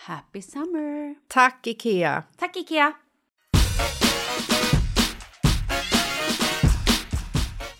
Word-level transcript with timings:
Happy 0.00 0.42
summer! 0.42 1.14
Tack, 1.28 1.66
Ikea! 1.66 2.22
Tack 2.38 2.56
Ikea! 2.56 2.92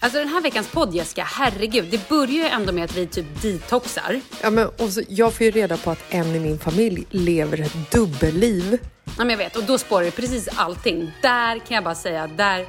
Alltså 0.01 0.19
den 0.19 0.29
här 0.29 0.43
veckans 0.43 0.71
podd 0.71 0.95
Jessica, 0.95 1.23
herregud, 1.25 1.89
det 1.91 2.09
börjar 2.09 2.33
ju 2.33 2.45
ändå 2.45 2.73
med 2.73 2.84
att 2.84 2.97
vi 2.97 3.06
typ 3.06 3.43
detoxar. 3.43 4.21
Ja, 4.43 4.51
men 4.51 4.69
och 4.69 4.93
så, 4.93 5.03
jag 5.09 5.34
får 5.34 5.45
ju 5.47 5.51
reda 5.51 5.77
på 5.77 5.91
att 5.91 6.05
en 6.09 6.27
i 6.27 6.41
min 6.41 6.59
familj 6.59 7.06
lever 7.11 7.61
ett 7.61 7.91
dubbelliv. 7.91 8.79
Ja 9.05 9.12
men 9.19 9.31
jag 9.31 9.39
vet, 9.39 9.56
och 9.56 9.65
då 9.65 9.79
spårar 9.79 10.05
ju 10.05 10.11
precis 10.11 10.49
allting. 10.56 11.12
Där 11.23 11.59
kan 11.59 11.75
jag 11.75 11.85
bara 11.85 11.95
säga, 11.95 12.27
där 12.27 12.67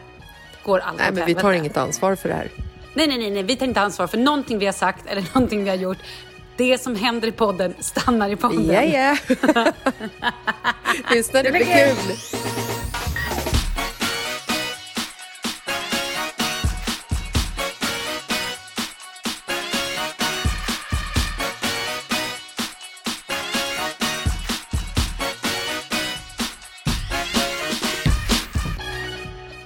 går 0.63 0.79
allt 0.79 0.97
Nej, 0.97 1.11
men 1.11 1.25
vi 1.25 1.35
tar 1.35 1.51
inget 1.51 1.77
ansvar 1.77 2.15
för 2.15 2.29
det 2.29 2.35
här. 2.35 2.51
Nej, 2.93 3.07
nej, 3.07 3.17
nej, 3.17 3.31
nej, 3.31 3.43
vi 3.43 3.55
tar 3.55 3.65
inte 3.65 3.81
ansvar 3.81 4.07
för 4.07 4.17
någonting 4.17 4.59
vi 4.59 4.65
har 4.65 4.73
sagt 4.73 5.05
eller 5.07 5.25
någonting 5.33 5.63
vi 5.63 5.69
har 5.69 5.77
gjort. 5.77 5.97
Det 6.59 6.81
som 6.81 6.95
händer 6.95 7.27
i 7.27 7.31
podden 7.31 7.73
stannar 7.79 8.29
i 8.29 8.35
podden. 8.35 8.65
Ja, 8.65 8.83
ja. 8.83 9.17
Visst 11.11 11.33
det 11.33 11.51
blir 11.51 11.65
kul? 11.65 12.15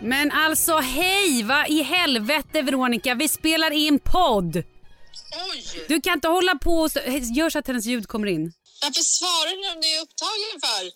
Men 0.01 0.31
alltså 0.31 0.75
hej, 0.77 1.43
vad 1.43 1.69
i 1.69 1.83
helvete 1.83 2.61
Veronica, 2.61 3.15
vi 3.15 3.27
spelar 3.27 3.71
in 3.71 3.99
podd. 3.99 4.63
Oj! 5.51 5.85
Du 5.87 6.01
kan 6.01 6.13
inte 6.13 6.27
hålla 6.27 6.55
på 6.55 6.73
och 6.77 6.89
gör 7.35 7.49
så 7.49 7.59
att 7.59 7.67
hennes 7.67 7.85
ljud 7.85 8.07
kommer 8.07 8.27
in. 8.27 8.53
Varför 8.81 9.01
svarar 9.01 9.63
du 9.63 9.75
om 9.75 9.81
det 9.81 9.95
är 9.95 10.01
upptagen 10.01 10.61
för? 10.61 10.91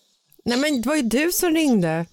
Nej, 0.50 0.58
men 0.58 0.82
det 0.82 0.90
var 0.90 0.96
ju 0.96 1.02
du 1.02 1.32
som 1.32 1.54
ringde. 1.54 2.06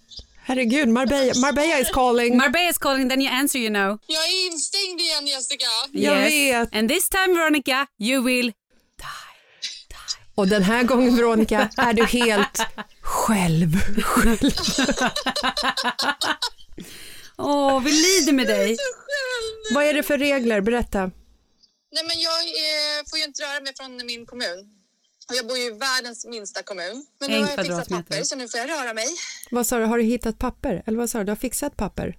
Herregud, 0.46 0.88
Marbella, 0.88 1.32
Marbella 1.40 1.78
is 1.78 1.90
calling. 1.90 2.36
Marbella 2.36 2.70
is 2.70 2.78
calling 2.78 3.08
then 3.08 3.22
you 3.22 3.30
answer 3.30 3.58
you 3.58 3.68
know. 3.68 3.98
Jag 4.06 4.24
är 4.24 4.46
instängd 4.46 5.00
igen 5.00 5.26
Jessica. 5.26 5.66
Jag 5.92 6.16
vet. 6.16 6.74
And 6.74 6.88
this 6.88 7.08
time 7.08 7.34
Veronica, 7.34 7.86
you 7.98 8.24
will 8.24 8.52
Och 10.34 10.48
den 10.48 10.62
här 10.62 10.82
gången, 10.82 11.16
Veronica, 11.16 11.70
är 11.76 11.92
du 11.92 12.04
helt 12.04 12.60
själv. 13.00 13.68
Åh, 17.38 17.82
vi 17.82 17.92
lider 17.92 18.32
med 18.32 18.46
dig. 18.46 18.76
Vad 19.74 19.84
är 19.84 19.94
det 19.94 20.02
för 20.02 20.18
regler? 20.18 20.60
Berätta. 20.60 21.10
Nej 21.94 22.04
men 22.08 22.20
jag 22.28 22.40
eh, 22.66 23.04
får 23.10 23.18
ju 23.18 23.24
inte 23.24 23.42
röra 23.42 23.60
mig 23.60 23.72
från 23.76 24.06
min 24.06 24.26
kommun. 24.26 24.58
Och 25.28 25.34
jag 25.34 25.46
bor 25.46 25.58
ju 25.58 25.64
i 25.64 25.70
världens 25.70 26.24
minsta 26.26 26.62
kommun. 26.62 27.06
Men 27.20 27.30
nu 27.30 27.36
En 27.36 27.42
har 27.44 27.50
jag 27.50 27.60
fixat 27.66 27.88
papper 27.88 28.22
så 28.24 28.36
nu 28.36 28.48
får 28.48 28.60
jag 28.60 28.68
röra 28.68 28.94
mig. 28.94 29.06
Vad 29.50 29.66
sa 29.66 29.78
du, 29.78 29.84
har 29.84 29.98
du 29.98 30.04
hittat 30.04 30.38
papper? 30.38 30.82
Eller 30.86 30.98
vad 30.98 31.10
sa 31.10 31.18
du, 31.18 31.24
du 31.24 31.30
har 31.30 31.36
fixat 31.36 31.76
papper? 31.76 32.18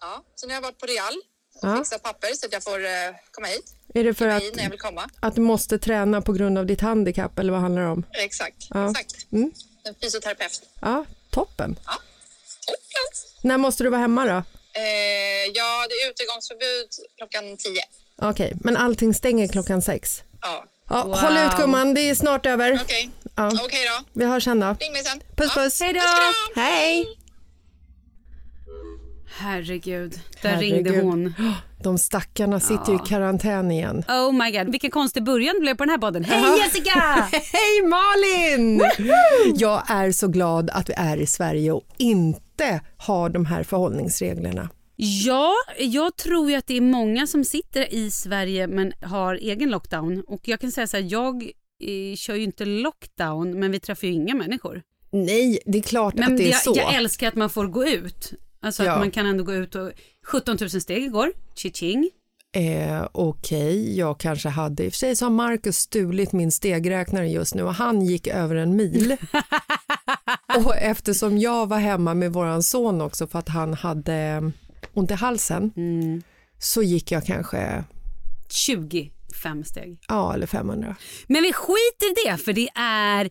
Ja, 0.00 0.24
så 0.34 0.46
nu 0.46 0.52
har 0.52 0.56
jag 0.56 0.62
varit 0.62 0.78
på 0.78 0.86
Real 0.86 1.14
och 1.62 1.68
Ja. 1.68 1.76
fixat 1.78 2.02
papper 2.02 2.28
så 2.34 2.46
att 2.46 2.52
jag 2.52 2.62
får 2.62 2.84
eh, 2.84 2.90
komma 3.30 3.46
hit. 3.46 3.74
Är 3.94 4.04
det 4.04 4.14
för 4.14 4.28
att, 4.28 4.42
hit 4.42 4.56
när 4.56 4.62
jag 4.62 4.70
vill 4.70 4.78
komma. 4.80 5.10
att 5.20 5.34
du 5.34 5.40
måste 5.40 5.78
träna 5.78 6.22
på 6.22 6.32
grund 6.32 6.58
av 6.58 6.66
ditt 6.66 6.80
handikapp 6.80 7.38
eller 7.38 7.52
vad 7.52 7.60
handlar 7.60 7.82
det 7.82 7.88
om? 7.88 8.04
Exakt, 8.12 8.66
Ja. 8.70 8.90
exakt. 8.90 9.32
Mm. 9.32 9.52
En 9.84 9.94
fysioterapeut. 10.02 10.62
Ja, 10.80 11.04
toppen. 11.30 11.78
Ja, 11.86 11.92
toppen. 12.66 13.12
När 13.42 13.58
måste 13.58 13.84
du 13.84 13.90
vara 13.90 14.00
hemma 14.00 14.24
då? 14.24 14.42
Eh, 14.80 15.44
ja, 15.54 15.86
det 15.88 16.10
utegångsförbud 16.10 16.88
klockan 17.16 17.56
10. 17.56 17.82
Okej, 18.22 18.52
men 18.60 18.76
allting 18.76 19.14
stänger 19.14 19.48
klockan 19.48 19.82
sex. 19.82 20.22
Ja, 20.42 20.64
Ja, 20.90 20.96
Håll 21.02 21.36
ut 21.46 21.56
gumman, 21.56 21.94
det 21.94 22.00
är 22.10 22.14
snart 22.14 22.46
över. 22.46 22.80
okej. 22.84 23.10
Ja. 23.36 23.46
Okej 23.64 23.80
då. 23.98 24.04
Vi 24.12 24.24
hörs 24.26 24.44
sen 24.44 24.60
då. 24.60 24.66
Ring 24.80 24.92
mig 24.92 25.04
sen. 25.04 25.20
Puss 25.36 25.52
Ja. 25.56 25.62
puss. 25.62 25.80
Hej 25.80 25.92
då! 25.92 26.60
Hej! 26.60 27.06
Herregud, 29.38 30.20
där 30.42 30.48
Herregud. 30.50 30.86
ringde 30.86 31.00
hon. 31.02 31.34
De 31.82 31.98
stackarna 31.98 32.60
sitter 32.60 32.92
ju 32.92 32.94
i 32.96 33.08
karantän 33.08 33.70
igen. 33.70 34.04
Oh 34.08 34.32
my 34.32 34.50
god, 34.58 34.70
vilken 34.70 34.90
konstig 34.90 35.22
början 35.24 35.54
det 35.54 35.60
blev 35.60 35.74
på 35.74 35.84
den 35.84 35.90
här 35.90 35.98
podden. 35.98 36.24
Hej 36.24 36.58
Jessica! 36.58 37.00
Hej 37.32 37.82
Malin! 37.88 38.82
Jag 39.54 39.82
är 39.90 40.12
så 40.12 40.28
glad 40.28 40.70
att 40.70 40.88
vi 40.88 40.94
är 40.96 41.16
i 41.16 41.26
Sverige 41.26 41.72
och 41.72 41.84
inte 41.96 42.80
har 42.96 43.28
de 43.28 43.46
här 43.46 43.62
förhållningsreglerna. 43.62 44.68
Ja, 45.00 45.52
jag 45.78 46.16
tror 46.16 46.50
ju 46.50 46.56
att 46.56 46.66
det 46.66 46.76
är 46.76 46.80
många 46.80 47.26
som 47.26 47.44
sitter 47.44 47.94
i 47.94 48.10
Sverige 48.10 48.66
men 48.66 48.92
har 49.02 49.34
egen 49.34 49.70
lockdown. 49.70 50.20
Och 50.26 50.48
jag 50.48 50.60
kan 50.60 50.72
säga 50.72 50.86
så 50.86 50.96
här, 50.96 51.06
jag 51.08 51.42
eh, 51.84 52.16
kör 52.16 52.34
ju 52.34 52.42
inte 52.44 52.64
lockdown 52.64 53.58
men 53.60 53.70
vi 53.72 53.80
träffar 53.80 54.06
ju 54.06 54.12
inga 54.12 54.34
människor. 54.34 54.82
Nej, 55.10 55.58
det 55.66 55.78
är 55.78 55.82
klart 55.82 56.14
Men 56.14 56.32
att 56.32 56.38
det 56.38 56.44
är 56.44 56.50
jag, 56.50 56.62
så. 56.62 56.72
jag 56.76 56.94
älskar 56.94 57.28
att 57.28 57.34
man 57.34 57.50
får 57.50 57.66
gå 57.66 57.86
ut. 57.86 58.32
Alltså 58.60 58.84
Ja. 58.84 58.92
att 58.92 58.98
man 58.98 59.10
kan 59.10 59.26
ändå 59.26 59.44
gå 59.44 59.54
ut 59.54 59.74
och 59.74 59.90
17 60.26 60.56
000 60.60 60.70
steg 60.70 61.02
igår, 61.04 61.32
chiching. 61.56 62.10
Eh, 62.56 63.08
Okej, 63.12 63.98
jag 63.98 64.20
kanske 64.20 64.48
hade. 64.48 64.84
I 64.84 64.88
och 64.88 64.92
för 64.92 64.98
sig 64.98 65.16
så 65.16 65.24
har 65.24 65.30
Marcus 65.30 65.76
stulit 65.76 66.32
min 66.32 66.52
stegräknare 66.52 67.28
just 67.28 67.54
nu 67.54 67.62
och 67.62 67.74
han 67.74 68.02
gick 68.02 68.26
över 68.26 68.56
en 68.56 68.76
mil. 68.76 69.16
och 70.64 70.76
eftersom 70.76 71.38
jag 71.38 71.66
var 71.66 71.78
hemma 71.78 72.14
med 72.14 72.32
våran 72.32 72.62
son 72.62 73.00
också 73.00 73.26
för 73.26 73.38
att 73.38 73.48
han 73.48 73.74
hade 73.74 74.52
ont 74.94 75.10
i 75.10 75.14
halsen 75.14 75.72
Mm. 75.76 76.22
så 76.58 76.82
gick 76.82 77.10
jag 77.12 77.26
kanske, 77.26 77.84
25 78.50 79.64
steg. 79.64 79.98
ja 80.08 80.34
eller 80.34 80.46
500. 80.46 80.96
Men 81.26 81.42
vi 81.42 81.52
skiter 81.52 82.06
i 82.06 82.14
det 82.28 82.36
för 82.36 82.52
det 82.52 82.68
är 82.74 83.30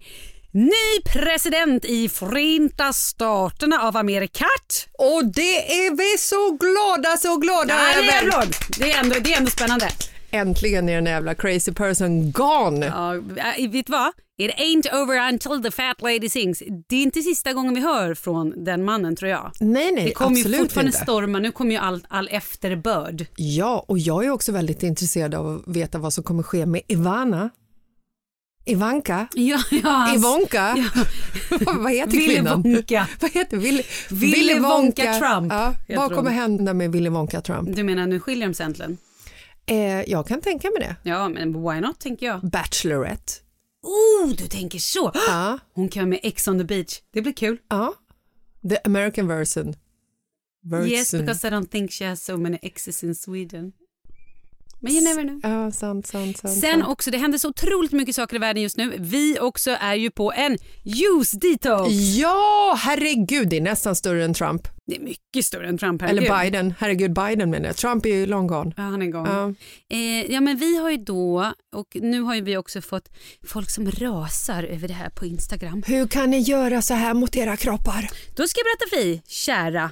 ny 0.52 1.02
president 1.14 1.86
i 1.86 2.10
Förenta 2.10 2.94
Staterna 2.94 3.80
av 3.82 3.98
Amerikat. 3.98 4.88
Och 4.98 5.26
det 5.26 5.72
är 5.86 5.92
vi 5.98 6.18
så 6.18 6.52
glada, 6.52 7.18
så 7.18 7.38
glada 7.38 7.74
Ja, 7.74 8.02
det, 8.02 8.10
är 8.10 8.24
över. 8.24 8.48
det, 8.80 8.92
är 8.92 9.00
ändå, 9.04 9.16
det 9.20 9.34
är 9.34 9.38
ändå 9.38 9.50
spännande. 9.52 9.90
Äntligen 10.32 10.90
är 10.90 10.96
den 10.96 11.06
jävla 11.06 11.36
crazy 11.36 11.74
person 11.74 12.32
gone. 12.32 12.86
Ja, 12.86 13.12
vet 13.70 13.86
du 13.86 13.92
vad? 13.92 14.12
It 14.40 14.52
ain't 14.58 14.94
over 15.04 15.30
until 15.34 15.64
the 15.64 15.72
fat 15.72 16.02
lady 16.02 16.30
sings. 16.30 16.64
Det 16.88 16.96
är 16.96 17.04
inte 17.04 17.22
sista 17.22 17.54
gången 17.54 17.74
vi 17.74 17.82
hör 17.82 18.14
från 18.14 18.64
den 18.64 18.86
mannen 18.86 19.16
tror 19.16 19.32
jag. 19.32 19.52
Nej, 19.60 19.92
nej, 19.92 20.06
Det 20.06 20.12
kommer 20.12 20.38
ju 20.38 20.44
fortfarande 20.58 20.90
inte. 20.90 20.98
storma. 21.04 21.40
Nu 21.40 21.52
kommer 21.52 21.72
ju 21.72 21.78
all, 21.78 22.06
all 22.10 22.28
efterbörd. 22.32 23.26
Ja, 23.36 23.86
och 23.88 24.00
jag 24.00 24.26
är 24.26 24.30
också 24.30 24.52
väldigt 24.52 24.84
intresserad 24.84 25.36
av 25.36 25.56
att 25.56 25.76
veta 25.76 25.98
vad 26.00 26.14
som 26.14 26.24
kommer 26.24 26.44
ske 26.44 26.66
med 26.66 26.82
Ivana. 26.88 27.50
Ivanka? 28.66 29.28
Ja, 29.34 29.60
ja, 29.72 29.90
hans- 29.90 30.16
Ivonka? 30.16 30.76
vad 31.78 31.92
heter 31.92 32.12
Willy 32.12 32.36
kvinnan? 32.36 32.62
Wonka. 32.62 33.08
Vad 33.22 33.32
heter 33.32 33.58
Willy, 33.58 33.84
Willy 34.10 34.60
Wonka 34.60 35.14
Trump, 35.20 35.54
Ja, 35.54 35.74
vad 35.96 36.14
kommer 36.16 36.32
hända 36.32 36.74
med 36.74 36.92
Willy 36.92 37.10
Wonka 37.10 37.42
Trump? 37.42 37.76
Du 37.76 37.84
menar 37.84 38.08
nu 38.08 38.20
skiljer 38.20 38.48
de 38.48 38.54
sig 38.54 38.66
äntligen? 38.66 38.98
Eh, 39.66 39.78
jag 40.12 40.28
kan 40.28 40.42
tänka 40.42 40.68
mig 40.70 40.88
det. 40.88 41.10
Ja, 41.10 41.30
men 41.30 41.54
why 41.70 41.82
not 41.82 42.00
tänker 42.00 42.26
jag. 42.26 42.42
Bachelorette. 42.42 43.34
Oh, 43.84 44.30
du 44.38 44.48
tänker 44.48 44.80
så. 44.80 45.12
Ja, 45.28 45.60
Hon 45.74 45.90
kan 45.90 46.10
med 46.10 46.20
Ex 46.24 46.48
on 46.48 46.58
the 46.60 46.66
beach. 46.66 47.02
Det 47.14 47.22
blir 47.22 47.34
kul. 47.34 47.58
ja. 47.70 47.94
The 48.70 48.78
American 48.84 49.28
version. 49.28 49.76
version. 50.64 50.90
Yes, 50.92 51.12
because 51.12 51.48
I 51.48 51.52
don't 51.52 51.68
think 51.68 51.92
she 51.92 52.06
has 52.10 52.24
so 52.26 52.38
many 52.38 52.58
exes 52.62 53.04
in 53.04 53.16
Sweden. 53.16 53.72
Men 54.80 54.94
you 54.94 55.04
never 55.04 55.24
know. 55.24 55.40
Ja, 55.44 55.72
sant, 55.72 56.08
sant, 56.08 56.38
sant. 56.38 56.54
Sen 56.54 56.62
sant. 56.72 56.88
också, 56.88 57.12
det 57.12 57.18
händer 57.18 57.38
så 57.38 57.50
otroligt 57.50 57.92
mycket 57.92 58.16
saker 58.16 58.36
i 58.36 58.40
världen 58.40 58.64
just 58.64 58.78
nu. 58.78 58.96
Vi 59.00 59.40
också 59.40 59.72
är 59.72 59.96
ju 59.96 60.12
på 60.12 60.34
en 60.34 60.58
juice 60.84 61.32
detox. 61.32 61.92
Ja, 61.94 62.78
herregud, 62.80 63.50
det 63.50 63.58
är 63.58 63.62
nästan 63.62 63.96
större 63.96 64.26
än 64.26 64.34
Trump. 64.34 64.68
Det 64.88 64.96
är 64.96 65.00
mycket 65.00 65.46
större 65.46 65.68
än 65.68 65.78
Trump. 65.78 66.02
herregud. 66.02 66.24
Eller 66.24 66.44
Biden. 66.44 66.74
Herregud, 66.80 67.14
Biden 67.14 67.50
menar 67.50 67.66
jag. 67.66 67.76
Trump 67.76 68.06
är 68.06 68.10
ju 68.10 68.26
long 68.26 68.48
gone. 68.48 68.74
Ja, 68.78 68.84
han 68.84 69.02
är 69.02 69.06
igång. 69.06 69.26
Ja. 69.28 69.54
Eh, 69.90 70.32
ja, 70.32 70.42
men 70.42 70.58
vi 70.58 70.78
har 70.78 70.92
ju 70.92 70.98
då, 70.98 71.54
och 71.76 71.88
nu 72.02 72.22
har 72.22 72.36
ju 72.36 72.42
vi 72.42 72.58
också 72.58 72.82
fått 72.82 73.10
folk 73.44 73.70
som 73.70 73.92
rasar 73.92 74.64
över 74.64 74.88
det 74.88 74.94
här 74.94 75.10
på 75.10 75.26
Instagram. 75.26 75.84
Hur 75.88 76.08
kan 76.08 76.30
ni 76.30 76.40
göra 76.40 76.82
så 76.82 76.94
här 76.94 77.14
mot 77.14 77.36
era 77.36 77.58
kroppar? 77.58 78.10
Då 78.36 78.48
ska 78.48 78.60
jag 78.60 78.66
berätta 78.66 78.96
för 78.96 78.98
dig, 79.06 79.22
kära 79.28 79.92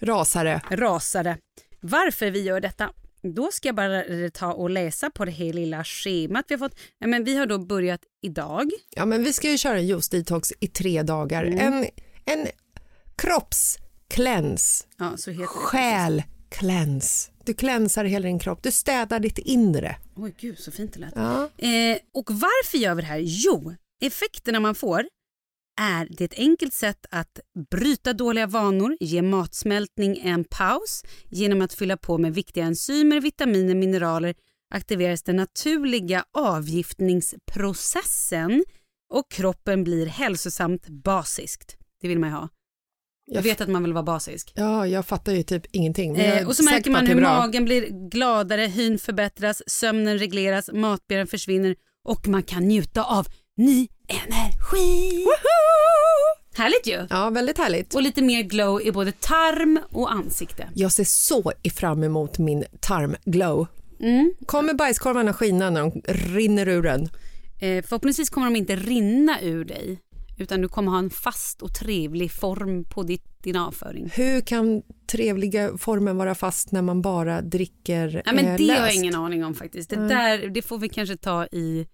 Rasare. 0.00 0.60
rasare, 0.70 1.38
varför 1.80 2.30
vi 2.30 2.42
gör 2.42 2.60
detta. 2.60 2.90
Då 3.22 3.48
ska 3.52 3.68
jag 3.68 3.74
bara 3.76 4.02
ta 4.32 4.52
och 4.52 4.70
läsa 4.70 5.10
på 5.10 5.24
det 5.24 5.30
här 5.30 5.52
lilla 5.52 5.84
schemat 5.84 6.44
vi 6.48 6.54
har 6.54 6.58
fått. 6.58 6.78
Men 7.06 7.24
vi 7.24 7.36
har 7.36 7.46
då 7.46 7.58
börjat 7.58 8.00
idag. 8.22 8.70
Ja, 8.96 9.06
men 9.06 9.24
vi 9.24 9.32
ska 9.32 9.50
ju 9.50 9.58
köra 9.58 9.78
en 9.78 9.86
juice 9.86 10.08
detox 10.08 10.52
i 10.60 10.66
tre 10.68 11.02
dagar. 11.02 11.44
En, 11.44 11.86
en 12.24 12.46
kroppskläns, 14.14 14.86
Ja, 14.98 15.16
så 15.16 15.30
heter 15.30 15.42
det. 15.42 15.46
själkläns. 15.48 17.30
Du 17.44 17.54
klänsar 17.54 18.04
hela 18.04 18.26
din 18.26 18.38
kropp, 18.38 18.62
du 18.62 18.70
städar 18.70 19.20
ditt 19.20 19.38
inre. 19.38 19.96
Oj, 20.16 20.34
gud 20.40 20.58
så 20.58 20.70
fint 20.70 20.92
det 20.92 21.00
lät. 21.00 21.12
Ja. 21.16 21.42
Eh, 21.58 21.98
och 22.14 22.30
varför 22.30 22.78
gör 22.78 22.94
vi 22.94 23.02
det 23.02 23.08
här? 23.08 23.20
Jo, 23.24 23.74
effekterna 24.00 24.60
man 24.60 24.74
får 24.74 25.04
är 25.80 26.08
det 26.10 26.24
ett 26.24 26.38
enkelt 26.38 26.74
sätt 26.74 27.06
att 27.10 27.40
bryta 27.70 28.12
dåliga 28.12 28.46
vanor, 28.46 28.96
ge 29.00 29.22
matsmältning 29.22 30.18
en 30.18 30.44
paus. 30.44 31.02
Genom 31.30 31.62
att 31.62 31.74
fylla 31.74 31.96
på 31.96 32.18
med 32.18 32.34
viktiga 32.34 32.64
enzymer, 32.64 33.20
vitaminer, 33.20 33.74
mineraler 33.74 34.34
aktiveras 34.74 35.22
den 35.22 35.36
naturliga 35.36 36.24
avgiftningsprocessen 36.32 38.64
och 39.10 39.30
kroppen 39.30 39.84
blir 39.84 40.06
hälsosamt 40.06 40.88
basiskt. 40.88 41.76
Det 42.00 42.08
vill 42.08 42.18
man 42.18 42.30
ju 42.30 42.34
ha. 42.36 42.48
Jag 43.30 43.42
vet 43.42 43.60
att 43.60 43.68
man 43.68 43.82
vill 43.82 43.92
vara 43.92 44.02
basisk. 44.02 44.52
Ja, 44.54 44.86
jag 44.86 45.06
fattar 45.06 45.32
ju 45.32 45.42
typ 45.42 45.66
ingenting. 45.72 46.16
Eh, 46.16 46.46
och 46.46 46.56
så 46.56 46.64
märker 46.64 46.90
man 46.90 47.06
hur 47.06 47.20
magen 47.20 47.64
blir 47.64 48.10
gladare, 48.10 48.62
hyn 48.62 48.98
förbättras, 48.98 49.62
sömnen 49.66 50.18
regleras, 50.18 50.70
matbegären 50.72 51.26
försvinner 51.26 51.76
och 52.04 52.28
man 52.28 52.42
kan 52.42 52.68
njuta 52.68 53.02
av 53.02 53.26
ny 53.56 53.88
energi. 54.08 55.26
Härligt 56.56 56.86
ju! 56.86 57.06
Ja, 57.10 57.30
väldigt 57.30 57.58
härligt. 57.58 57.94
Och 57.94 58.02
lite 58.02 58.22
mer 58.22 58.42
glow 58.42 58.82
i 58.82 58.92
både 58.92 59.12
tarm 59.12 59.80
och 59.90 60.12
ansikte. 60.12 60.68
Jag 60.74 60.92
ser 60.92 61.04
så 61.04 61.52
fram 61.74 62.02
emot 62.02 62.38
min 62.38 62.64
tarmglow. 62.80 63.66
Mm. 64.00 64.34
Kommer 64.46 64.74
bajskorvarna 64.74 65.32
skina 65.32 65.70
när 65.70 65.80
de 65.80 66.02
rinner 66.08 66.68
ur 66.68 66.86
en? 66.86 67.02
Eh, 67.60 67.84
förhoppningsvis 67.84 68.30
kommer 68.30 68.46
de 68.46 68.56
inte 68.56 68.76
rinna 68.76 69.40
ur 69.40 69.64
dig 69.64 69.98
utan 70.38 70.60
du 70.60 70.68
kommer 70.68 70.90
ha 70.90 70.98
en 70.98 71.10
fast 71.10 71.62
och 71.62 71.74
trevlig 71.74 72.32
form 72.32 72.84
på 72.84 73.02
ditt, 73.02 73.24
din 73.42 73.56
avföring. 73.56 74.10
Hur 74.14 74.40
kan 74.40 74.82
trevliga 75.10 75.78
formen 75.78 76.16
vara 76.16 76.34
fast 76.34 76.72
när 76.72 76.82
man 76.82 77.02
bara 77.02 77.42
dricker 77.42 78.22
Ja, 78.26 78.32
men 78.32 78.46
eh, 78.46 78.56
det 78.56 78.68
har 78.68 78.86
jag 78.86 78.94
ingen 78.94 79.14
aning 79.14 79.44
om 79.44 79.54
faktiskt. 79.54 79.90
Det, 79.90 79.96
Nej. 80.00 80.08
där, 80.38 80.48
det 80.48 80.62
får 80.62 80.78
vi 80.78 80.88
kanske 80.88 81.16
ta 81.16 81.46
i 81.46 81.86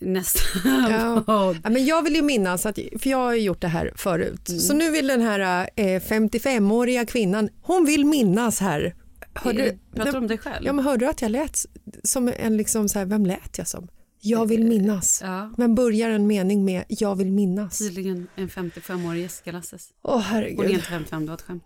nästa 0.00 0.40
Ja. 0.64 1.24
Ja, 1.62 1.70
men 1.70 1.84
jag 1.86 2.02
vill 2.02 2.14
ju 2.14 2.22
minnas, 2.22 2.66
att, 2.66 2.78
för 2.98 3.10
jag 3.10 3.18
har 3.18 3.34
gjort 3.34 3.60
det 3.60 3.68
här 3.68 3.92
förut, 3.96 4.48
Mm. 4.48 4.60
så 4.60 4.74
nu 4.74 4.90
vill 4.90 5.06
den 5.06 5.20
här 5.20 5.68
eh, 5.76 5.84
55-åriga 5.84 7.06
kvinnan, 7.06 7.48
hon 7.62 7.84
vill 7.84 8.04
minnas 8.06 8.60
här. 8.60 8.94
Hörde, 9.34 9.66
Eh, 9.66 9.74
Pratar 9.94 10.12
du 10.12 10.18
om 10.18 10.26
dig 10.26 10.38
själv? 10.38 10.66
ja, 10.66 10.72
men 10.72 10.84
hörde 10.84 11.04
du 11.04 11.10
att 11.10 11.22
jag 11.22 11.30
lät 11.30 11.56
som 12.04 12.32
en, 12.36 12.56
liksom 12.56 12.88
så 12.88 12.98
här, 12.98 13.06
vem 13.06 13.26
lät 13.26 13.58
jag 13.58 13.68
som? 13.68 13.88
Jag 14.22 14.46
vill 14.46 14.64
minnas. 14.64 15.20
Ja. 15.24 15.50
Men 15.56 15.74
börjar 15.74 16.10
en 16.10 16.26
mening 16.26 16.64
med 16.64 16.84
jag 16.88 17.16
vill 17.16 17.32
minnas? 17.32 17.78
Tydligen 17.78 18.26
en 18.36 18.48
55-årig 18.48 19.20
Jessica 19.22 19.52
Lasses. 19.52 19.88
Åh 20.02 20.12
Hon 20.14 20.20
är 20.20 20.24
herregud. 20.24 20.70
inte 20.70 20.82
55, 20.86 21.22
det 21.22 21.28
var 21.28 21.34
ett 21.36 21.42
skämt. 21.42 21.64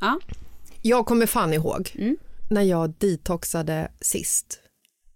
Ja. 0.00 0.18
Jag 0.82 1.06
kommer 1.06 1.26
fan 1.26 1.52
ihåg 1.52 1.90
Mm. 1.98 2.16
när 2.50 2.62
jag 2.62 2.94
detoxade 2.98 3.92
sist 4.00 4.60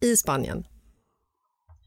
i 0.01 0.17
Spanien. 0.17 0.65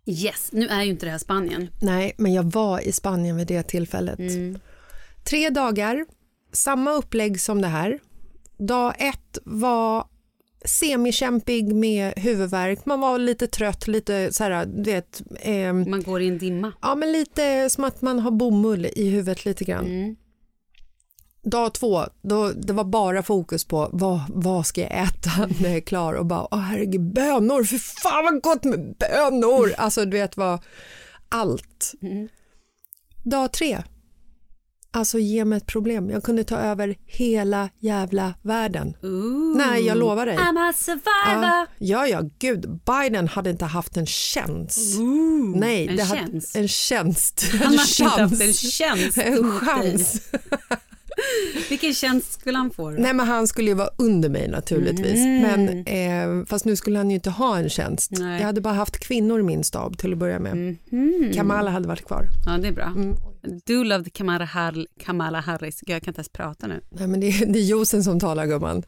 Yes, 0.06 0.50
nu 0.52 0.68
är 0.68 0.84
ju 0.84 0.90
inte 0.92 1.06
det 1.06 1.10
här 1.12 1.18
Spanien. 1.18 1.68
Nej, 1.82 2.14
men 2.18 2.34
jag 2.34 2.44
var 2.44 2.80
i 2.80 2.92
Spanien 2.92 3.38
vid 3.38 3.48
det 3.48 3.64
tillfället. 3.64 4.20
Mm. 4.20 4.60
Tre 5.24 5.50
dagar, 5.50 6.06
samma 6.52 6.92
upplägg 6.94 7.42
som 7.42 7.62
det 7.62 7.68
här. 7.68 8.00
Dag 8.58 8.94
ett 9.00 9.38
var 9.44 10.08
semikämpig 10.66 11.76
med 11.76 12.14
huvudvärk. 12.18 12.86
Man 12.86 13.00
var 13.00 13.20
lite 13.20 13.48
trött, 13.48 13.88
lite 13.88 14.34
så 14.34 14.44
här, 14.44 14.66
du 14.66 14.92
vet, 14.92 15.22
ehm, 15.40 15.90
Man 15.90 16.04
går 16.04 16.22
i 16.22 16.28
en 16.28 16.38
dimma. 16.38 16.74
ja 16.82 16.96
men 16.96 17.12
lite 17.12 17.70
som 17.70 17.84
att 17.84 18.02
man 18.02 18.20
har 18.20 18.32
bomull 18.32 18.86
i 18.86 19.10
huvudet 19.10 19.46
lite 19.46 19.64
grann. 19.64 19.86
Mm. 19.86 20.16
Dag 21.44 21.74
två, 21.74 22.04
då, 22.22 22.52
det 22.52 22.74
var 22.74 22.84
bara 22.84 23.24
fokus 23.24 23.66
på 23.66 23.90
vad, 23.94 24.22
vad 24.30 24.66
ska 24.66 24.82
jag 24.82 24.92
äta 24.92 25.30
när 25.62 25.70
jag 25.70 25.78
är 25.78 25.82
klar 25.82 26.14
och 26.14 26.26
bara, 26.26 26.48
åh 26.52 26.60
herregud, 26.60 27.14
bönor, 27.14 27.64
för 27.64 27.78
fan 27.78 28.24
vad 28.24 28.42
gott 28.44 28.64
med 28.64 28.96
bönor. 29.00 29.74
Alltså 29.78 30.06
du 30.06 30.18
vet 30.18 30.38
vad, 30.38 30.60
allt. 31.30 31.94
Mm. 32.02 32.28
Dag 33.24 33.54
tre, 33.54 33.84
Alltså 34.98 35.20
ge 35.20 35.46
mig 35.46 35.58
ett 35.58 35.66
problem. 35.66 36.10
Jag 36.10 36.24
kunde 36.24 36.44
ta 36.44 36.58
över 36.58 36.96
hela 37.06 37.70
jävla 37.80 38.34
världen. 38.42 38.94
Ooh. 39.04 39.58
Nej, 39.58 39.86
jag 39.86 39.98
lovar 39.98 40.26
dig. 40.26 40.38
I'm 40.38 40.70
a 40.70 40.74
survivor. 40.76 41.68
Ja, 41.78 42.08
ja, 42.08 42.22
gud. 42.40 42.80
Biden 42.86 43.28
hade 43.28 43.50
inte 43.50 43.66
haft 43.66 43.98
en 43.98 44.06
chans. 44.06 44.96
Nej, 45.56 45.88
en 45.88 45.96
det 45.96 46.06
tjänst. 46.06 46.54
Hade, 46.56 46.64
en 46.64 46.68
tjänst. 46.68 47.46
Han 47.52 47.74
en 47.74 47.80
hade 47.80 47.82
inte 47.92 48.04
haft 48.04 48.20
chans. 48.20 48.42
en 48.42 48.54
tjänst 48.54 49.18
En 49.18 49.52
chans. 49.52 50.22
Vilken 51.70 51.94
tjänst 51.94 52.42
skulle 52.42 52.58
han 52.58 52.72
få 52.72 52.92
då? 52.92 52.98
Nej, 53.00 53.14
men 53.14 53.28
han 53.28 53.48
skulle 53.48 53.68
ju 53.68 53.74
vara 53.74 53.90
under 53.98 54.30
mig 54.30 54.48
naturligtvis. 54.48 55.16
Mm. 55.16 55.42
Men, 55.42 55.86
eh, 56.40 56.46
fast 56.46 56.66
nu 56.66 56.76
skulle 56.76 56.98
han 56.98 57.10
ju 57.10 57.16
inte 57.16 57.30
ha 57.30 57.58
en 57.58 57.70
tjänst. 57.70 58.12
Nej. 58.12 58.40
Jag 58.40 58.46
hade 58.46 58.62
bara 58.62 58.74
haft 58.74 59.00
kvinnor 59.00 59.40
i 59.40 59.44
min 59.44 59.64
stab 59.64 59.98
till 59.98 60.12
att 60.14 60.18
börja 60.18 60.40
med. 60.40 60.76
Mhm. 60.90 61.32
Kamala 61.34 61.72
hade 61.72 61.88
varit 61.88 62.06
kvar. 62.06 62.28
Ja, 62.46 62.58
det 62.58 62.68
är 62.68 62.72
bra. 62.72 62.86
Mm. 62.86 63.16
Du 63.66 63.84
loved 63.84 64.14
Kamala, 64.14 64.46
Har- 64.46 64.88
Kamala 65.00 65.40
Harris. 65.40 65.80
Jag 65.88 66.02
kan 66.04 66.12
inte 66.12 66.20
ens 66.20 66.30
prata 66.30 66.68
nu. 66.68 66.82
Nej, 66.90 67.08
men 67.08 67.20
det, 67.20 67.28
är- 67.28 67.46
det 67.46 67.60
är 67.60 67.64
juicen 67.64 68.04
som 68.04 68.20
talar 68.20 68.46
gumman. 68.46 68.84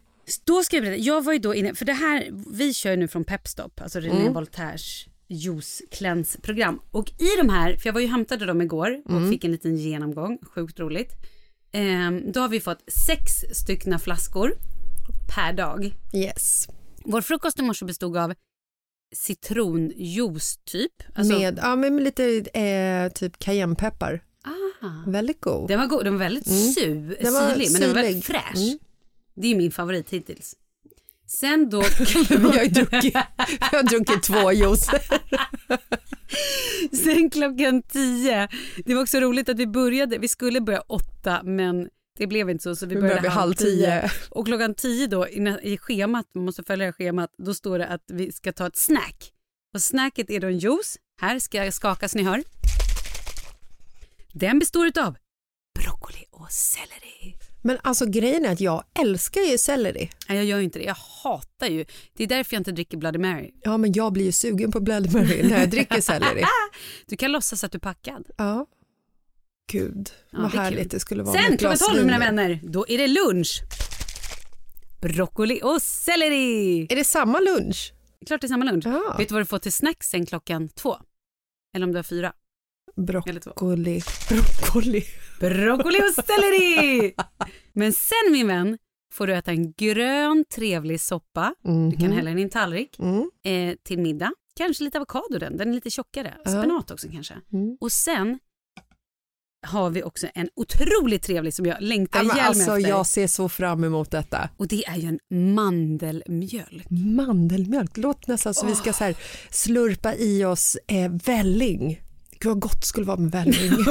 Då 0.45 0.63
ska 0.63 0.75
jag 0.75 0.83
berätta. 0.83 1.01
Jag 1.01 1.23
var 1.23 1.33
ju 1.33 1.39
då 1.39 1.55
inne, 1.55 1.75
för 1.75 1.85
det 1.85 1.93
här, 1.93 2.29
vi 2.53 2.73
kör 2.73 2.91
ju 2.91 2.97
nu 2.97 3.07
från 3.07 3.23
Pepstop, 3.23 3.81
alltså 3.81 3.99
René 3.99 4.21
Mm. 4.21 4.33
Voltaires 4.33 5.05
juice 5.27 5.81
program. 6.41 6.79
Och 6.91 7.09
i 7.09 7.27
de 7.41 7.49
här, 7.49 7.77
för 7.77 7.87
jag 7.87 7.93
var 7.93 8.01
ju 8.01 8.07
hämtade 8.07 8.45
dem 8.45 8.61
igår 8.61 9.01
och 9.05 9.11
Mm. 9.11 9.29
fick 9.31 9.43
en 9.43 9.51
liten 9.51 9.77
genomgång, 9.77 10.37
sjukt 10.55 10.79
roligt. 10.79 11.11
Ehm, 11.71 12.31
då 12.31 12.39
har 12.39 12.49
vi 12.49 12.59
fått 12.59 12.83
sex 12.91 13.31
styckna 13.53 13.99
flaskor 13.99 14.53
per 15.35 15.53
dag. 15.53 15.95
Yes. 16.13 16.67
Vår 17.05 17.21
frukost 17.21 17.59
i 17.59 17.61
morse 17.61 17.85
bestod 17.85 18.17
av 18.17 18.33
citronjuice 19.15 20.57
typ. 20.65 20.91
Alltså, 21.15 21.33
med, 21.39 21.59
ja, 21.61 21.75
men 21.75 21.95
med 21.95 22.03
lite 22.03 22.23
eh, 22.59 23.11
typ 23.11 23.39
cayennepeppar. 23.39 24.23
Väldigt 25.07 25.41
god. 25.41 25.67
den 25.67 25.79
var 25.79 25.87
god, 25.87 26.03
den 26.03 26.13
var 26.13 26.19
väldigt 26.19 26.47
Mm. 26.47 26.59
su, 26.73 27.15
Den 27.21 27.33
var 27.33 27.49
syrlig, 27.51 27.71
men 27.71 27.81
den 27.81 27.89
var 27.89 28.01
väldigt 28.03 28.25
fräsch. 28.25 28.55
Mm. 28.55 28.79
Det 29.35 29.47
är 29.47 29.55
min 29.55 29.71
favorit 29.71 30.09
hittills. 30.09 30.55
Sen 31.27 31.69
då... 31.69 31.81
vi, 32.29 32.35
har 32.35 32.65
druckit, 32.69 33.15
vi 33.71 33.77
har 33.77 33.83
druckit 33.83 34.23
två 34.23 34.51
juicer. 34.51 35.01
Sen 37.03 37.29
klockan 37.29 37.81
tio. 37.81 38.47
Det 38.85 38.95
var 38.95 39.01
också 39.01 39.19
roligt 39.19 39.49
att 39.49 39.57
vi 39.59 39.67
började, 39.67 40.17
vi 40.17 40.27
skulle 40.27 40.61
börja 40.61 40.81
åtta 40.81 41.41
men 41.43 41.89
det 42.17 42.27
blev 42.27 42.49
inte 42.49 42.63
så 42.63 42.75
så 42.75 42.85
vi 42.85 42.95
Vi 42.95 43.01
började 43.01 43.21
började 43.21 43.35
halv 43.39 43.53
tio. 43.53 44.01
tio. 44.01 44.11
Och 44.29 44.45
klockan 44.45 44.73
tio 44.75 45.07
då 45.07 45.27
i, 45.27 45.77
schemat, 45.77 46.25
man 46.35 46.45
måste 46.45 46.63
följa 46.63 46.93
schemat, 46.93 47.29
då 47.37 47.53
står 47.53 47.79
det 47.79 47.87
att 47.87 48.03
vi 48.07 48.31
ska 48.31 48.51
ta 48.53 48.67
ett 48.67 48.77
snack. 48.77 49.31
Och 49.73 49.81
snacket 49.81 50.29
är 50.29 50.39
då 50.39 50.47
en 50.47 50.57
juice, 50.59 50.97
här 51.21 51.39
ska 51.39 51.57
jag 51.65 51.73
skaka 51.73 52.09
så 52.09 52.17
ni 52.17 52.23
hör. 52.23 52.43
Den 54.33 54.59
består 54.59 54.85
av 54.99 55.15
broccoli 55.79 56.25
och 56.31 56.51
selleri. 56.51 57.35
Men 57.61 57.77
alltså 57.83 58.05
grejen 58.05 58.45
är 58.45 58.51
att 58.51 58.61
jag 58.61 58.83
älskar 58.99 59.41
ju 59.41 59.57
selleri. 59.57 60.09
Nej, 60.29 60.37
jag 60.37 60.45
gör 60.45 60.57
ju 60.57 60.63
inte 60.63 60.79
det, 60.79 60.85
jag 60.85 60.95
hatar 61.23 61.67
ju. 61.67 61.85
Det 62.13 62.23
är 62.23 62.27
därför 62.27 62.53
jag 62.55 62.59
inte 62.59 62.71
dricker 62.71 62.97
Bloody 62.97 63.19
Mary. 63.19 63.51
Ja, 63.61 63.77
men 63.77 63.93
jag 63.93 64.13
blir 64.13 64.25
ju 64.25 64.31
sugen 64.31 64.71
på 64.71 64.79
Bloody 64.79 65.09
Mary 65.09 65.43
när 65.49 65.59
jag 65.59 65.69
dricker 65.69 66.01
selleri. 66.01 66.43
Du 67.05 67.17
kan 67.17 67.31
låtsas 67.31 67.63
att 67.63 67.71
du 67.71 67.75
är 67.75 67.79
packad. 67.79 68.27
Ja. 68.37 68.65
Gud, 69.71 70.09
Ja, 70.31 70.39
vad 70.41 70.51
det 70.51 70.57
är 70.57 70.61
härligt 70.61 70.79
kul. 70.79 70.89
det 70.89 70.99
skulle 70.99 71.23
vara 71.23 71.33
Sen 71.33 71.57
klockan 71.57 71.57
glas 71.77 71.79
12 71.79 71.97
vin 71.97 72.05
mina 72.05 72.19
vänner, 72.19 72.59
då 72.63 72.85
är 72.87 72.97
det 72.97 73.07
lunch. 73.07 73.61
Broccoli 75.01 75.59
och 75.63 75.81
selleri. 75.81 76.87
Är 76.89 76.95
det 76.95 77.03
samma 77.03 77.39
lunch? 77.39 77.93
Klart 78.27 78.41
det 78.41 78.47
är 78.47 78.49
samma 78.49 78.65
lunch. 78.65 78.85
Ja. 78.85 79.15
Vet 79.17 79.27
du 79.27 79.33
vad 79.33 79.41
du 79.41 79.45
får 79.45 79.59
till 79.59 79.73
snacks 79.73 80.09
sen 80.09 80.25
klockan 80.25 80.69
två? 80.69 80.97
Eller 81.75 81.85
om 81.85 81.91
du 81.91 81.97
har 81.97 82.03
fyra? 82.03 82.33
Broccoli. 83.05 84.01
Broccoli. 84.29 85.03
Broccoli 85.39 85.99
och 85.99 86.25
selleri! 86.25 87.13
Men 87.73 87.93
sen 87.93 88.31
min 88.31 88.47
vän 88.47 88.77
får 89.13 89.27
du 89.27 89.35
äta 89.35 89.51
en 89.51 89.71
grön 89.71 90.45
trevlig 90.55 91.01
soppa. 91.01 91.55
Du 91.91 91.97
kan 91.97 92.11
hälla 92.11 92.29
den 92.29 92.39
i 92.39 92.41
en 92.41 92.49
tallrik 92.49 92.99
Mm. 92.99 93.29
eh, 93.45 93.75
till 93.83 93.99
middag. 93.99 94.31
Kanske 94.57 94.83
lite 94.83 94.97
avokado 94.97 95.39
den, 95.39 95.57
den 95.57 95.69
är 95.69 95.73
lite 95.73 95.89
tjockare. 95.89 96.37
Spenat 96.45 96.91
också 96.91 97.07
kanske. 97.11 97.33
Mm. 97.53 97.77
Och 97.81 97.91
sen 97.91 98.39
har 99.67 99.89
vi 99.89 100.03
också 100.03 100.27
en 100.33 100.49
otroligt 100.55 101.23
trevlig 101.23 101.53
som 101.53 101.65
jag 101.65 101.77
längtar 101.81 102.19
ihjäl 102.23 102.35
mig 102.35 102.41
alltså, 102.45 102.77
efter. 102.77 102.89
jag 102.89 103.05
ser 103.07 103.27
så 103.27 103.49
fram 103.49 103.83
emot 103.83 104.11
detta. 104.11 104.49
Och 104.57 104.67
det 104.67 104.85
är 104.87 104.95
ju 104.95 105.07
en 105.07 105.53
mandelmjölk. 105.55 106.89
Mandelmjölk, 106.89 107.97
låt 107.97 108.27
nästan 108.27 108.53
så 108.53 108.65
vi 108.65 108.75
ska 108.75 108.93
så 108.93 109.13
slurpa 109.49 110.15
i 110.15 110.45
oss 110.45 110.77
eh, 110.87 111.11
välling. 111.25 112.01
Gud 112.39 112.49
vad 112.49 112.59
gott 112.59 112.85
skulle 112.85 113.05
vara 113.05 113.17
med 113.17 113.31
välling. 113.31 113.71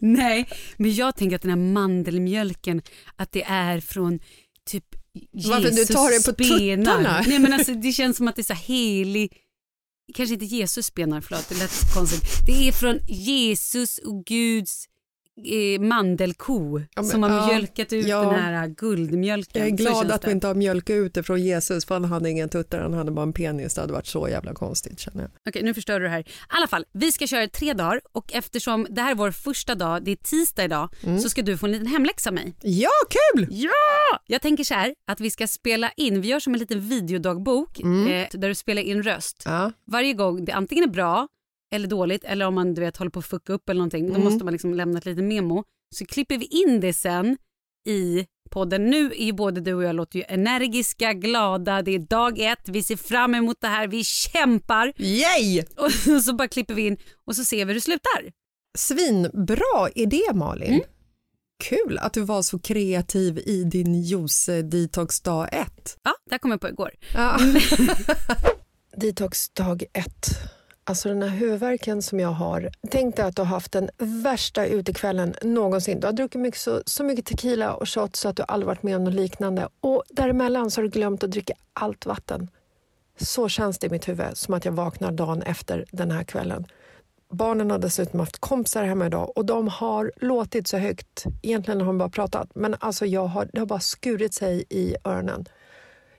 Nej, 0.00 0.48
men 0.76 0.94
jag 0.94 1.16
tänker 1.16 1.36
att 1.36 1.42
den 1.42 1.50
här 1.50 1.72
mandelmjölken, 1.72 2.82
att 3.16 3.32
det 3.32 3.42
är 3.42 3.80
från 3.80 4.20
typ 4.66 4.84
Jesus 5.32 5.50
Varför 5.50 5.70
du 5.70 5.84
tar 5.84 6.10
det 6.10 6.24
på 6.26 6.44
tuttarna? 6.44 7.24
Nej 7.26 7.38
men 7.38 7.52
alltså 7.52 7.74
det 7.74 7.92
känns 7.92 8.16
som 8.16 8.28
att 8.28 8.36
det 8.36 8.42
är 8.42 8.54
så 8.54 8.72
helig, 8.72 9.32
kanske 10.14 10.34
inte 10.34 10.46
Jesus 10.46 10.86
spenar, 10.86 11.20
förlåt 11.20 11.48
det 11.48 11.58
lät 11.58 11.94
konstigt. 11.94 12.46
Det 12.46 12.68
är 12.68 12.72
från 12.72 12.98
Jesus 13.06 13.98
och 13.98 14.24
Guds 14.24 14.86
eh, 15.44 15.80
mandelko 15.80 16.78
Ja, 16.78 16.84
men, 17.02 17.04
som 17.04 17.22
har 17.22 17.30
ja, 17.30 17.52
jag 17.52 17.62
ut 17.62 17.92
ja. 18.08 18.20
den 18.22 18.34
här 18.34 18.66
guldmjölken. 18.68 19.62
Jag 19.62 19.66
är 19.72 19.76
glad 19.76 20.10
att 20.10 20.26
vi 20.28 20.30
inte 20.32 20.46
har 20.46 20.54
mjölkat 20.54 20.94
ut 20.94 21.14
det 21.14 21.22
från 21.22 21.42
Jesus 21.42 21.84
för 21.84 21.94
han 21.94 22.04
hade 22.04 22.30
ingen 22.30 22.48
tuttar, 22.48 22.80
han 22.80 22.92
hade 22.92 23.10
bara 23.10 23.22
en 23.22 23.32
penis. 23.32 23.74
Det 23.74 23.80
hade 23.80 23.92
varit 23.92 24.06
så 24.06 24.28
jävla 24.28 24.54
konstigt 24.54 25.00
känner 25.00 25.22
jag. 25.22 25.30
Okej, 25.48 25.62
nu 25.62 25.74
förstör 25.74 26.00
du 26.00 26.06
det 26.06 26.10
här. 26.12 26.20
I 26.20 26.24
alla 26.48 26.66
fall, 26.66 26.84
vi 26.92 27.12
ska 27.12 27.26
köra 27.26 27.48
tre 27.48 27.72
dagar 27.72 28.00
och 28.12 28.32
eftersom 28.32 28.86
det 28.90 29.00
här 29.02 29.10
är 29.10 29.14
vår 29.14 29.30
första 29.30 29.74
dag, 29.74 30.04
det 30.04 30.10
är 30.10 30.16
tisdag 30.16 30.64
idag, 30.64 30.88
Mm. 31.02 31.18
så 31.18 31.28
ska 31.28 31.42
du 31.42 31.58
få 31.58 31.66
en 31.66 31.72
liten 31.72 31.86
hemläxa 31.86 32.30
av 32.30 32.34
mig. 32.34 32.54
Ja, 32.62 32.90
kul! 33.10 33.46
Ja! 33.50 33.70
Jag 34.26 34.42
tänker 34.42 34.64
så 34.64 34.74
här 34.74 34.94
att 35.10 35.20
vi 35.20 35.30
ska 35.30 35.46
spela 35.46 35.90
in, 35.96 36.20
vi 36.20 36.28
gör 36.28 36.40
som 36.40 36.52
en 36.54 36.58
liten 36.60 36.80
videodagbok 36.88 37.80
Mm. 37.80 38.06
eh, 38.06 38.26
där 38.32 38.48
du 38.48 38.54
spelar 38.54 38.82
in 38.82 39.02
röst. 39.02 39.44
Varje 39.86 40.12
gång 40.12 40.44
det 40.44 40.52
antingen 40.52 40.84
är 40.84 40.88
bra 40.88 41.28
eller 41.74 41.88
dåligt 41.88 42.24
eller 42.24 42.46
om 42.46 42.54
man 42.54 42.74
du 42.74 42.80
vet, 42.80 42.96
håller 42.96 43.10
på 43.10 43.18
att 43.18 43.26
fucka 43.26 43.52
upp 43.52 43.68
eller 43.68 43.78
någonting, 43.78 44.06
då 44.06 44.14
Mm. 44.14 44.24
måste 44.24 44.44
man 44.44 44.52
liksom 44.52 44.74
lämna 44.74 44.98
ett 44.98 45.06
litet 45.06 45.24
memo. 45.24 45.64
Så 45.94 46.06
klipper 46.06 46.38
vi 46.38 46.44
in 46.46 46.80
det 46.80 46.92
sen 46.92 47.36
i 47.88 48.26
podden. 48.50 48.84
Nu 48.90 49.06
är 49.12 49.24
ju 49.24 49.32
både 49.32 49.60
du 49.60 49.74
och 49.74 49.84
jag 49.84 49.96
låter 49.96 50.18
ju 50.18 50.24
energiska, 50.28 51.12
glada, 51.12 51.82
det 51.82 51.90
är 51.90 51.98
dag 51.98 52.38
ett, 52.38 52.68
vi 52.68 52.82
ser 52.82 52.96
fram 52.96 53.34
emot 53.34 53.56
det 53.60 53.66
här, 53.68 53.88
vi 53.88 54.04
kämpar 54.04 54.92
Yay! 54.96 55.62
och 55.76 55.92
så 56.22 56.34
bara 56.34 56.48
klipper 56.48 56.74
vi 56.74 56.86
in 56.86 56.96
och 57.26 57.36
så 57.36 57.44
ser 57.44 57.56
vi 57.56 57.64
hur 57.64 57.74
det 57.74 57.80
slutar. 57.80 58.32
Svinbra 58.78 59.90
idé 59.94 60.22
Malin. 60.34 60.68
Mm. 60.72 60.80
Kul 61.64 61.98
att 61.98 62.12
du 62.12 62.20
var 62.20 62.42
så 62.42 62.58
kreativ 62.58 63.38
i 63.38 63.64
din 63.64 63.94
juice 64.02 64.46
detox 64.70 65.20
dag 65.20 65.48
ett. 65.52 65.98
Ja, 66.02 66.14
det 66.30 66.38
kom 66.38 66.50
jag 66.50 66.60
på 66.60 66.68
igår. 66.68 66.90
Ja. 67.14 67.38
Detox 68.96 69.48
dag 69.48 69.84
ett. 69.92 70.26
Alltså 70.88 71.08
den 71.08 71.22
här 71.22 71.28
huvudvärken 71.28 72.02
som 72.02 72.20
jag 72.20 72.28
har. 72.28 72.70
Tänk 72.90 73.16
dig 73.16 73.24
att 73.24 73.36
du 73.36 73.42
har 73.42 73.46
haft 73.46 73.72
den 73.72 73.90
värsta 73.98 74.66
utekvällen 74.66 75.34
någonsin. 75.42 76.00
Du 76.00 76.06
har 76.06 76.12
druckit 76.12 76.40
mycket, 76.40 76.60
så, 76.60 76.82
så 76.86 77.04
mycket 77.04 77.26
tequila 77.26 77.74
och 77.74 77.88
shot 77.88 78.16
så 78.16 78.28
att 78.28 78.36
du 78.36 78.42
aldrig 78.48 78.66
varit 78.66 78.82
med 78.82 78.96
om 78.96 79.04
något 79.04 79.14
liknande. 79.14 79.68
Och 79.80 80.02
däremellan 80.10 80.70
så 80.70 80.80
har 80.80 80.82
du 80.82 80.90
glömt 80.90 81.24
att 81.24 81.30
dricka 81.30 81.54
allt 81.72 82.06
vatten. 82.06 82.50
Så 83.20 83.48
känns 83.48 83.78
det 83.78 83.86
i 83.86 83.90
mitt 83.90 84.08
huvud, 84.08 84.36
som 84.36 84.54
att 84.54 84.64
jag 84.64 84.72
vaknar 84.72 85.12
dagen 85.12 85.42
efter 85.42 85.84
den 85.90 86.10
här 86.10 86.24
kvällen. 86.24 86.66
Barnen 87.30 87.70
har 87.70 87.78
dessutom 87.78 88.20
haft 88.20 88.38
kompisar 88.38 88.84
hemma 88.84 89.06
idag 89.06 89.32
och 89.36 89.44
de 89.44 89.68
har 89.68 90.12
låtit 90.16 90.68
så 90.68 90.76
högt. 90.76 91.24
Egentligen 91.42 91.80
har 91.80 91.86
de 91.86 91.98
bara 91.98 92.08
pratat, 92.08 92.48
men 92.54 92.76
alltså 92.80 93.06
jag 93.06 93.26
har, 93.26 93.48
det 93.52 93.58
har 93.58 93.66
bara 93.66 93.80
skurit 93.80 94.34
sig 94.34 94.64
i 94.68 94.96
öronen. 95.04 95.44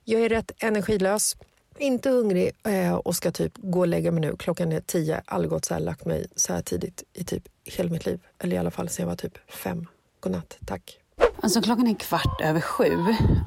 Jag 0.03 0.21
är 0.21 0.29
rätt 0.29 0.51
energilös, 0.59 1.35
inte 1.81 2.09
hungrig 2.09 2.51
eh, 2.63 2.95
och 2.95 3.15
ska 3.15 3.31
typ 3.31 3.53
gå 3.55 3.79
och 3.79 3.87
lägga 3.87 4.11
mig 4.11 4.21
nu. 4.21 4.35
Klockan 4.39 4.71
är 4.71 4.79
tio, 4.79 5.21
aldrig 5.25 5.49
gått 5.49 5.65
så 5.65 5.73
här 5.73 5.81
lagt 5.81 6.05
mig 6.05 6.27
så 6.35 6.53
här 6.53 6.61
tidigt 6.61 7.03
i 7.13 7.23
typ 7.23 7.43
hela 7.63 7.89
mitt 7.89 8.05
liv. 8.05 8.19
Eller 8.39 8.55
i 8.55 8.59
alla 8.59 8.71
fall 8.71 8.89
sen 8.89 9.03
jag 9.03 9.09
var 9.09 9.15
typ 9.15 9.51
fem. 9.51 9.87
Godnatt, 10.19 10.57
tack. 10.65 10.99
Alltså 11.41 11.61
klockan 11.61 11.87
är 11.87 11.93
kvart 11.93 12.41
över 12.41 12.61
sju 12.61 12.91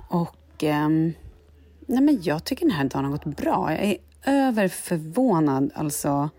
och 0.08 0.64
ehm, 0.64 1.12
nej 1.86 2.00
men 2.00 2.22
jag 2.22 2.44
tycker 2.44 2.66
den 2.66 2.76
här 2.76 2.84
dagen 2.84 3.04
har 3.04 3.12
gått 3.12 3.36
bra. 3.36 3.72
Jag 3.72 3.84
är 3.84 3.96
överförvånad, 4.24 5.70
alltså 5.74 6.30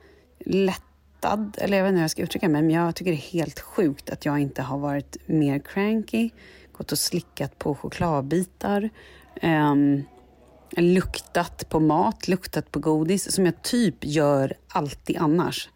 lättad, 0.46 1.58
eller 1.62 1.78
jag 1.78 1.84
vet 1.84 1.90
inte 1.90 1.98
hur 1.98 2.04
jag 2.04 2.12
ska 2.12 2.22
uttrycka 2.22 2.50
mig, 2.50 2.62
men 2.62 2.72
jag 2.72 2.96
tycker 2.96 3.12
det 3.12 3.18
är 3.18 3.32
helt 3.32 3.60
sjukt 3.60 4.10
att 4.10 4.26
jag 4.26 4.40
inte 4.40 4.62
har 4.62 4.78
varit 4.78 5.18
mer 5.26 5.60
cranky, 5.60 6.30
gått 6.72 6.92
och 6.92 7.00
slickat 7.00 7.60
på 7.60 7.76
chokladbitar, 7.76 8.90
ehm, 9.42 10.04
luktat 10.78 11.70
på 11.70 11.80
mat, 11.80 12.28
luktat 12.28 12.72
på 12.72 12.80
godis, 12.80 13.32
som 13.32 13.46
jag 13.46 13.62
typ 13.62 13.96
gör 14.02 14.54
alltid 14.68 15.18
annars. 15.18 15.70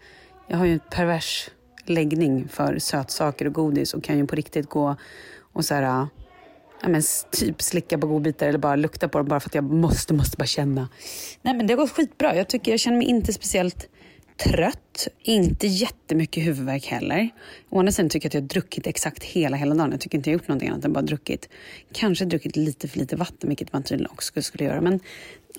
Jag 0.48 0.58
har 0.58 0.66
ju 0.66 0.74
en 0.74 0.80
pervers 0.92 1.50
läggning 1.86 2.48
för 2.48 2.80
sötsaker 2.80 3.48
och 3.48 3.54
godis 3.54 3.94
och 3.94 4.04
kan 4.04 4.18
ju 4.18 4.28
på 4.28 4.36
riktigt 4.36 4.70
gå 4.70 4.96
och 5.54 5.66
så 5.66 5.74
här, 5.74 6.08
ja, 6.82 6.88
men 6.88 7.02
typ 7.32 7.62
slicka 7.62 7.98
på 7.98 8.08
godbitar 8.08 8.48
eller 8.48 8.60
bara 8.60 8.76
lukta 8.76 9.08
på 9.08 9.18
dem 9.18 9.28
bara 9.28 9.40
för 9.40 9.50
att 9.50 9.56
jag 9.56 9.64
måste, 9.64 10.14
måste 10.14 10.38
bara 10.38 10.46
känna. 10.46 10.90
Nej 11.42 11.54
men 11.54 11.68
det 11.68 11.74
har 11.74 11.78
gått 11.78 11.92
skitbra. 11.92 12.36
Jag 12.36 12.48
tycker 12.48 12.72
jag 12.72 12.80
känner 12.80 12.98
mig 12.98 13.08
inte 13.08 13.34
speciellt 13.34 13.90
trött, 14.38 15.08
inte 15.24 15.68
jättemycket 15.68 16.44
huvudvärk 16.44 16.86
heller. 16.86 17.30
Å 17.70 17.80
andra 17.80 17.92
sidan 17.92 18.10
tycker 18.10 18.26
jag 18.26 18.30
att 18.30 18.34
jag 18.34 18.42
har 18.42 18.48
druckit 18.48 18.88
exakt 18.88 19.24
hela, 19.24 19.58
hela 19.58 19.76
dagen. 19.76 19.92
Jag 19.92 20.00
tycker 20.00 20.18
inte 20.18 20.30
jag 20.30 20.38
har 20.38 20.42
gjort 20.42 20.48
någonting 20.48 20.70
annat 20.70 20.86
än 20.86 20.94
bara 20.94 21.02
druckit. 21.02 21.50
Kanske 21.94 22.26
druckit 22.26 22.56
lite 22.56 22.88
för 22.88 23.00
lite 23.00 23.16
vatten, 23.16 23.50
vilket 23.50 23.74
man 23.74 23.84
tydligen 23.84 24.12
också 24.12 24.42
skulle 24.42 24.64
göra. 24.64 24.82
Men 24.82 25.00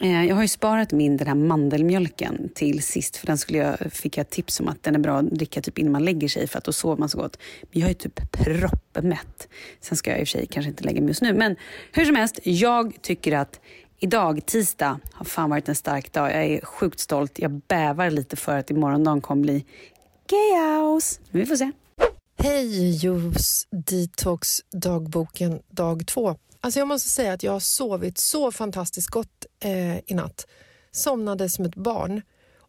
eh, 0.00 0.24
jag 0.24 0.34
har 0.34 0.42
ju 0.42 0.48
sparat 0.48 0.92
min 0.92 1.16
den 1.16 1.26
här 1.26 1.34
mandelmjölken 1.34 2.48
till 2.54 2.82
sist. 2.82 3.16
För 3.16 3.26
den 3.26 3.38
skulle 3.38 3.58
jag, 3.58 3.92
fick 3.92 4.16
jag 4.16 4.30
tips 4.30 4.60
om 4.60 4.68
att 4.68 4.82
den 4.82 4.94
är 4.94 4.98
bra 4.98 5.18
att 5.18 5.30
dricka 5.30 5.62
typ 5.62 5.78
innan 5.78 5.92
man 5.92 6.04
lägger 6.04 6.28
sig 6.28 6.46
för 6.46 6.58
att 6.58 6.64
då 6.64 6.72
sover 6.72 6.96
man 6.96 7.08
så 7.08 7.18
gott. 7.18 7.38
Men 7.72 7.80
jag 7.80 7.90
är 7.90 7.94
typ 7.94 8.32
proppmätt. 8.32 9.48
Sen 9.80 9.96
ska 9.96 10.10
jag 10.10 10.20
i 10.20 10.24
och 10.24 10.28
för 10.28 10.38
sig 10.38 10.46
kanske 10.46 10.70
inte 10.70 10.84
lägga 10.84 11.00
mig 11.00 11.08
just 11.08 11.22
nu. 11.22 11.34
Men 11.34 11.56
hur 11.92 12.04
som 12.04 12.16
helst, 12.16 12.38
jag 12.42 13.02
tycker 13.02 13.36
att 13.36 13.60
Idag, 13.98 14.46
tisdag, 14.46 15.00
har 15.12 15.24
fan 15.24 15.50
varit 15.50 15.68
en 15.68 15.74
stark 15.74 16.12
dag. 16.12 16.30
Jag 16.30 16.44
är 16.44 16.60
sjukt 16.64 17.00
stolt. 17.00 17.38
Jag 17.38 17.50
bävar 17.50 18.10
lite 18.10 18.36
för 18.36 18.58
att 18.58 18.70
imorgondagen 18.70 19.20
kommer 19.20 19.42
bli 19.42 19.64
chaos. 20.30 21.20
Vi 21.30 21.46
får 21.46 21.56
se. 21.56 21.72
Hej 22.38 22.90
Juice 22.90 23.66
Detox 23.70 24.60
dagboken 24.72 25.60
dag 25.68 26.06
två. 26.06 26.36
Alltså 26.60 26.78
jag 26.80 26.88
måste 26.88 27.08
säga 27.08 27.32
att 27.32 27.42
jag 27.42 27.52
har 27.52 27.60
sovit 27.60 28.18
så 28.18 28.52
fantastiskt 28.52 29.08
gott 29.08 29.46
eh, 29.60 29.98
i 29.98 30.14
natt. 30.14 30.46
Somnade 30.90 31.48
som 31.48 31.64
ett 31.64 31.76
barn. 31.76 32.22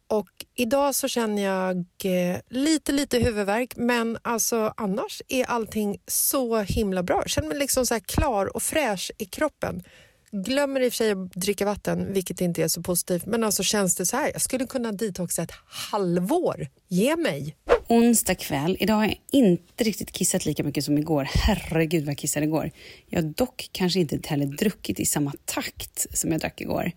Och 0.09 0.29
idag 0.55 0.95
så 0.95 1.07
känner 1.07 1.41
jag 1.43 1.77
eh, 2.03 2.37
lite, 2.49 2.91
lite 2.91 3.19
huvudvärk 3.19 3.73
men 3.77 4.17
alltså 4.21 4.73
annars 4.77 5.21
är 5.27 5.45
allting 5.45 6.01
så 6.07 6.57
himla 6.57 7.03
bra. 7.03 7.15
Jag 7.15 7.29
känner 7.29 7.47
mig 7.47 7.57
liksom 7.57 7.85
så 7.85 7.99
klar 7.99 8.55
och 8.55 8.63
fräsch 8.63 9.11
i 9.17 9.25
kroppen. 9.25 9.83
Glömmer 10.31 10.81
i 10.81 10.87
och 10.87 10.93
för 10.93 10.97
sig 10.97 11.11
att 11.11 11.31
dricka 11.31 11.65
vatten, 11.65 12.13
vilket 12.13 12.41
inte 12.41 12.63
är 12.63 12.67
så 12.67 12.81
positivt. 12.81 13.25
Men 13.25 13.43
alltså 13.43 13.63
känns 13.63 13.95
det 13.95 14.05
så 14.05 14.17
här, 14.17 14.31
jag 14.33 14.41
skulle 14.41 14.65
kunna 14.65 14.91
detoxa 14.91 15.43
ett 15.43 15.51
halvår. 15.65 16.67
Ge 16.87 17.15
mig! 17.15 17.55
Onsdag 17.87 18.35
kväll. 18.35 18.77
Idag 18.79 18.95
har 18.95 19.03
jag 19.05 19.19
inte 19.31 19.83
riktigt 19.83 20.11
kissat 20.11 20.45
lika 20.45 20.63
mycket 20.63 20.85
som 20.85 20.97
igår. 20.97 21.27
Herregud 21.33 22.03
vad 22.03 22.11
jag 22.11 22.17
kissade 22.17 22.45
igår. 22.45 22.71
Jag 23.09 23.21
har 23.21 23.29
dock 23.29 23.69
kanske 23.71 23.99
inte 23.99 24.19
heller 24.29 24.45
druckit 24.45 24.99
i 24.99 25.05
samma 25.05 25.33
takt 25.45 26.07
som 26.17 26.31
jag 26.31 26.41
drack 26.41 26.61
igår. 26.61 26.91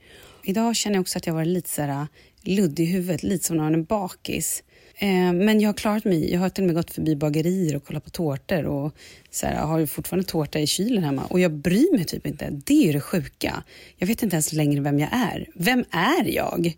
Idag 0.45 0.77
känner 0.77 0.97
jag 0.97 1.01
också 1.01 1.19
att 1.19 1.27
jag 1.27 1.35
var 1.35 1.45
lite 1.45 1.69
så 1.71 1.83
här 1.83 1.89
äh, 1.89 2.07
luddig 2.43 2.85
i 2.85 2.87
huvudet, 2.87 3.23
lite 3.23 3.45
som 3.45 3.57
när 3.57 3.65
man 3.65 3.75
är 3.75 3.79
bakis. 3.79 4.63
Eh, 4.95 5.33
men 5.33 5.61
jag 5.61 5.69
har 5.69 5.75
klarat 5.75 6.05
mig. 6.05 6.33
Jag 6.33 6.41
har 6.41 6.49
till 6.49 6.65
och 6.65 6.67
med 6.67 6.77
gått 6.77 6.91
förbi 6.91 7.17
bagerier 7.17 7.77
och 7.77 7.85
kollat 7.85 8.05
på 8.05 8.11
tårtor 8.11 8.65
och 8.67 8.95
så 9.31 9.47
här, 9.47 9.55
har 9.57 9.87
fortfarande 9.87 10.29
tårta 10.29 10.59
i 10.59 10.67
kylen 10.67 11.05
hemma. 11.05 11.25
Och 11.25 11.41
jag 11.41 11.53
bryr 11.53 11.97
mig 11.97 12.05
typ 12.05 12.27
inte. 12.27 12.51
Det 12.51 12.89
är 12.89 12.93
det 12.93 13.01
sjuka. 13.01 13.63
Jag 13.97 14.07
vet 14.07 14.23
inte 14.23 14.37
ens 14.37 14.53
längre 14.53 14.81
vem 14.81 14.99
jag 14.99 15.09
är. 15.13 15.47
Vem 15.55 15.85
är 15.91 16.35
jag? 16.35 16.77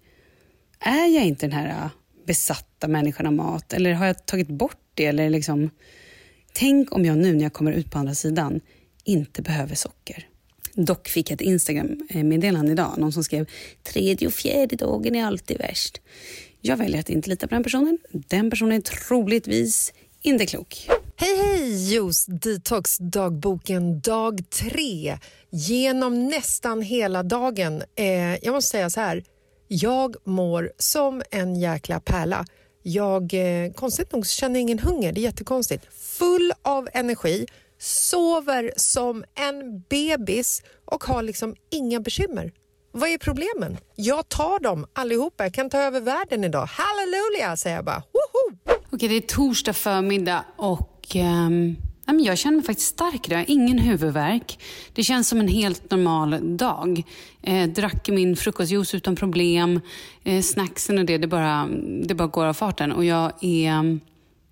Är 0.81 1.07
jag 1.07 1.25
inte 1.25 1.47
den 1.47 1.59
här 1.59 1.69
äh, 1.69 1.91
besatta 2.27 2.89
människan 2.89 3.27
av 3.27 3.33
mat? 3.33 3.73
Eller 3.73 3.93
har 3.93 4.07
jag 4.07 4.27
tagit 4.27 4.49
bort 4.49 4.81
det? 4.95 5.07
Eller 5.07 5.31
liksom... 5.31 5.71
Tänk 6.55 6.93
om 6.93 7.05
jag 7.05 7.19
nu 7.19 7.33
när 7.33 7.43
jag 7.43 7.53
kommer 7.53 7.73
ut 7.73 7.91
på 7.91 7.99
andra 7.99 8.15
sidan 8.15 8.61
inte 9.05 9.43
behöver 9.43 9.75
socker. 9.75 10.29
Dock 10.75 11.09
fick 11.09 11.31
jag 11.31 11.35
ett 11.35 11.41
Instagram-meddelande 11.41 12.71
eh, 12.71 12.73
idag. 12.73 12.95
Någon 12.99 13.13
som 13.13 13.25
skrev 13.25 13.47
tredje 13.83 14.27
och 14.27 14.35
fjärde 14.35 14.77
dagen 14.77 15.15
är 15.15 15.25
alltid 15.25 15.59
värst. 15.59 16.01
Jag 16.65 16.77
väljer 16.77 17.01
att 17.01 17.11
inte 17.11 17.31
lita 17.31 17.47
på 17.47 17.55
den 17.55 17.63
personen. 17.63 17.99
Den 18.11 18.51
personen 18.51 18.73
är 18.73 18.81
troligtvis 18.81 19.93
inte 20.21 20.47
klok. 20.47 20.89
Hej, 21.17 21.37
hej! 21.37 21.93
Juice 21.93 22.27
Detox 22.27 22.99
dagboken 22.99 24.01
dag 24.01 24.41
tre. 24.51 25.19
Genom 25.51 26.29
nästan 26.29 26.83
hela 26.83 27.23
dagen. 27.23 27.83
Eh, 27.95 28.45
jag 28.45 28.53
måste 28.53 28.71
säga 28.71 28.91
så 28.91 29.01
här. 29.01 29.25
Jag 29.69 30.17
mår 30.25 30.73
som 30.79 31.23
en 31.31 31.57
jäkla 31.57 32.01
pärla. 32.01 32.45
Jag, 32.83 33.35
eh, 33.35 33.73
konstigt 33.73 34.13
nog, 34.13 34.27
känner 34.27 34.61
ingen 34.61 34.79
hunger. 34.79 35.13
Det 35.13 35.21
är 35.21 35.23
jättekonstigt. 35.23 35.87
Full 35.95 36.53
av 36.63 36.89
energi, 36.93 37.47
sover 37.79 38.73
som 38.77 39.25
en 39.35 39.85
bebis 39.89 40.63
och 40.85 41.05
har 41.05 41.23
liksom 41.23 41.57
inga 41.71 42.01
bekymmer. 42.01 42.53
Vad 42.95 43.09
är 43.09 43.19
problemen? 43.19 43.77
Jag 43.97 44.29
tar 44.29 44.61
dem 44.61 44.87
allihopa. 44.93 45.45
Jag 45.45 45.55
kan 45.55 45.71
ta 45.71 45.79
över 45.79 46.01
världen 46.01 46.45
idag. 46.45 46.69
Halleluja, 46.71 47.57
säger 47.57 47.77
jag 47.77 47.85
bara. 47.85 48.03
Woho! 48.13 48.75
Okej, 48.91 49.09
det 49.09 49.15
är 49.15 49.21
torsdag 49.21 49.73
förmiddag 49.73 50.45
och 50.57 51.17
um, 51.17 51.77
jag 52.21 52.39
känner 52.39 52.57
mig 52.57 52.67
faktiskt 52.67 52.89
stark 52.89 53.29
idag. 53.29 53.45
Ingen 53.49 53.79
huvudvärk. 53.79 54.59
Det 54.93 55.03
känns 55.03 55.29
som 55.29 55.41
en 55.41 55.49
helt 55.49 55.91
normal 55.91 56.57
dag. 56.57 57.03
Eh, 57.43 57.69
drack 57.69 58.09
min 58.09 58.37
frukostjuice 58.37 58.95
utan 58.95 59.17
problem. 59.17 59.81
Eh, 60.25 60.43
snacksen 60.43 60.99
och 60.99 61.05
det, 61.05 61.19
det 61.19 61.27
bara, 61.27 61.69
det 62.05 62.15
bara 62.15 62.29
går 62.29 62.45
av 62.45 62.55
farten. 62.55 62.93
Och 62.93 63.05
jag 63.05 63.33
är, 63.41 63.99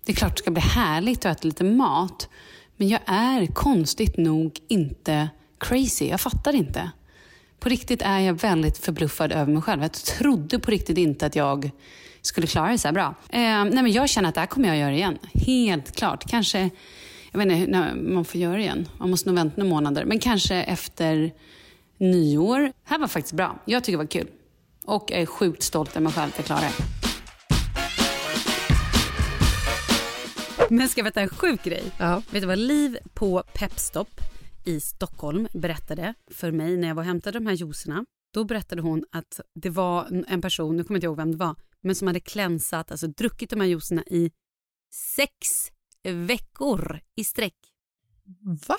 det 0.05 0.11
är 0.11 0.15
klart 0.15 0.35
det 0.35 0.39
ska 0.39 0.51
bli 0.51 0.61
härligt 0.61 1.25
att 1.25 1.37
äta 1.37 1.47
lite 1.47 1.63
mat. 1.63 2.29
Men 2.77 2.89
jag 2.89 3.01
är 3.05 3.45
konstigt 3.45 4.17
nog 4.17 4.59
inte 4.67 5.29
crazy. 5.57 6.07
Jag 6.07 6.21
fattar 6.21 6.55
inte. 6.55 6.91
På 7.61 7.69
riktigt 7.69 8.01
är 8.01 8.19
jag 8.19 8.33
väldigt 8.33 8.77
förbluffad 8.77 9.31
över 9.31 9.53
mig 9.53 9.61
själv. 9.61 9.81
Jag 9.81 9.93
trodde 9.93 10.59
på 10.59 10.71
riktigt 10.71 10.97
inte 10.97 11.25
att 11.25 11.35
jag 11.35 11.71
skulle 12.21 12.47
klara 12.47 12.71
det 12.71 12.77
så 12.77 12.87
här 12.87 12.93
bra. 12.93 13.15
Eh, 13.29 13.39
nej 13.39 13.71
men 13.71 13.91
jag 13.91 14.09
känner 14.09 14.29
att 14.29 14.35
det 14.35 14.41
här 14.41 14.47
kommer 14.47 14.67
jag 14.67 14.77
göra 14.77 14.93
igen. 14.93 15.17
Helt 15.33 15.95
klart. 15.95 16.29
Kanske, 16.29 16.69
jag 17.31 17.39
vet 17.39 17.51
inte 17.51 17.71
när 17.71 17.95
man 17.95 18.25
får 18.25 18.41
göra 18.41 18.53
det 18.53 18.61
igen. 18.61 18.87
Man 18.97 19.09
måste 19.09 19.29
nog 19.29 19.35
vänta 19.35 19.61
några 19.61 19.69
månader. 19.69 20.05
Men 20.05 20.19
kanske 20.19 20.55
efter 20.55 21.31
nyår. 21.97 22.59
Det 22.59 22.73
här 22.83 22.99
var 22.99 23.07
faktiskt 23.07 23.33
bra. 23.33 23.59
Jag 23.65 23.83
tycker 23.83 23.97
det 23.97 24.03
var 24.03 24.11
kul. 24.11 24.27
Och 24.85 25.07
jag 25.11 25.21
är 25.21 25.25
sjukt 25.25 25.63
stolt 25.63 25.91
över 25.91 26.01
mig 26.01 26.13
själv 26.13 26.29
att 26.29 26.37
jag 26.37 26.45
klarade 26.45 26.67
det. 26.67 26.83
Men 30.69 30.89
ska 30.89 30.99
jag 30.99 31.05
berätta 31.05 31.21
en 31.21 31.29
sjuk 31.29 31.63
grej? 31.63 31.83
Ja. 31.97 32.21
Vet 32.29 32.41
du 32.41 32.47
vad 32.47 32.57
Liv 32.57 32.97
på 33.13 33.43
Pepstop 33.53 34.30
i 34.63 34.79
Stockholm 34.79 35.47
berättade 35.53 36.13
för 36.31 36.51
mig 36.51 36.77
när 36.77 36.87
jag 36.87 36.95
var 36.95 37.03
och 37.03 37.07
hämtade 37.07 37.39
de 37.39 37.47
här 37.47 37.53
juicerna. 37.53 38.05
Då 38.33 38.43
berättade 38.43 38.81
hon 38.81 39.05
att 39.11 39.39
det 39.55 39.69
var 39.69 40.23
en 40.27 40.41
person, 40.41 40.77
nu 40.77 40.83
kommer 40.83 40.95
jag 40.95 40.97
inte 40.97 41.05
ihåg 41.05 41.17
vem 41.17 41.31
det 41.31 41.37
var, 41.37 41.55
men 41.81 41.95
som 41.95 42.07
hade 42.07 42.19
klänsat, 42.19 42.91
alltså 42.91 43.07
druckit 43.07 43.49
de 43.49 43.59
här 43.59 43.67
juicerna 43.67 44.03
i 44.03 44.31
sex 44.93 45.37
veckor 46.03 46.99
i 47.15 47.23
sträck. 47.23 47.55
Va? 48.67 48.77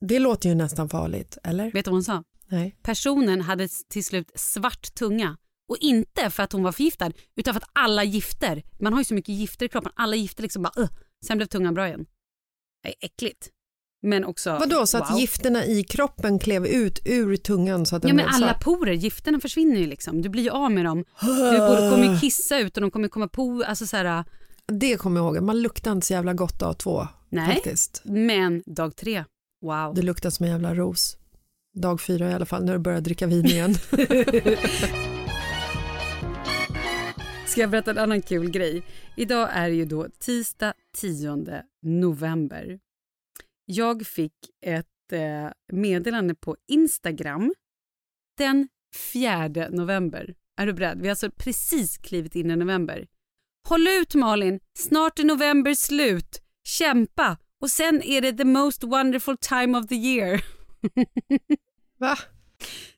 Det 0.00 0.18
låter 0.18 0.48
ju 0.48 0.54
nästan 0.54 0.88
farligt, 0.88 1.38
eller? 1.42 1.64
Vet 1.64 1.84
du 1.84 1.90
vad 1.90 1.96
hon 1.96 2.04
sa? 2.04 2.24
Nej. 2.46 2.76
Personen 2.82 3.40
hade 3.40 3.68
till 3.88 4.04
slut 4.04 4.30
svart 4.34 4.94
tunga. 4.94 5.36
Och 5.68 5.76
inte 5.80 6.30
för 6.30 6.42
att 6.42 6.52
hon 6.52 6.62
var 6.62 6.72
förgiftad, 6.72 7.12
utan 7.36 7.54
för 7.54 7.60
att 7.60 7.70
alla 7.72 8.04
gifter, 8.04 8.62
man 8.80 8.92
har 8.92 9.00
ju 9.00 9.04
så 9.04 9.14
mycket 9.14 9.34
gifter 9.34 9.66
i 9.66 9.68
kroppen, 9.68 9.92
alla 9.94 10.16
gifter 10.16 10.42
liksom 10.42 10.62
bara 10.62 10.82
uh, 10.82 10.88
sen 11.26 11.36
blev 11.36 11.46
tungan 11.46 11.74
bra 11.74 11.86
igen. 11.86 12.06
Det 12.82 12.88
är 12.88 12.94
äckligt. 13.00 13.50
Men 14.06 14.24
också, 14.24 14.50
Vadå, 14.60 14.86
så 14.86 14.98
att 14.98 15.10
wow. 15.10 15.18
gifterna 15.20 15.64
i 15.64 15.82
kroppen 15.84 16.38
klev 16.38 16.66
ut 16.66 16.98
ur 17.04 17.36
tungan 17.36 17.86
så 17.86 17.96
att 17.96 18.02
den 18.02 18.08
Ja 18.08 18.14
men 18.14 18.26
alla 18.28 18.46
svart? 18.48 18.64
porer, 18.64 18.92
gifterna 18.92 19.40
försvinner 19.40 19.76
ju 19.80 19.86
liksom. 19.86 20.22
Du 20.22 20.28
blir 20.28 20.42
ju 20.42 20.50
av 20.50 20.70
med 20.72 20.84
dem. 20.84 21.04
Du 21.20 21.26
borde- 21.58 21.90
kommer 21.90 22.12
ju 22.14 22.18
kissa 22.20 22.58
ut 22.58 22.76
och 22.76 22.80
de 22.80 22.90
kommer 22.90 23.08
komma 23.08 23.28
på, 23.28 23.64
alltså 23.66 23.86
så 23.86 23.96
här, 23.96 24.24
Det 24.66 24.96
kommer 24.96 25.20
jag 25.20 25.34
ihåg. 25.36 25.42
Man 25.44 25.62
luktar 25.62 25.92
inte 25.92 26.06
så 26.06 26.12
jävla 26.12 26.34
gott 26.34 26.58
dag 26.60 26.78
två. 26.78 27.08
Nej. 27.28 27.54
Faktiskt. 27.54 28.02
men 28.04 28.62
dag 28.66 28.96
tre, 28.96 29.24
wow. 29.62 29.94
Det 29.94 30.02
luktar 30.02 30.30
som 30.30 30.46
en 30.46 30.52
jävla 30.52 30.74
ros. 30.74 31.16
Dag 31.74 32.00
fyra 32.00 32.30
i 32.30 32.34
alla 32.34 32.46
fall, 32.46 32.64
när 32.64 32.72
du 32.72 32.78
börjar 32.78 33.00
dricka 33.00 33.26
vin 33.26 33.46
igen. 33.46 33.74
Ska 37.46 37.60
jag 37.60 37.70
berätta 37.70 37.90
en 37.90 37.98
annan 37.98 38.22
kul 38.22 38.50
grej? 38.50 38.82
Idag 39.16 39.48
är 39.52 39.68
det 39.68 39.74
ju 39.74 39.84
då 39.84 40.06
tisdag 40.18 40.72
10 40.96 41.62
november. 41.82 42.78
Jag 43.68 44.06
fick 44.06 44.34
ett 44.66 45.12
eh, 45.12 45.50
meddelande 45.72 46.34
på 46.34 46.56
Instagram 46.68 47.54
den 48.38 48.68
4 49.12 49.48
november. 49.70 50.34
Är 50.56 50.66
du 50.66 50.72
beredd? 50.72 50.98
Vi 51.00 51.06
har 51.06 51.10
alltså 51.10 51.30
precis 51.30 51.98
klivit 51.98 52.34
in 52.34 52.50
i 52.50 52.56
november. 52.56 53.06
Håll 53.68 53.86
ut 53.88 54.14
Malin, 54.14 54.60
snart 54.78 55.18
är 55.18 55.24
november 55.24 55.74
slut. 55.74 56.42
Kämpa! 56.64 57.38
Och 57.60 57.70
sen 57.70 58.02
är 58.02 58.20
det 58.20 58.32
the 58.32 58.44
most 58.44 58.82
wonderful 58.84 59.36
time 59.36 59.78
of 59.78 59.86
the 59.86 59.94
year. 59.94 60.44
Va? 61.98 62.18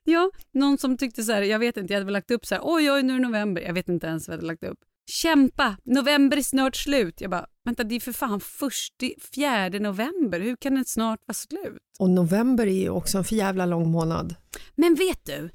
Ja, 0.05 0.31
någon 0.53 0.79
som 0.79 0.97
tyckte 0.97 1.23
så 1.23 1.33
här, 1.33 1.43
jag 1.43 1.59
vet 1.59 1.77
inte, 1.77 1.93
jag 1.93 1.97
hade 1.97 2.05
väl 2.05 2.13
lagt 2.13 2.31
upp 2.31 2.47
så 2.47 2.55
här, 2.55 2.63
oj 2.65 2.93
oj 2.93 3.03
nu 3.03 3.13
är 3.13 3.19
det 3.19 3.27
november, 3.27 3.63
jag 3.63 3.75
vet 3.75 3.89
inte 3.89 4.07
ens 4.07 4.29
vad 4.29 4.33
jag 4.33 4.39
hade 4.39 4.47
lagt 4.47 4.65
upp. 4.65 4.79
Kämpa, 5.11 5.77
november 5.85 6.37
är 6.37 6.43
snart 6.43 6.77
slut. 6.77 7.21
Jag 7.21 7.31
bara, 7.31 7.47
vänta 7.65 7.85
det 7.85 7.95
är 7.95 8.01
för 8.01 8.13
fan 8.13 8.41
först, 8.41 8.95
fjärde 9.35 9.79
november, 9.81 10.41
hur 10.41 10.57
kan 10.57 10.75
det 10.75 10.85
snart 10.89 11.21
vara 11.27 11.35
slut? 11.35 11.79
Och 11.99 12.11
november 12.11 12.67
är 12.67 12.81
ju 12.81 12.89
också 12.91 13.19
en 13.19 13.25
för 13.25 13.37
jävla 13.37 13.67
lång 13.67 13.91
månad. 13.91 14.35
Men 14.77 14.95
vet 14.95 15.25
du, 15.27 15.51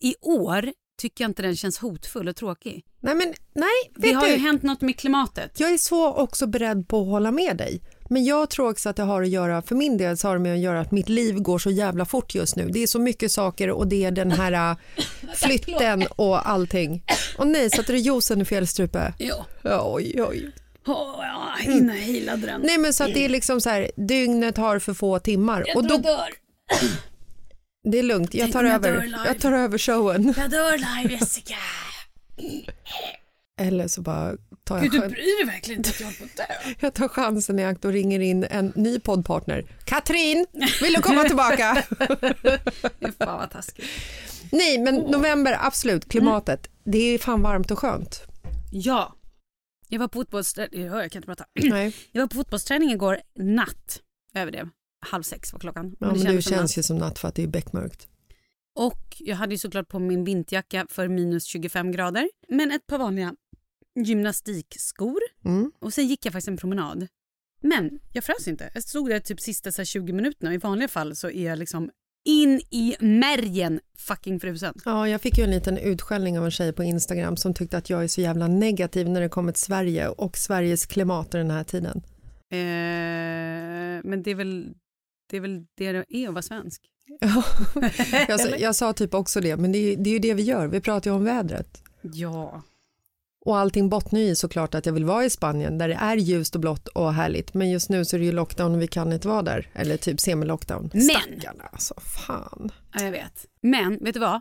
i 0.00 0.14
år 0.22 0.72
tycker 1.02 1.24
jag 1.24 1.30
inte 1.30 1.42
den 1.42 1.56
känns 1.56 1.78
hotfull 1.78 2.28
och 2.28 2.36
tråkig. 2.36 2.84
Nej, 3.00 3.14
men 3.14 3.34
nej, 3.54 3.68
Det 3.94 4.00
vet 4.06 4.16
har 4.16 4.26
du? 4.26 4.32
ju 4.32 4.38
hänt 4.38 4.62
något 4.62 4.80
med 4.80 4.96
klimatet. 4.98 5.60
Jag 5.60 5.72
är 5.72 5.78
så 5.78 6.14
också 6.14 6.46
beredd 6.46 6.88
på 6.88 7.00
att 7.00 7.06
hålla 7.08 7.30
med 7.32 7.56
dig. 7.56 7.82
Men 8.08 8.24
jag 8.24 8.50
tror 8.50 8.70
också 8.70 8.88
att 8.88 8.96
det 8.96 9.02
har 9.02 9.22
att 9.22 9.28
göra, 9.28 9.62
för 9.62 9.74
min 9.74 9.96
del 9.96 10.16
så 10.16 10.28
har 10.28 10.34
det 10.34 10.40
med 10.40 10.52
att 10.52 10.60
göra 10.60 10.80
att 10.80 10.90
mitt 10.90 11.08
liv 11.08 11.38
går 11.38 11.58
så 11.58 11.70
jävla 11.70 12.04
fort 12.04 12.34
just 12.34 12.56
nu. 12.56 12.68
Det 12.68 12.82
är 12.82 12.86
så 12.86 12.98
mycket 12.98 13.32
saker 13.32 13.70
och 13.70 13.86
det 13.86 14.04
är 14.04 14.10
den 14.10 14.30
här, 14.30 14.76
flytten 15.34 16.06
och 16.16 16.48
allting. 16.48 17.04
Och 17.38 17.46
nej, 17.46 17.70
satte 17.70 17.92
du 17.92 17.98
juicen 17.98 18.40
i 18.40 18.44
fel 18.44 18.66
strupe? 18.66 19.12
Ja. 19.18 19.46
Oj, 19.64 20.22
oj. 20.22 20.52
Oh, 20.86 21.18
ja, 21.20 21.54
hinner 21.60 21.94
hela 21.94 22.36
den. 22.36 22.60
Nej 22.60 22.78
men 22.78 22.92
så 22.92 23.04
att 23.04 23.14
det 23.14 23.24
är 23.24 23.28
liksom 23.28 23.60
så 23.60 23.70
här, 23.70 23.90
dygnet 23.96 24.56
har 24.56 24.78
för 24.78 24.94
få 24.94 25.18
timmar. 25.18 25.64
Jag 25.66 25.76
och 25.76 25.86
då, 25.86 25.96
dör. 25.96 26.28
det 27.84 27.98
är 27.98 28.02
lugnt, 28.02 28.34
jag 28.34 28.52
tar, 28.52 28.64
jag 28.64 28.74
över, 28.74 29.18
jag 29.26 29.40
tar 29.40 29.52
över 29.52 29.78
showen. 29.78 30.34
Jag 30.36 30.50
dör 30.50 31.02
live 31.02 31.14
Jessica. 31.14 31.54
Eller 33.60 33.88
så 33.88 34.02
bara 34.02 34.36
tar 34.66 34.76
jag, 34.78 34.90
Gud, 34.90 34.92
du 35.02 35.08
bryr 35.08 35.46
dig 35.46 35.54
verkligen 35.54 35.78
inte 35.78 35.90
att 35.90 36.00
jag 36.00 36.18
på 36.18 36.24
dö. 36.36 36.44
jag 36.80 36.94
tar 36.94 37.08
chansen 37.08 37.58
i 37.58 37.64
akt 37.64 37.84
och 37.84 37.92
ringer 37.92 38.20
in 38.20 38.44
en 38.44 38.72
ny 38.76 39.00
poddpartner. 39.00 39.64
Katrin, 39.84 40.46
vill 40.82 40.92
du 40.92 41.02
komma 41.02 41.24
tillbaka? 41.28 41.74
Fan 43.18 43.38
vad 43.38 43.50
taskigt. 43.50 43.86
Nej 44.52 44.78
men 44.78 44.94
november, 44.94 45.58
absolut, 45.60 46.08
klimatet. 46.08 46.70
Det 46.84 46.98
är 46.98 47.18
fan 47.18 47.42
varmt 47.42 47.70
och 47.70 47.78
skönt. 47.78 48.22
Ja. 48.72 49.16
Jag 49.88 49.98
var 49.98 50.08
på 50.08 50.18
fotbollsträning, 50.18 50.84
jag 50.84 51.12
kan 51.12 51.18
inte 51.18 51.26
prata. 51.26 51.44
Nej. 51.62 51.92
Jag 52.12 52.20
var 52.22 52.28
på 52.28 52.34
fotbollsträning 52.34 52.90
igår 52.90 53.20
natt, 53.38 54.00
över 54.34 54.52
det. 54.52 54.68
Halv 55.06 55.22
sex 55.22 55.52
var 55.52 55.60
klockan. 55.60 55.96
Ja, 56.00 56.06
det 56.06 56.12
men 56.12 56.42
som 56.42 56.42
känns 56.42 56.70
natt. 56.70 56.78
ju 56.78 56.82
som 56.82 56.98
natt 56.98 57.18
för 57.18 57.28
att 57.28 57.34
det 57.34 57.42
är 57.42 57.46
beckmörkt. 57.46 58.08
Och 58.78 59.16
jag 59.18 59.36
hade 59.36 59.54
ju 59.54 59.58
såklart 59.58 59.88
på 59.88 59.98
min 59.98 60.24
vinterjacka 60.24 60.86
för 60.90 61.08
minus 61.08 61.44
25 61.44 61.92
grader. 61.92 62.28
Men 62.48 62.70
ett 62.72 62.86
par 62.86 62.98
vanliga 62.98 63.34
gymnastikskor. 63.96 65.20
Mm. 65.44 65.72
Och 65.78 65.94
sen 65.94 66.06
gick 66.06 66.26
jag 66.26 66.32
faktiskt 66.32 66.48
en 66.48 66.56
promenad. 66.56 67.06
Men 67.60 67.98
jag 68.12 68.24
frös 68.24 68.48
inte. 68.48 68.70
Jag 68.74 68.82
stod 68.82 69.10
där 69.10 69.20
typ 69.20 69.40
sista 69.40 69.72
så 69.72 69.80
här 69.80 69.86
20 69.86 70.12
minuterna. 70.12 70.54
I 70.54 70.58
vanliga 70.58 70.88
fall 70.88 71.16
så 71.16 71.30
är 71.30 71.46
jag 71.46 71.58
liksom 71.58 71.90
in 72.24 72.60
i 72.70 72.96
märgen 73.00 73.80
fucking 73.98 74.40
frusen. 74.40 74.74
Ja, 74.84 75.08
jag 75.08 75.20
fick 75.20 75.38
ju 75.38 75.44
en 75.44 75.50
liten 75.50 75.78
utskällning 75.78 76.38
av 76.38 76.44
en 76.44 76.50
tjej 76.50 76.72
på 76.72 76.84
Instagram 76.84 77.36
som 77.36 77.54
tyckte 77.54 77.78
att 77.78 77.90
jag 77.90 78.04
är 78.04 78.08
så 78.08 78.20
jävla 78.20 78.48
negativ 78.48 79.08
när 79.08 79.20
det 79.20 79.28
kommer 79.28 79.52
till 79.52 79.62
Sverige 79.62 80.08
och 80.08 80.36
Sveriges 80.36 80.86
klimat 80.86 81.34
i 81.34 81.38
den 81.38 81.50
här 81.50 81.64
tiden. 81.64 82.02
Eh, 82.50 84.02
men 84.04 84.22
det 84.22 84.30
är 84.30 84.34
väl 84.34 84.74
det 85.30 85.36
är 85.36 85.40
väl 85.40 85.66
det 85.74 85.92
det 85.92 86.04
är 86.08 86.28
att 86.28 86.34
vara 86.34 86.42
svensk. 86.42 86.82
Ja, 87.20 87.44
jag, 88.28 88.60
jag 88.60 88.74
sa 88.74 88.92
typ 88.92 89.14
också 89.14 89.40
det, 89.40 89.56
men 89.56 89.72
det 89.72 89.78
är, 89.78 89.96
det 89.96 90.10
är 90.10 90.12
ju 90.12 90.18
det 90.18 90.34
vi 90.34 90.42
gör. 90.42 90.66
Vi 90.66 90.80
pratar 90.80 91.10
ju 91.10 91.16
om 91.16 91.24
vädret. 91.24 91.82
Ja. 92.02 92.62
Och 93.46 93.58
allting 93.58 93.88
bottnar 93.88 94.20
i 94.20 94.36
såklart 94.36 94.74
att 94.74 94.86
jag 94.86 94.92
vill 94.92 95.04
vara 95.04 95.24
i 95.24 95.30
Spanien 95.30 95.78
där 95.78 95.88
det 95.88 95.94
är 95.94 96.16
ljust 96.16 96.54
och 96.54 96.60
blått 96.60 96.88
och 96.88 97.14
härligt. 97.14 97.54
Men 97.54 97.70
just 97.70 97.88
nu 97.88 98.04
så 98.04 98.16
är 98.16 98.20
det 98.20 98.26
ju 98.26 98.32
lockdown 98.32 98.74
och 98.74 98.82
vi 98.82 98.86
kan 98.86 99.12
inte 99.12 99.28
vara 99.28 99.42
där. 99.42 99.68
Eller 99.74 99.96
typ 99.96 100.20
semi-lockdown. 100.20 100.90
Men- 100.92 101.02
Stackarna 101.02 101.64
alltså, 101.72 101.94
fan. 102.26 102.70
ja, 102.92 103.02
jag 103.04 103.10
vet. 103.10 103.46
Men 103.60 103.98
vet 104.04 104.14
du 104.14 104.20
vad? 104.20 104.40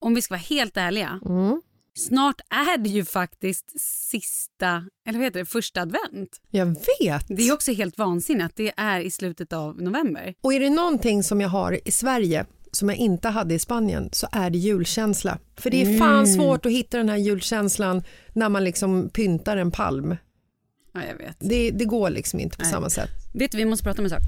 Om 0.00 0.14
vi 0.14 0.22
ska 0.22 0.34
vara 0.34 0.40
helt 0.40 0.76
ärliga. 0.76 1.20
Mm. 1.26 1.62
Snart 1.98 2.40
är 2.50 2.78
det 2.78 2.88
ju 2.88 3.04
faktiskt 3.04 3.80
sista, 3.80 4.84
eller 5.08 5.18
vad 5.18 5.24
heter 5.24 5.40
det, 5.40 5.46
första 5.46 5.80
advent. 5.80 6.40
Jag 6.50 6.66
vet. 6.66 7.24
Det 7.28 7.48
är 7.48 7.52
också 7.52 7.72
helt 7.72 7.98
vansinnigt 7.98 8.46
att 8.46 8.56
det 8.56 8.72
är 8.76 9.00
i 9.00 9.10
slutet 9.10 9.52
av 9.52 9.82
november. 9.82 10.34
Och 10.40 10.54
är 10.54 10.60
det 10.60 10.70
någonting 10.70 11.22
som 11.22 11.40
jag 11.40 11.48
har 11.48 11.88
i 11.88 11.90
Sverige 11.90 12.46
som 12.76 12.88
jag 12.88 12.98
inte 12.98 13.28
hade 13.28 13.54
i 13.54 13.58
Spanien 13.58 14.08
så 14.12 14.28
är 14.32 14.50
det 14.50 14.58
julkänsla. 14.58 15.38
För 15.56 15.70
det 15.70 15.82
är 15.82 15.98
fan 15.98 16.26
svårt 16.26 16.66
att 16.66 16.72
hitta 16.72 16.96
den 16.96 17.08
här 17.08 17.16
julkänslan 17.16 18.02
när 18.32 18.48
man 18.48 18.64
liksom 18.64 19.08
pyntar 19.08 19.56
en 19.56 19.70
palm. 19.70 20.16
Ja, 20.94 21.00
jag 21.08 21.18
vet. 21.18 21.36
Det, 21.38 21.70
det 21.70 21.84
går 21.84 22.10
liksom 22.10 22.40
inte 22.40 22.56
på 22.56 22.62
Nej. 22.62 22.72
samma 22.72 22.90
sätt. 22.90 23.10
Vet 23.34 23.52
du, 23.52 23.58
vi 23.58 23.64
måste 23.64 23.84
prata 23.84 24.02
om 24.02 24.04
en 24.04 24.10
sak. 24.10 24.22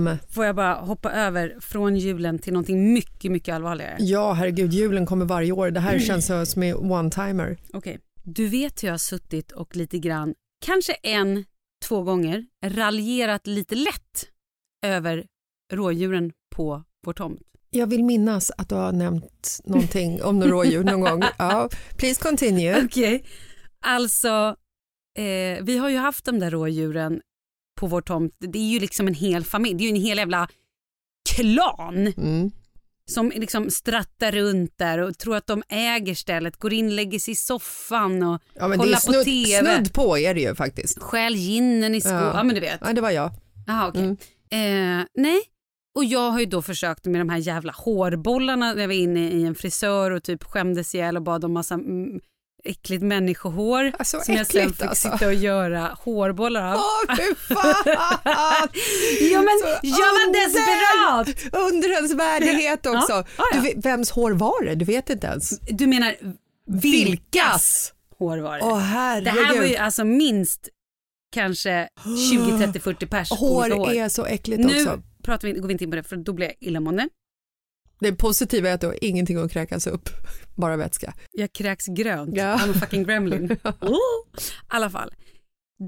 Mig. 0.00 0.18
Får 0.28 0.44
jag 0.44 0.56
bara 0.56 0.74
hoppa 0.74 1.12
över 1.12 1.56
från 1.60 1.96
julen 1.96 2.38
till 2.38 2.52
någonting 2.52 2.92
mycket, 2.92 3.32
mycket 3.32 3.54
allvarligare? 3.54 3.96
Ja, 3.98 4.32
herregud, 4.32 4.72
julen 4.72 5.06
kommer 5.06 5.24
varje 5.24 5.52
år. 5.52 5.70
Det 5.70 5.80
här 5.80 5.98
känns 5.98 6.26
så 6.26 6.46
som 6.46 6.62
en 6.62 6.76
one-timer. 6.76 7.56
Okej. 7.72 7.98
Du 8.22 8.48
vet 8.48 8.82
hur 8.82 8.88
jag 8.88 8.92
har 8.92 8.98
suttit 8.98 9.52
och 9.52 9.76
lite 9.76 9.98
grann, 9.98 10.34
kanske 10.64 10.92
en, 10.92 11.44
två 11.84 12.02
gånger, 12.02 12.46
raljerat 12.64 13.46
lite 13.46 13.74
lätt 13.74 14.26
över 14.86 15.26
rådjuren 15.72 16.32
på 16.52 16.82
vår 17.06 17.12
tomt. 17.12 17.40
Jag 17.70 17.86
vill 17.86 18.04
minnas 18.04 18.50
att 18.58 18.68
du 18.68 18.74
har 18.74 18.92
nämnt 18.92 19.60
någonting 19.64 20.22
om 20.22 20.38
några 20.38 20.52
rådjur 20.52 20.84
någon 20.84 21.00
gång. 21.00 21.22
Ja, 21.38 21.68
please 21.96 22.22
continue. 22.22 22.84
Okej. 22.84 23.24
Alltså, 23.84 24.56
eh, 25.18 25.64
vi 25.64 25.78
har 25.78 25.88
ju 25.88 25.96
haft 25.96 26.24
de 26.24 26.38
där 26.40 26.50
rådjuren 26.50 27.20
på 27.80 27.86
vår 27.86 28.00
tomt. 28.00 28.34
Det 28.38 28.58
är 28.58 28.70
ju 28.72 28.78
liksom 28.78 29.06
en 29.08 29.14
hel 29.14 29.44
familj. 29.44 29.74
Det 29.78 29.84
är 29.84 29.86
ju 29.86 29.96
en 29.96 30.02
hel 30.02 30.18
jävla 30.18 30.48
klan 31.34 32.06
Mm. 32.16 32.50
som 33.10 33.32
liksom 33.36 33.70
strattar 33.70 34.32
runt 34.32 34.78
där 34.78 34.98
och 34.98 35.18
tror 35.18 35.36
att 35.36 35.46
de 35.46 35.62
äger 35.68 36.14
stället, 36.14 36.56
går 36.56 36.72
in, 36.72 36.96
lägger 36.96 37.18
sig 37.18 37.32
i 37.32 37.36
soffan 37.36 38.22
och 38.22 38.42
Ja, 38.54 38.68
men 38.68 38.78
kollar 38.78 38.98
snudd, 38.98 39.16
på 39.16 39.24
TV. 39.24 39.58
snudd 39.74 39.92
på 39.94 40.18
är 40.18 40.34
det 40.34 40.40
ju 40.40 40.54
faktiskt. 40.54 40.98
stjäl 40.98 41.34
ginen 41.36 41.94
i 41.94 42.00
skålen. 42.00 42.18
Ja. 42.22 42.32
Ja. 42.36 42.42
men 42.42 42.54
du 42.54 42.60
vet. 42.60 42.78
Ja, 42.80 42.92
det 42.92 43.00
var 43.00 43.10
jag. 43.10 43.30
Jaha, 43.66 43.88
okej. 43.88 44.02
Mm. 44.50 45.00
Eh, 45.00 45.06
nej, 45.14 45.40
och 45.94 46.04
jag 46.04 46.30
har 46.30 46.40
ju 46.40 46.46
då 46.46 46.62
försökt 46.62 47.04
med 47.06 47.20
de 47.20 47.28
här 47.28 47.38
jävla 47.38 47.72
hårbollarna 47.72 48.72
när 48.74 48.80
jag 48.80 48.88
var 48.88 48.94
inne 48.94 49.28
i 49.30 49.44
en 49.44 49.54
frisör 49.54 50.10
och 50.10 50.22
typ 50.22 50.44
skämdes 50.44 50.94
ihjäl 50.94 51.16
och 51.16 51.22
bad 51.22 51.44
om 51.44 51.52
massa 51.52 51.74
mm, 51.74 52.20
äckligt 52.64 53.02
människohår 53.02 53.92
Alltså, 53.98 54.20
som 54.20 54.34
jag 54.34 54.46
sen 54.46 54.60
äckligt, 54.60 54.78
fick 54.80 54.88
alltså. 54.88 55.10
sitta 55.12 55.26
och 55.26 55.34
göra 55.34 55.96
hårbollar 56.00 56.72
av. 56.72 56.74
Åh, 56.76 57.16
fy 57.16 57.34
fan! 57.54 57.74
Ja 59.32 59.42
men 59.42 59.58
Så 59.60 59.78
jag 59.82 59.96
var 59.98 60.26
under- 60.26 60.46
desperat! 60.46 61.54
Undrens 61.72 62.12
värdighet 62.14 62.86
också. 62.86 63.12
Ja, 63.12 63.24
ja. 63.38 63.44
Du 63.52 63.60
vet, 63.60 63.86
vems 63.86 64.10
hår 64.10 64.30
var 64.32 64.64
det? 64.64 64.74
Du 64.74 64.84
vet 64.84 65.10
inte 65.10 65.26
ens. 65.26 65.58
Du 65.60 65.86
menar 65.86 66.14
vilkas 66.66 67.92
hår 68.18 68.38
var 68.38 68.56
det? 68.58 68.64
Åh 68.64 69.22
det 69.24 69.30
här 69.30 69.56
var 69.56 69.64
ju 69.64 69.76
alltså 69.76 70.04
minst 70.04 70.68
kanske 71.32 71.88
20, 72.30 72.58
30, 72.58 72.80
40 72.80 73.06
pers 73.06 73.30
hår, 73.30 73.72
olika 73.72 74.04
är 74.04 74.08
så 74.08 74.26
äckligt 74.26 74.60
Nu 74.64 74.76
också. 74.82 75.02
Pratar 75.22 75.48
vi, 75.48 75.54
går 75.54 75.68
vi 75.68 75.72
inte 75.72 75.84
in 75.84 75.90
på 75.90 75.96
det 75.96 76.02
för 76.02 76.16
då 76.16 76.32
blir 76.32 76.46
jag 76.46 76.56
illamående. 76.60 77.08
Det 78.00 78.12
positiva 78.12 78.68
är 78.68 78.74
att 78.74 78.80
du 78.80 78.86
har 78.86 79.04
ingenting 79.04 79.36
att 79.36 79.52
kräkas 79.52 79.86
upp, 79.86 80.08
bara 80.56 80.76
vätska. 80.76 81.14
Jag 81.32 81.52
kräks 81.52 81.86
grönt. 81.86 82.36
Ja. 82.36 82.58
I'm 82.58 82.70
a 82.70 82.74
fucking 82.80 83.04
gremlin. 83.04 83.50
I 83.52 83.58
alla 84.68 84.90
fall. 84.90 85.14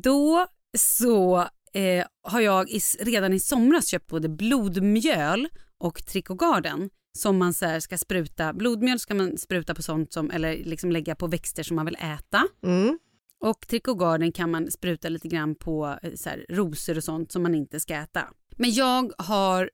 Då 0.02 0.46
så 0.78 1.36
eh, 1.74 2.06
har 2.22 2.40
jag 2.40 2.70
i, 2.70 2.80
redan 3.00 3.32
i 3.32 3.40
somras 3.40 3.86
köpt 3.86 4.06
både 4.06 4.28
blodmjöl 4.28 5.48
och 5.78 6.06
Tricogarden 6.06 6.90
som 7.18 7.38
man 7.38 7.54
så 7.54 7.80
ska 7.80 7.98
spruta. 7.98 8.52
Blodmjöl 8.52 8.98
ska 8.98 9.14
man 9.14 9.38
spruta 9.38 9.74
på 9.74 9.82
sånt 9.82 10.12
som, 10.12 10.30
eller 10.30 10.56
liksom 10.56 10.92
lägga 10.92 11.14
på 11.14 11.26
växter 11.26 11.62
som 11.62 11.76
man 11.76 11.86
vill 11.86 11.96
äta. 12.00 12.42
Mm. 12.66 12.98
Och 13.40 13.66
Tricogarden 13.68 14.32
kan 14.32 14.50
man 14.50 14.70
spruta 14.70 15.08
lite 15.08 15.28
grann 15.28 15.54
på 15.54 15.98
eh, 16.02 16.14
så 16.14 16.28
här, 16.28 16.46
rosor 16.48 16.96
och 16.96 17.04
sånt 17.04 17.32
som 17.32 17.42
man 17.42 17.54
inte 17.54 17.80
ska 17.80 17.94
äta. 17.94 18.28
Men 18.56 18.72
jag 18.72 19.12
har 19.18 19.70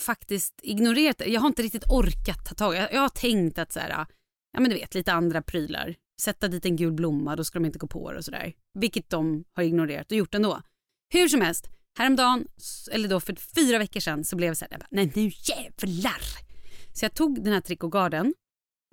faktiskt 0.00 0.60
ignorerat 0.62 1.18
det. 1.18 1.24
Jag 1.24 1.40
har 1.40 1.48
inte 1.48 1.62
riktigt 1.62 1.84
orkat 1.88 2.46
ta 2.46 2.54
tag 2.54 2.74
jag, 2.74 2.92
jag 2.92 3.00
har 3.00 3.08
tänkt 3.08 3.58
att 3.58 3.72
så 3.72 3.80
här, 3.80 4.06
ja 4.52 4.60
men 4.60 4.70
du 4.70 4.76
vet 4.76 4.94
lite 4.94 5.12
andra 5.12 5.42
prylar. 5.42 5.94
Sätta 6.20 6.48
dit 6.48 6.64
en 6.64 6.76
gul 6.76 6.92
blomma, 6.92 7.36
då 7.36 7.44
ska 7.44 7.58
de 7.58 7.66
inte 7.66 7.78
gå 7.78 7.86
på 7.86 8.12
det 8.12 8.18
och 8.18 8.24
sådär. 8.24 8.52
Vilket 8.78 9.10
de 9.10 9.44
har 9.52 9.62
ignorerat 9.62 10.10
och 10.10 10.16
gjort 10.16 10.34
ändå. 10.34 10.62
Hur 11.12 11.28
som 11.28 11.40
helst, 11.40 11.68
häromdagen, 11.98 12.48
eller 12.92 13.08
då 13.08 13.20
för 13.20 13.34
fyra 13.54 13.78
veckor 13.78 14.00
sedan 14.00 14.24
så 14.24 14.36
blev 14.36 14.46
jag 14.46 14.56
så 14.56 14.64
här, 14.64 14.72
jag 14.72 14.80
bara, 14.80 14.88
nej 14.90 15.12
nu 15.14 15.22
jävlar. 15.22 16.20
Så 16.92 17.04
jag 17.04 17.14
tog 17.14 17.44
den 17.44 17.52
här 17.52 17.60
Tricogarden, 17.60 18.34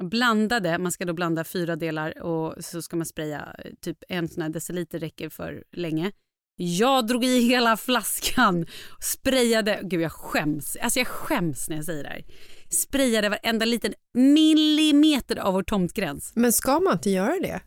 blandade, 0.04 0.78
man 0.78 0.92
ska 0.92 1.06
då 1.06 1.14
blanda 1.14 1.44
fyra 1.44 1.76
delar 1.76 2.22
och 2.22 2.66
så 2.66 2.82
ska 2.82 2.96
man 2.96 3.06
spraya 3.06 3.56
eh, 3.66 3.72
typ 3.82 4.04
en 4.10 4.28
sån 4.28 4.42
här 4.42 4.50
deciliter 4.50 5.00
räcker 5.00 5.30
för 5.30 5.64
länge. 5.72 6.12
Jag 6.56 7.08
drog 7.08 7.26
i 7.26 7.40
hela 7.40 7.78
flaskan, 7.78 8.66
sprayade, 9.00 9.80
gud 9.84 10.02
jag 10.02 10.12
skäms, 10.12 10.78
alltså 10.82 11.00
jag 11.00 11.08
skäms 11.08 11.70
när 11.70 11.76
jag 11.76 11.86
säger 11.86 12.04
det 12.04 12.10
här. 12.10 12.24
Sprayade 12.70 13.30
varenda 13.30 13.66
liten 13.66 13.94
millimeter 14.14 15.36
av 15.40 15.54
vår 15.54 15.64
tomtgräns. 15.64 16.32
Men 16.36 16.54
ska 16.54 16.80
man 16.80 16.94
inte 16.94 17.10
göra 17.10 17.40
det? 17.42 17.62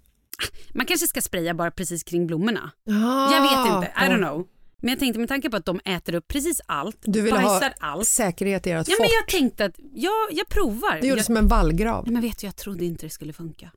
Man 0.75 0.87
kanske 0.87 1.07
ska 1.07 1.21
spraya 1.21 1.55
bara 1.55 1.71
precis 1.71 2.05
kring 2.05 2.27
blommorna. 2.27 2.71
Ah, 2.91 3.33
Jag 3.33 3.43
vet 3.43 3.75
inte, 3.75 3.93
I 3.97 4.09
don't 4.09 4.17
know. 4.29 4.47
Men 4.81 4.89
jag 4.91 4.99
tänkte 4.99 5.19
med 5.21 5.29
tanke 5.29 5.51
på 5.51 5.57
att 5.57 5.65
de 5.65 5.81
äter 5.85 6.15
upp 6.15 6.29
precis 6.29 6.61
allt, 6.67 6.97
Du 7.01 7.21
vill 7.23 7.33
ha 7.33 7.43
bajsar 7.43 7.75
allt. 7.81 8.07
säkerhet 8.09 8.67
i 8.67 8.71
ert 8.71 8.89
Ja 8.89 8.95
fort. 8.95 9.01
men 9.01 9.09
jag 9.21 9.29
tänkte 9.29 9.65
att 9.65 9.75
ja, 9.95 10.29
jag 10.33 10.49
provar. 10.49 10.99
Det 11.01 11.07
gjorde 11.07 11.19
jag, 11.19 11.27
som 11.27 11.37
en 11.37 11.49
vallgrav. 11.49 12.11
men 12.11 12.23
vet 12.23 12.39
du, 12.39 12.47
jag 12.47 12.57
trodde 12.57 12.85
inte 12.85 13.07
det 13.07 13.11
skulle 13.11 13.33
funka. 13.33 13.71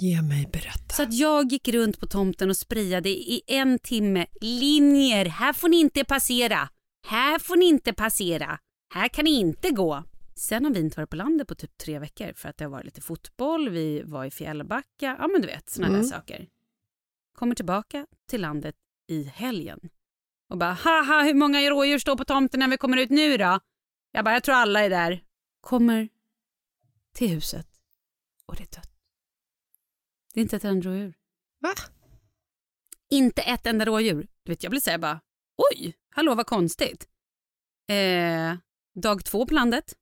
Ge 0.00 0.22
mig 0.22 0.46
berätta. 0.52 0.94
Så 0.94 1.02
att 1.02 1.14
jag 1.14 1.52
gick 1.52 1.68
runt 1.68 2.00
på 2.00 2.06
tomten 2.06 2.50
och 2.50 2.56
sprayade 2.56 3.08
i 3.08 3.42
en 3.46 3.78
timme. 3.78 4.26
Linjer, 4.40 5.24
här 5.24 5.52
får 5.52 5.68
ni 5.68 5.76
inte 5.80 6.04
passera. 6.04 6.68
Här 7.06 7.38
får 7.38 7.56
ni 7.56 7.64
inte 7.64 7.92
passera. 7.92 8.58
Här 8.94 9.08
kan 9.08 9.24
ni 9.24 9.30
inte 9.40 9.70
gå. 9.70 10.04
Sen 10.36 10.64
har 10.64 10.72
vi 10.72 10.80
inte 10.80 11.00
varit 11.00 11.10
på 11.10 11.16
landet 11.16 11.48
på 11.48 11.54
typ 11.54 11.78
tre 11.78 11.98
veckor 11.98 12.32
för 12.36 12.48
att 12.48 12.56
det 12.56 12.64
har 12.64 12.70
varit 12.70 12.84
lite 12.84 13.00
fotboll, 13.00 13.68
vi 13.68 14.02
var 14.02 14.24
i 14.24 14.30
Fjällbacka, 14.30 15.16
ja 15.20 15.28
men 15.28 15.40
du 15.40 15.46
vet 15.46 15.70
sådana 15.70 15.88
Mm. 15.94 16.02
där 16.02 16.08
saker. 16.16 16.48
Kommer 17.34 17.54
tillbaka 17.54 18.06
till 18.28 18.40
landet 18.40 18.74
i 19.08 19.22
helgen 19.22 19.80
och 20.50 20.58
bara 20.58 20.72
haha 20.72 21.22
hur 21.22 21.34
många 21.34 21.60
rådjur 21.70 21.98
står 21.98 22.16
på 22.16 22.24
tomten 22.24 22.60
när 22.60 22.68
vi 22.68 22.76
kommer 22.76 22.96
ut 22.96 23.10
nu 23.10 23.36
då? 23.36 23.60
Jag 24.12 24.24
bara 24.24 24.34
jag 24.34 24.44
tror 24.44 24.54
alla 24.54 24.80
är 24.80 24.90
där. 24.90 25.22
Kommer 25.60 26.08
till 27.14 27.28
huset 27.30 27.66
och 28.46 28.56
det 28.56 28.62
är 28.62 28.76
dött. 28.80 28.93
Det 30.34 30.40
är 30.40 30.42
inte 30.42 30.56
ett 30.56 30.64
enda 30.64 30.90
rådjur. 30.90 31.14
Va? 31.60 31.74
Inte 33.10 33.42
ett 33.42 33.66
enda 33.66 33.84
rådjur. 33.84 34.28
Du 34.42 34.52
vet, 34.52 34.62
jag 34.62 34.70
blir 34.70 34.80
säga 34.80 34.98
bara, 34.98 35.20
oj, 35.72 35.94
hallå 36.10 36.34
vad 36.34 36.46
konstigt. 36.46 37.08
Eh, 37.88 38.56
dag 38.94 39.24
två 39.24 39.46
på 39.46 39.54
landet. 39.54 39.94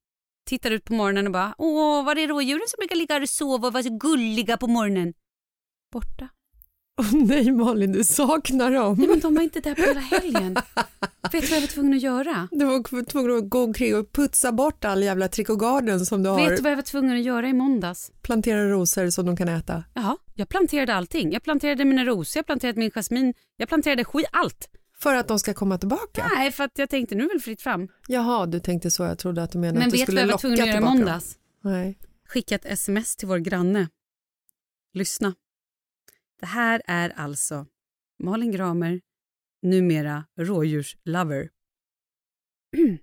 Tittar 0.47 0.71
ut 0.71 0.85
på 0.85 0.95
morgonen 0.95 1.27
och 1.27 1.33
bara, 1.33 1.55
åh, 1.59 2.05
var 2.05 2.19
är 2.19 2.29
rådjuren 2.29 2.69
som 2.69 2.77
brukar 2.79 2.97
ligga 2.97 3.23
och 3.23 3.29
sova 3.29 3.67
och 3.67 3.73
vara 3.73 3.83
så 3.83 3.99
gulliga 3.99 4.57
på 4.57 4.67
morgonen? 4.67 5.15
Borta. 5.93 6.29
Åh 7.03 7.15
nej 7.27 7.53
Malin, 7.53 7.93
du 7.93 8.05
saknar 8.05 8.71
dem. 8.71 8.97
Nej, 8.99 9.09
men 9.09 9.21
de 9.21 9.35
var 9.35 9.43
inte 9.43 9.61
där 9.61 9.75
på 9.75 9.83
hela 9.83 10.01
helgen. 10.01 10.55
Vet 11.33 11.43
du 11.43 11.49
vad 11.49 11.57
jag 11.57 11.61
var 11.61 11.67
tvungen 11.69 11.95
att 11.95 12.03
göra? 12.03 12.49
Du 12.51 12.65
var 12.65 13.05
tvungen 13.05 13.37
att 13.37 13.51
gå 13.51 13.65
omkring 13.65 13.97
och 13.97 14.13
putsa 14.13 14.53
bort 14.53 14.85
all 14.85 15.03
jävla 15.03 15.29
trikogarden 15.29 16.07
som 16.07 16.23
du 16.23 16.31
har. 16.31 16.49
Vet 16.49 16.57
du 16.57 16.63
vad 16.63 16.73
jag 16.73 16.77
var 16.77 16.83
tvungen 16.83 17.17
att 17.17 17.25
göra 17.25 17.49
i 17.49 17.53
måndags? 17.53 18.13
Plantera 18.23 18.69
rosor 18.69 19.11
som 19.11 19.27
de 19.27 19.37
kan 19.37 19.49
äta. 19.49 19.85
Jaha, 19.95 20.17
jag 20.35 20.49
planterade 20.49 20.95
allting. 20.95 21.33
Jag 21.33 21.43
planterade 21.43 21.85
mina 21.85 22.05
rosor, 22.05 22.39
jag 22.39 22.47
planterade 22.47 22.79
min 22.79 22.91
jasmin, 22.91 23.35
jag 23.57 23.69
planterade 23.69 24.05
skit, 24.05 24.27
allt. 24.33 24.69
För 24.99 25.15
att 25.15 25.29
de 25.29 25.39
ska 25.39 25.55
komma 25.55 25.79
tillbaka? 25.79 26.27
Nej, 26.37 26.53
för 26.53 26.65
att 26.65 26.79
jag 26.79 26.91
tänkte 26.91 27.15
nu 27.15 27.25
är 27.25 27.29
väl 27.29 27.41
fritt 27.41 27.63
fram. 27.63 27.89
Jaha, 28.09 28.47
du 28.47 28.61
tänkte 28.61 28.91
så. 28.91 29.03
Jag 29.03 29.19
trodde 29.19 29.43
att 29.43 29.53
du 29.53 29.59
menade 29.59 29.79
Men 29.79 29.89
att 29.89 29.93
du 29.93 29.99
vet 29.99 30.07
du 30.07 30.13
skulle 30.13 30.21
vad 30.21 30.23
jag 30.23 30.27
var 30.27 30.33
locka 30.33 30.41
tvungen 30.41 30.61
att 30.61 30.67
göra 30.67 30.77
i 30.77 30.79
tillbaka 30.79 30.95
måndags? 30.99 31.37
dem. 31.63 31.73
Nej. 31.73 31.99
Skicka 32.29 32.55
ett 32.55 32.65
sms 32.67 33.17
till 33.17 33.29
vår 33.29 33.39
granne. 33.39 33.89
Lyssna. 34.95 35.35
Det 36.43 36.47
här 36.47 36.83
är 36.87 37.11
alltså 37.11 37.67
Malin 38.23 38.53
Gramer, 38.53 39.01
numera 39.63 40.25
rådjurslover. 40.39 41.49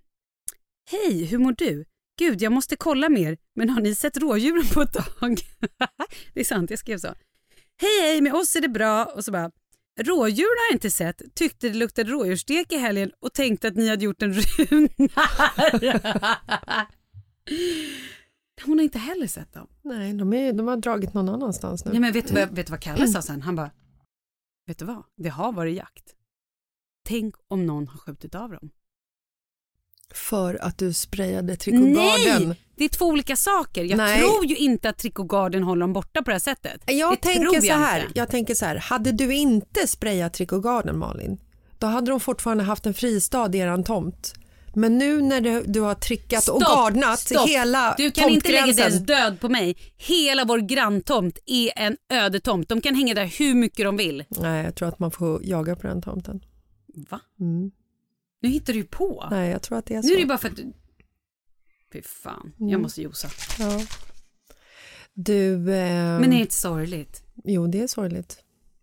Hej, 0.91 1.25
hur 1.25 1.38
mår 1.38 1.56
du? 1.58 1.86
Gud, 2.19 2.41
jag 2.41 2.52
måste 2.52 2.75
kolla 2.75 3.10
mer, 3.10 3.38
men 3.56 3.69
har 3.69 3.82
ni 3.82 3.95
sett 3.95 4.17
rådjuren 4.17 4.67
på 4.73 4.82
ett 4.82 4.93
tag? 4.93 5.39
det 6.34 6.39
är 6.39 6.43
sant, 6.43 6.69
jag 6.69 6.80
skrev 6.80 6.97
så. 6.97 7.08
Hej, 7.82 8.02
hej, 8.02 8.21
med 8.21 8.34
oss 8.34 8.56
är 8.56 8.62
det 8.62 8.69
bra. 8.69 9.06
Och 9.06 9.25
så 9.25 9.32
bara, 9.32 9.52
rådjuren 9.99 10.58
har 10.58 10.65
jag 10.69 10.75
inte 10.75 10.91
sett, 10.91 11.36
tyckte 11.36 11.69
det 11.69 11.78
luktade 11.78 12.12
rådjursstek 12.12 12.71
i 12.71 12.78
helgen 12.78 13.12
och 13.19 13.34
tänkte 13.34 13.67
att 13.67 13.75
ni 13.75 13.89
hade 13.89 14.06
gjort 14.06 14.21
en 14.21 14.34
runa. 14.58 15.10
Hon 18.65 18.78
har 18.78 18.84
inte 18.84 19.00
heller 19.00 19.28
sett 19.28 19.54
dem. 19.54 19.67
Nej, 19.82 20.13
de, 20.13 20.34
är, 20.34 20.54
de 20.54 20.67
har 20.67 20.78
dragit 20.78 21.13
någon 21.13 21.30
annanstans 21.30 21.86
nu. 21.86 21.91
Nej, 21.91 22.00
men 22.00 22.13
vet 22.13 22.28
du, 22.28 22.34
vad, 22.34 22.56
vet 22.56 22.67
du 22.67 22.72
vad 22.72 22.80
Kalle 22.82 23.08
sa 23.08 23.22
sen? 23.22 23.41
Han 23.41 23.56
bara, 23.56 23.72
vet 24.67 24.80
du 24.80 24.86
vad? 24.86 25.04
Det 25.17 25.30
har 25.30 25.52
varit 25.52 25.78
jakt. 25.78 26.15
Tänk 27.06 27.36
om 27.48 27.65
någon 27.65 27.88
har 27.88 27.98
skjutit 27.98 28.36
av 28.36 28.52
dem. 28.52 28.69
För 30.13 30.63
att 30.63 30.78
du 30.78 30.93
sprayade 30.93 31.56
trikogarden. 31.56 32.48
Nej! 32.48 32.62
Det 32.76 32.84
är 32.84 32.89
två 32.89 33.06
olika 33.06 33.36
saker. 33.36 33.84
Jag 33.84 33.98
Nej. 33.98 34.19
tror 34.19 34.45
ju 34.45 34.56
inte 34.56 34.89
att 34.89 34.98
trikogarden 34.98 35.63
håller 35.63 35.82
dem 35.82 35.93
borta 35.93 36.22
på 36.22 36.30
det 36.30 36.34
här 36.34 36.39
sättet. 36.39 36.82
Jag 36.88 37.13
det 37.13 37.17
tänker, 37.17 37.54
jag 37.54 37.63
så 37.63 37.74
här, 37.74 38.02
inte. 38.02 38.19
jag 38.19 38.30
tänker 38.30 38.56
så 38.56 38.65
här, 38.65 38.76
hade 38.76 39.12
du 39.12 39.34
inte 39.36 39.88
sprayat 39.88 40.34
trikogarden 40.34 40.98
Malin, 40.98 41.39
då 41.78 41.88
hade 41.88 42.12
de 42.12 42.19
fortfarande 42.19 42.63
haft 42.63 42.86
en 42.86 42.93
fristad 42.93 43.56
i 43.56 43.58
eran 43.58 43.84
tomt. 43.84 44.34
Men 44.80 44.98
nu 44.98 45.22
när 45.22 45.42
du, 45.42 45.63
du 45.63 45.80
har 45.82 45.96
trickat 45.96 46.48
och 46.48 46.62
Stopp, 46.62 46.62
gardnat 46.62 47.20
stopp. 47.20 47.50
hela 47.50 47.96
Du 47.98 48.12
kan 48.12 48.30
inte 48.30 48.52
lägga 48.52 48.65
deras 48.74 49.00
död 49.00 49.39
på 49.39 49.50
mig. 49.50 49.78
Hela 49.98 50.46
vår 50.46 50.58
granntomt 50.60 51.39
är 51.46 51.72
en 51.76 51.98
ödetomt. 52.10 52.70
De 52.70 52.82
kan 52.82 52.96
hänga 52.96 53.13
där 53.13 53.26
hur 53.39 53.56
mycket 53.56 53.86
de 53.86 53.98
vill. 53.98 54.24
Nej, 54.30 54.63
jag 54.65 54.76
tror 54.76 54.88
att 54.88 55.00
man 55.00 55.12
får 55.12 55.46
jaga 55.46 55.76
på 55.76 55.88
den 55.88 56.02
tomten. 56.02 56.42
Va? 57.10 57.20
Mm. 57.39 57.72
Nu 58.42 58.50
hittar 58.50 58.74
du 58.74 58.80
ju 58.80 58.86
på. 58.86 59.28
Nej, 59.32 59.52
jag 59.52 59.62
tror 59.62 59.78
att 59.78 59.86
det 59.86 59.96
är 59.96 60.02
så. 60.02 60.08
Nu 60.08 60.13
är 60.13 60.20
det 60.20 60.26
bara 60.26 60.38
för 60.38 60.48
att 60.50 60.56
du... 60.56 60.74
Fy 61.94 62.02
fan, 62.02 62.54
Mm. 62.60 62.70
jag 62.70 62.82
måste 62.82 63.02
josa. 63.02 63.28
ja. 63.60 63.82
Du, 65.13 65.54
eh, 65.54 66.20
Men 66.20 66.24
är 66.24 66.30
det 66.30 66.36
inte 66.42 66.56
sorgligt? 66.56 67.24
jo 67.44 67.68
det 67.68 67.82
är 67.82 67.88
sorgligt. 67.88 68.39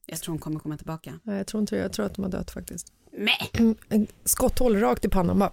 Jag 0.06 0.18
tror 0.20 0.32
hon 0.32 0.38
kommer 0.38 0.60
komma 0.60 0.76
tillbaka. 0.76 1.20
Nej, 1.22 1.36
jag 1.36 1.46
tror 1.46 1.60
inte 1.60 1.76
det. 1.76 1.82
Jag 1.82 1.92
tror 1.92 2.06
att 2.06 2.14
de 2.14 2.22
har 2.22 2.30
dött 2.30 2.50
faktiskt. 2.50 2.92
Nej. 3.12 3.50
En 3.88 4.06
skotthål 4.24 4.76
rakt 4.80 5.04
i 5.04 5.08
pannan 5.08 5.38
bara. 5.38 5.52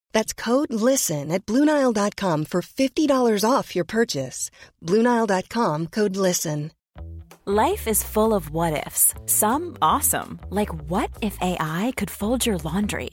That's 0.13 0.33
code 0.33 0.71
LISTEN 0.71 1.31
at 1.31 1.45
Bluenile.com 1.45 2.45
for 2.45 2.61
$50 2.61 3.49
off 3.49 3.75
your 3.75 3.85
purchase. 3.85 4.51
Bluenile.com 4.85 5.87
code 5.87 6.15
LISTEN. 6.15 6.71
Life 7.45 7.87
is 7.87 8.03
full 8.03 8.35
of 8.35 8.51
what 8.51 8.85
ifs. 8.85 9.15
Some 9.25 9.75
awesome, 9.81 10.39
like 10.51 10.69
what 10.91 11.09
if 11.23 11.35
AI 11.41 11.91
could 11.97 12.11
fold 12.11 12.45
your 12.45 12.59
laundry? 12.59 13.09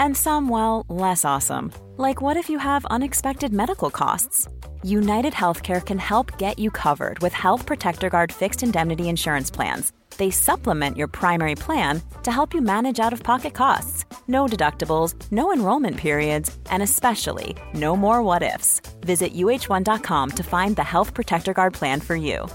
And 0.00 0.16
some, 0.16 0.48
well, 0.48 0.84
less 0.88 1.24
awesome, 1.24 1.72
like 1.96 2.20
what 2.20 2.36
if 2.36 2.50
you 2.50 2.58
have 2.58 2.84
unexpected 2.86 3.52
medical 3.52 3.88
costs? 3.88 4.48
United 4.82 5.32
Healthcare 5.32 5.84
can 5.84 5.98
help 5.98 6.38
get 6.38 6.58
you 6.58 6.72
covered 6.72 7.20
with 7.20 7.32
Health 7.32 7.66
Protector 7.66 8.10
Guard 8.10 8.32
fixed 8.32 8.64
indemnity 8.64 9.08
insurance 9.08 9.48
plans. 9.48 9.92
They 10.16 10.30
supplement 10.30 10.96
your 10.96 11.08
primary 11.08 11.54
plan 11.54 12.02
to 12.24 12.32
help 12.32 12.54
you 12.54 12.60
manage 12.60 12.98
out 12.98 13.12
of 13.12 13.22
pocket 13.22 13.54
costs. 13.54 14.04
No 14.28 14.46
deductibles, 14.46 15.14
no 15.32 15.52
enrollment 15.52 15.96
periods, 15.96 16.56
and 16.70 16.82
especially 16.82 17.56
no 17.74 17.96
more 17.96 18.22
what 18.22 18.42
ifs. 18.42 18.80
Visit 19.00 19.34
uh1.com 19.34 20.30
to 20.30 20.42
find 20.42 20.76
the 20.76 20.84
Health 20.84 21.14
Protector 21.14 21.52
Guard 21.52 21.74
plan 21.74 22.00
for 22.00 22.14
you. 22.14 22.46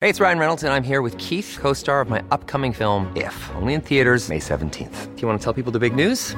Hey, 0.00 0.08
it's 0.08 0.18
Ryan 0.18 0.38
Reynolds, 0.40 0.64
and 0.64 0.72
I'm 0.72 0.82
here 0.82 1.00
with 1.00 1.16
Keith, 1.18 1.56
co 1.60 1.72
star 1.72 2.00
of 2.00 2.10
my 2.10 2.22
upcoming 2.32 2.72
film, 2.72 3.10
If, 3.16 3.50
only 3.54 3.74
in 3.74 3.80
theaters, 3.80 4.28
May 4.28 4.40
17th. 4.40 5.14
Do 5.14 5.22
you 5.22 5.28
want 5.28 5.40
to 5.40 5.44
tell 5.44 5.52
people 5.52 5.70
the 5.70 5.78
big 5.78 5.94
news? 5.94 6.36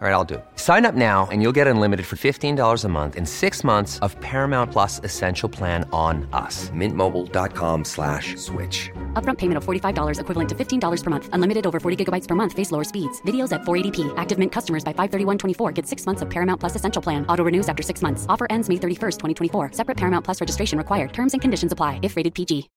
All 0.00 0.06
right, 0.06 0.14
I'll 0.14 0.24
do 0.24 0.34
it. 0.34 0.44
Sign 0.54 0.86
up 0.86 0.94
now 0.94 1.26
and 1.32 1.42
you'll 1.42 1.56
get 1.60 1.66
unlimited 1.66 2.06
for 2.06 2.14
$15 2.14 2.84
a 2.84 2.88
month 2.88 3.16
in 3.16 3.26
six 3.26 3.64
months 3.64 3.98
of 3.98 4.14
Paramount 4.20 4.70
Plus 4.70 5.00
Essential 5.02 5.48
Plan 5.48 5.88
on 5.92 6.28
us. 6.32 6.70
Mintmobile.com 6.70 7.84
slash 7.84 8.36
switch. 8.36 8.90
Upfront 9.18 9.38
payment 9.38 9.58
of 9.58 9.64
$45 9.64 10.20
equivalent 10.20 10.48
to 10.50 10.54
$15 10.54 11.02
per 11.02 11.10
month. 11.10 11.28
Unlimited 11.32 11.66
over 11.66 11.80
40 11.80 12.04
gigabytes 12.04 12.28
per 12.28 12.36
month. 12.36 12.52
Face 12.52 12.70
lower 12.70 12.84
speeds. 12.84 13.20
Videos 13.22 13.50
at 13.50 13.62
480p. 13.62 14.14
Active 14.16 14.38
Mint 14.38 14.52
customers 14.52 14.84
by 14.84 14.92
531.24 14.92 15.74
get 15.74 15.84
six 15.84 16.06
months 16.06 16.22
of 16.22 16.30
Paramount 16.30 16.60
Plus 16.60 16.76
Essential 16.76 17.02
Plan. 17.02 17.26
Auto 17.28 17.42
renews 17.42 17.68
after 17.68 17.82
six 17.82 18.00
months. 18.00 18.24
Offer 18.28 18.46
ends 18.48 18.68
May 18.68 18.76
31st, 18.76 19.18
2024. 19.18 19.72
Separate 19.72 19.96
Paramount 19.96 20.24
Plus 20.24 20.40
registration 20.40 20.78
required. 20.78 21.12
Terms 21.12 21.34
and 21.34 21.42
conditions 21.42 21.72
apply 21.72 21.98
if 22.04 22.14
rated 22.14 22.34
PG. 22.34 22.70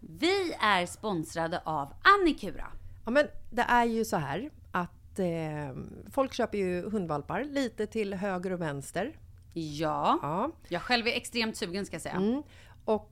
Vi 0.00 0.54
är 0.60 0.86
sponsrade 0.86 1.62
av 1.64 1.92
Annikura. 2.02 2.66
Ja, 3.04 3.10
men 3.10 3.26
det 3.50 3.62
är 3.62 3.84
ju 3.84 4.04
så 4.04 4.16
här 4.16 4.50
att 4.70 5.18
eh, 5.18 5.26
folk 6.10 6.32
köper 6.34 6.58
ju 6.58 6.90
hundvalpar 6.90 7.44
lite 7.44 7.86
till 7.86 8.14
höger 8.14 8.52
och 8.52 8.60
vänster. 8.60 9.16
Ja. 9.52 10.18
Ja. 10.22 10.50
Jag 10.68 10.82
själv 10.82 11.06
är 11.06 11.12
extremt 11.12 11.56
sugen 11.56 11.86
ska 11.86 11.94
jag 11.94 12.02
säga. 12.02 12.14
Mm. 12.14 12.42
Och 12.84 13.11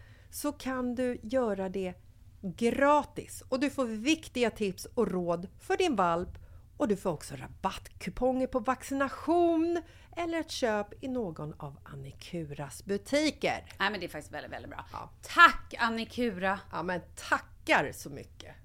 så 0.31 0.51
kan 0.51 0.95
du 0.95 1.19
göra 1.23 1.69
det 1.69 1.93
gratis 2.41 3.43
och 3.49 3.59
du 3.59 3.69
får 3.69 3.85
viktiga 3.85 4.49
tips 4.49 4.85
och 4.85 5.11
råd 5.11 5.47
för 5.59 5.77
din 5.77 5.95
valp 5.95 6.29
och 6.77 6.87
du 6.87 6.97
får 6.97 7.09
också 7.09 7.35
rabattkuponger 7.35 8.47
på 8.47 8.59
vaccination 8.59 9.81
eller 10.17 10.39
ett 10.39 10.51
köp 10.51 11.03
i 11.03 11.07
någon 11.07 11.53
av 11.57 11.79
Annikuras 11.83 12.85
butiker. 12.85 13.65
Nej 13.79 13.91
men 13.91 13.99
det 13.99 14.05
är 14.05 14.09
faktiskt 14.09 14.33
väldigt, 14.33 14.51
väldigt 14.51 14.71
bra. 14.71 14.85
Ja. 14.91 15.09
Tack 15.21 15.73
Annikura! 15.79 16.59
Ja, 16.71 16.83
men 16.83 17.01
tackar 17.29 17.91
så 17.91 18.09
mycket. 18.09 18.55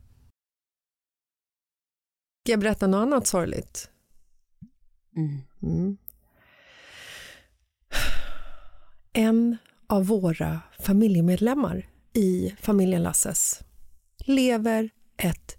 Ska 2.45 2.53
jag 2.53 2.61
berätta 2.61 2.87
något 2.87 3.03
annat 3.03 3.27
sorgligt? 3.27 3.91
Mm. 5.63 5.99
En 9.13 9.57
av 9.89 10.07
våra 10.07 10.61
familjemedlemmar 10.79 11.89
i 12.13 12.55
familjen 12.61 13.03
Lasses 13.03 13.61
lever 14.19 14.91
ett 15.17 15.57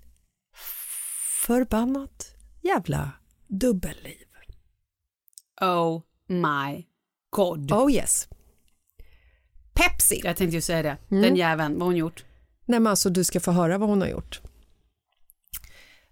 förbannat 1.46 2.36
jävla 2.62 3.12
dubbelliv. 3.48 4.28
Oh 5.62 6.02
my 6.28 6.86
god. 7.30 7.72
Oh 7.72 7.92
yes. 7.92 8.28
Pepsi. 9.74 10.22
Jag 10.24 10.38
tänkte 10.38 10.56
ju 10.56 10.62
säga 10.62 10.82
det. 10.82 10.98
Den 11.22 11.36
jäveln, 11.36 11.74
vad 11.74 11.82
har 11.82 11.86
hon 11.86 11.96
gjort? 11.96 12.26
Nej 12.66 12.80
men 12.80 12.88
alltså 12.88 13.10
du 13.10 13.24
ska 13.24 13.40
få 13.40 13.52
höra 13.52 13.78
vad 13.78 13.90
hon 13.90 14.02
har 14.02 14.08
gjort. 14.08 14.42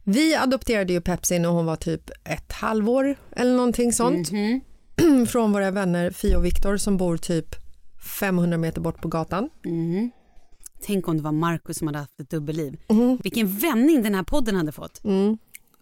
Vi 0.04 0.36
adopterade 0.36 0.94
ju 0.94 1.02
Pepsi 1.02 1.40
när 1.40 1.50
hon 1.50 1.66
var 1.66 1.76
typ 1.76 2.10
ett 2.24 2.52
halvår 2.52 3.16
eller 3.32 3.56
någonting 3.56 3.94
sånt. 3.94 4.30
Från 5.30 5.52
våra 5.52 5.72
vänner 5.72 6.12
Fia 6.12 6.38
och 6.38 6.46
Viktor 6.46 6.78
som 6.78 6.98
bor 6.98 7.18
typ 7.18 7.65
500 8.06 8.58
meter 8.58 8.82
bort 8.82 9.02
på 9.02 9.08
gatan. 9.08 9.50
Tänk 10.86 11.08
om 11.08 11.18
det 11.18 11.24
var 11.24 11.32
Markus 11.32 11.78
som 11.78 11.88
hade 11.88 12.00
haft 12.00 12.20
ett 12.20 12.30
dubbelliv. 12.30 12.78
Vilken 13.24 13.48
vändning 13.58 14.04
den 14.04 14.16
här 14.16 14.24
podden 14.24 14.56
hade 14.56 14.72
fått. 14.72 15.02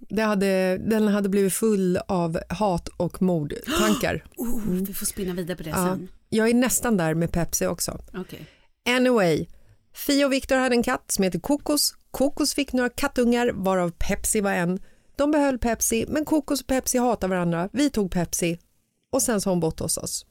Det 0.09 0.21
hade, 0.21 0.77
den 0.77 1.07
hade 1.07 1.29
blivit 1.29 1.53
full 1.53 1.97
av 2.07 2.39
hat 2.49 2.87
och 2.87 3.21
mordtankar. 3.21 4.25
Oh, 4.37 4.61
vi 4.67 4.93
får 4.93 5.05
spinna 5.05 5.33
vidare 5.33 5.57
på 5.57 5.63
det 5.63 5.69
Ja, 5.69 5.75
sen. 5.75 6.07
jag 6.29 6.49
är 6.49 6.53
nästan 6.53 6.97
där 6.97 7.13
med 7.13 7.31
Pepsi 7.31 7.67
också. 7.67 7.99
Okej. 8.13 8.45
Anyway, 8.89 9.47
Fia 9.93 10.25
och 10.25 10.33
Viktor 10.33 10.55
hade 10.55 10.75
en 10.75 10.83
katt 10.83 11.11
som 11.11 11.23
heter 11.23 11.39
Kokos. 11.39 11.95
Kokos 12.11 12.53
fick 12.53 12.73
några 12.73 12.89
kattungar 12.89 13.51
varav 13.53 13.89
Pepsi 13.91 14.41
var 14.41 14.51
en. 14.51 14.79
De 15.15 15.31
behöll 15.31 15.59
Pepsi 15.59 16.05
men 16.09 16.25
Kokos 16.25 16.61
och 16.61 16.67
Pepsi 16.67 16.97
hatar 16.97 17.27
varandra. 17.27 17.69
Vi 17.73 17.89
tog 17.89 18.11
Pepsi 18.11 18.59
och 19.11 19.21
sen 19.21 19.41
så 19.41 19.49
har 19.49 19.51
hon 19.55 19.59
bott 19.59 19.79
hos 19.79 19.97
oss. 19.97 20.25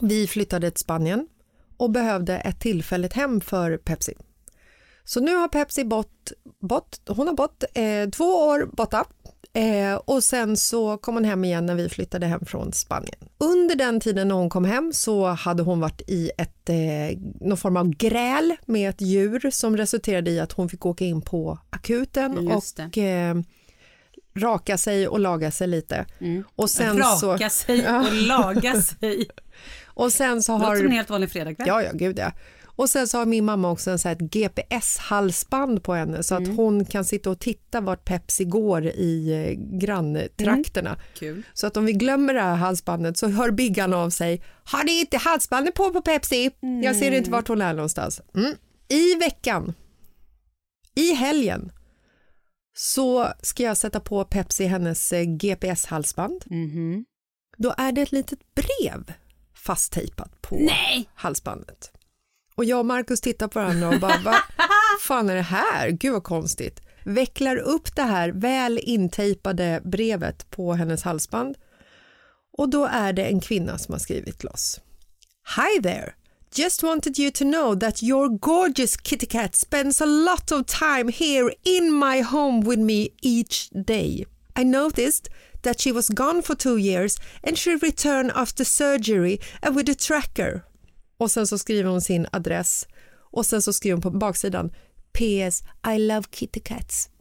Vi 0.00 0.26
flyttade 0.26 0.70
till 0.70 0.80
Spanien 0.80 1.28
och 1.76 1.90
behövde 1.90 2.36
ett 2.36 2.60
tillfälligt 2.60 3.12
hem 3.12 3.40
för 3.40 3.76
Pepsi. 3.76 4.14
Så 5.04 5.20
nu 5.20 5.34
har 5.34 5.48
Pepsi 5.48 5.84
bott, 5.84 6.32
bott 6.60 7.00
hon 7.08 7.26
har 7.26 7.34
bott 7.34 7.64
eh, 7.74 8.10
två 8.10 8.24
år 8.24 8.68
borta 8.72 9.04
eh, 9.52 9.94
och 9.94 10.24
sen 10.24 10.56
så 10.56 10.96
kom 10.96 11.14
hon 11.14 11.24
hem 11.24 11.44
igen 11.44 11.66
när 11.66 11.74
vi 11.74 11.88
flyttade 11.88 12.26
hem 12.26 12.44
från 12.46 12.72
Spanien. 12.72 13.18
Under 13.38 13.76
den 13.76 14.00
tiden 14.00 14.28
när 14.28 14.34
hon 14.34 14.50
kom 14.50 14.64
hem 14.64 14.92
så 14.92 15.26
hade 15.26 15.62
hon 15.62 15.80
varit 15.80 16.02
i 16.06 16.30
ett, 16.38 16.68
eh, 16.68 17.18
någon 17.40 17.56
form 17.56 17.76
av 17.76 17.88
gräl 17.88 18.56
med 18.66 18.90
ett 18.90 19.00
djur 19.00 19.50
som 19.50 19.76
resulterade 19.76 20.30
i 20.30 20.40
att 20.40 20.52
hon 20.52 20.68
fick 20.68 20.86
åka 20.86 21.04
in 21.04 21.22
på 21.22 21.58
akuten 21.70 22.48
och 22.48 22.98
eh, 22.98 23.34
raka 24.36 24.78
sig 24.78 25.08
och 25.08 25.20
laga 25.20 25.50
sig 25.50 25.66
lite. 25.66 26.06
Och 26.56 26.70
sen 26.70 26.98
Raka 26.98 27.50
så, 27.50 27.64
sig 27.64 27.88
och 27.98 28.12
laga 28.12 28.82
sig. 28.82 29.28
och 29.94 30.12
sen 30.12 30.42
så 30.42 30.58
Låter 30.58 30.76
som 30.76 30.84
en 30.84 30.90
har... 30.90 30.96
helt 30.96 31.10
vanlig 31.10 31.30
fredagkväll. 31.30 31.68
Ja, 31.68 31.82
ja, 31.82 31.90
gud 31.94 32.18
ja. 32.18 32.32
Och 32.76 32.90
sen 32.90 33.08
så 33.08 33.18
har 33.18 33.26
min 33.26 33.44
mamma 33.44 33.70
också 33.70 33.90
en 33.90 33.98
så 33.98 34.08
här 34.08 34.16
ett 34.16 34.20
GPS-halsband 34.22 35.82
på 35.82 35.94
henne 35.94 36.22
så 36.22 36.34
att 36.34 36.48
hon 36.56 36.84
kan 36.84 37.04
sitta 37.04 37.30
och 37.30 37.38
titta 37.38 37.80
vart 37.80 38.04
Pepsi 38.04 38.44
går 38.44 38.86
i 38.86 39.32
eh, 39.32 39.78
granntrakterna. 39.78 40.98
Kul. 41.14 41.42
Så 41.52 41.66
att 41.66 41.76
om 41.76 41.84
vi 41.84 41.92
glömmer 41.92 42.34
det 42.34 42.40
här 42.40 42.54
halsbandet 42.54 43.16
så 43.16 43.28
hör 43.28 43.50
Biggan 43.50 43.94
av 43.94 44.10
sig. 44.10 44.42
Har 44.64 44.84
ni 44.84 45.00
inte 45.00 45.16
halsbandet 45.16 45.74
på 45.74 45.92
på 45.92 46.02
Pepsi? 46.02 46.50
Jag 46.84 46.96
ser 46.96 47.12
inte 47.12 47.30
vart 47.30 47.48
hon 47.48 47.62
är 47.62 47.74
någonstans. 47.74 48.20
Mm. 48.34 48.54
I 48.88 49.14
veckan, 49.14 49.74
i 50.94 51.14
helgen, 51.14 51.72
så 52.74 53.28
ska 53.42 53.62
jag 53.62 53.76
sätta 53.76 54.00
på 54.00 54.24
Pepsi 54.24 54.64
hennes 54.64 55.12
eh, 55.12 55.22
GPS-halsband. 55.22 56.44
Mhm. 56.46 57.04
Då 57.58 57.74
är 57.78 57.92
det 57.92 58.02
ett 58.02 58.12
litet 58.12 58.40
brev 58.54 59.12
fasttejpat 59.66 60.42
på 60.42 60.56
Nej! 60.56 61.10
halsbandet. 61.14 61.90
Och 62.54 62.64
jag 62.64 62.78
och 62.78 62.86
Markus 62.86 63.20
tittar 63.20 63.48
på 63.48 63.58
varandra 63.58 63.88
och 63.88 64.00
bara, 64.00 64.20
vad 64.24 64.36
fan 65.00 65.30
är 65.30 65.34
det 65.34 65.42
här? 65.42 65.90
Gud 65.90 66.12
vad 66.12 66.24
konstigt. 66.24 66.80
Vecklar 67.04 67.56
upp 67.56 67.96
det 67.96 68.02
här 68.02 68.28
väl 68.28 68.78
intejpade 68.82 69.80
brevet 69.84 70.50
på 70.50 70.72
hennes 70.72 71.02
halsband 71.02 71.56
och 72.58 72.68
då 72.68 72.86
är 72.86 73.12
det 73.12 73.24
en 73.24 73.40
kvinna 73.40 73.78
som 73.78 73.92
har 73.92 73.98
skrivit 73.98 74.38
till 74.38 74.48
oss. 74.48 74.80
Hi 75.56 75.82
there! 75.82 76.14
Just 76.54 76.82
wanted 76.82 77.18
you 77.18 77.30
to 77.30 77.44
know 77.44 77.78
that 77.78 78.02
your 78.02 78.28
gorgeous 78.28 78.96
kitty 78.96 79.26
cat 79.26 79.54
spends 79.54 80.02
a 80.02 80.06
lot 80.06 80.52
of 80.52 80.66
time 80.66 81.12
here 81.12 81.50
in 81.64 81.92
my 81.92 82.22
home 82.22 82.70
with 82.70 82.78
me 82.78 83.08
each 83.22 83.70
day. 83.86 84.26
I 84.58 84.64
noticed 84.64 85.28
that 85.62 85.80
she 85.80 85.92
was 85.92 86.08
gone 86.08 86.42
for 86.42 86.54
two 86.56 86.76
years 86.78 87.16
and 87.42 87.58
she 87.58 87.76
returned 87.76 88.30
after 88.34 88.64
surgery 88.64 89.38
and 89.62 89.76
with 89.76 89.90
a 89.90 89.94
tracker. 89.94 90.62
Och 91.18 91.30
sen 91.30 91.46
så 91.46 91.58
skriver 91.58 91.90
hon 91.90 92.00
sin 92.00 92.26
adress 92.32 92.86
och 93.32 93.46
sen 93.46 93.62
så 93.62 93.72
skriver 93.72 93.92
hon 93.94 94.02
på 94.02 94.10
baksidan 94.10 94.70
PS 95.12 95.62
I 95.94 95.98
love 95.98 96.24
kitty 96.30 96.60
cats. 96.60 97.08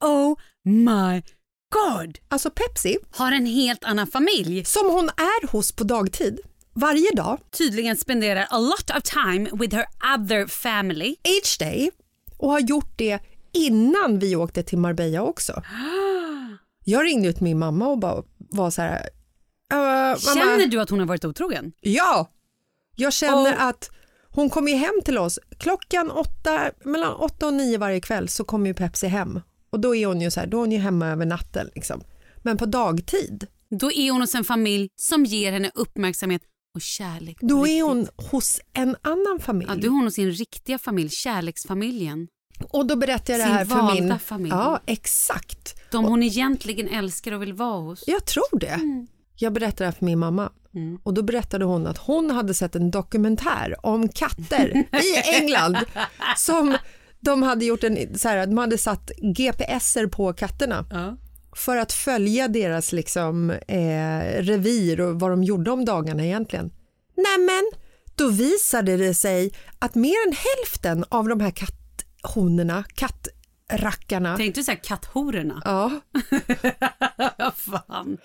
Oh 0.00 0.36
my 0.64 1.22
god! 1.72 2.18
Alltså 2.28 2.50
Pepsi, 2.50 2.96
Har 3.10 3.32
en 3.32 3.46
helt 3.46 3.84
annan 3.84 4.06
familj. 4.06 4.64
som 4.64 4.86
hon 4.90 5.04
är 5.08 5.46
hos 5.48 5.72
på 5.72 5.84
dagtid, 5.84 6.40
varje 6.74 7.10
dag, 7.14 7.40
Tydligen 7.58 7.96
spenderar 7.96 8.46
a 8.50 8.58
lot 8.58 8.90
of 8.96 9.02
time 9.02 9.50
with 9.52 9.76
her 9.76 9.86
other 10.16 10.46
family. 10.46 11.16
each 11.24 11.58
day 11.58 11.90
och 12.38 12.50
har 12.50 12.60
gjort 12.60 12.92
det 12.96 13.18
innan 13.56 14.18
vi 14.18 14.36
åkte 14.36 14.62
till 14.62 14.78
Marbella 14.78 15.22
också. 15.22 15.62
Jag 16.84 17.04
ringde 17.04 17.28
ut 17.28 17.40
min 17.40 17.58
mamma 17.58 17.88
och 17.88 17.98
bara 17.98 18.22
var 18.38 18.70
så 18.70 18.82
här, 18.82 19.00
"Äh, 19.72 19.76
mamma, 19.76 20.16
Känner 20.18 20.66
du 20.66 20.80
att 20.80 20.90
hon 20.90 20.98
har 20.98 21.06
varit 21.06 21.24
otrogen? 21.24 21.72
Ja, 21.80 22.30
jag 22.96 23.12
känner 23.12 23.54
Oh. 23.54 23.62
att 23.62 23.90
Hon 24.30 24.50
kommer 24.50 24.70
ju 24.72 24.76
hem 24.76 24.94
till 25.04 25.18
oss 25.18 25.38
klockan 25.58 26.10
åtta, 26.10 26.70
mellan 26.84 27.14
åtta 27.14 27.46
och 27.46 27.54
nio 27.54 27.78
varje 27.78 28.00
kväll 28.00 28.28
så 28.28 28.44
kommer 28.44 28.66
ju 28.66 28.74
Pepsi 28.74 29.06
hem 29.06 29.40
och 29.70 29.80
då 29.80 29.94
är 29.94 30.06
hon 30.06 30.20
ju 30.20 30.30
så 30.30 30.40
här, 30.40 30.46
då 30.46 30.56
är 30.56 30.60
hon 30.60 30.72
ju 30.72 30.78
hemma 30.78 31.06
över 31.06 31.26
natten 31.26 31.70
liksom. 31.74 32.00
Men 32.42 32.56
på 32.56 32.66
dagtid, 32.66 33.46
Då 33.70 33.92
är 33.92 34.10
hon 34.10 34.20
hos 34.20 34.34
en 34.34 34.44
familj 34.44 34.88
som 34.96 35.24
ger 35.24 35.52
henne 35.52 35.70
uppmärksamhet 35.74 36.42
och 36.74 36.80
kärlek. 36.80 37.36
då 37.40 37.66
är 37.66 37.82
hon 37.82 38.08
hos 38.30 38.60
en 38.72 38.96
annan 39.02 39.40
familj. 39.40 39.70
Ja, 39.70 39.76
då 39.76 39.86
är 39.86 39.90
hon 39.90 40.04
hos 40.04 40.14
sin 40.14 40.32
riktiga 40.32 40.78
familj, 40.78 41.10
kärleksfamiljen. 41.10 42.28
Och 42.70 42.86
då 42.86 42.96
berättar 42.96 43.32
jag 43.34 43.40
det 43.40 43.44
här 43.52 43.64
för 43.64 43.94
min... 43.94 44.18
familj. 44.18 44.50
Ja, 44.54 44.80
exakt. 44.86 45.76
De 45.90 46.04
hon 46.04 46.22
egentligen 46.22 46.88
älskar 46.88 47.32
och 47.32 47.42
vill 47.42 47.52
vara 47.52 47.80
hos. 47.80 48.04
Jag 48.06 48.24
tror 48.24 48.58
det. 48.58 48.80
Jag 49.36 49.52
berättade 49.52 49.82
det 49.82 49.84
här 49.84 49.92
för 49.92 50.04
min 50.04 50.18
mamma 50.18 50.52
Mm. 50.74 50.98
och 51.02 51.14
då 51.14 51.22
berättade 51.22 51.64
hon 51.64 51.86
att 51.86 51.98
hon 51.98 52.30
hade 52.30 52.54
sett 52.54 52.76
en 52.76 52.90
dokumentär 52.90 53.74
om 53.86 54.08
katter 54.08 54.76
i 55.02 55.16
England 55.40 55.76
som 56.36 56.76
de 57.20 57.42
hade 57.42 57.64
gjort 57.64 57.84
en, 57.84 58.18
så 58.18 58.28
här, 58.28 58.46
de 58.46 58.58
hade 58.58 58.78
satt 58.78 59.10
GPSer 59.36 60.06
på 60.06 60.32
katterna 60.32 60.86
Ja. 60.90 61.16
för 61.56 61.76
att 61.76 61.92
följa 61.92 62.48
deras 62.48 62.92
liksom, 62.92 63.50
eh, 63.50 64.20
revir 64.42 65.00
och 65.00 65.20
vad 65.20 65.30
de 65.30 65.44
gjorde 65.44 65.70
om 65.70 65.84
dagarna 65.84 66.24
egentligen. 66.24 66.70
Nämen, 67.16 67.70
då 68.14 68.28
visade 68.28 68.96
det 68.96 69.14
sig 69.14 69.52
att 69.78 69.94
mer 69.94 70.16
än 70.26 70.32
hälften 70.36 71.04
av 71.08 71.28
de 71.28 71.40
här 71.40 71.50
katthonorna, 72.26 72.84
kattrackarna, 72.94 74.36
Tänkte 74.36 74.60
du 74.60 74.64
säga 74.64 74.76
katthororna? 74.76 75.62
ja, 77.38 77.52
fan. 77.56 78.18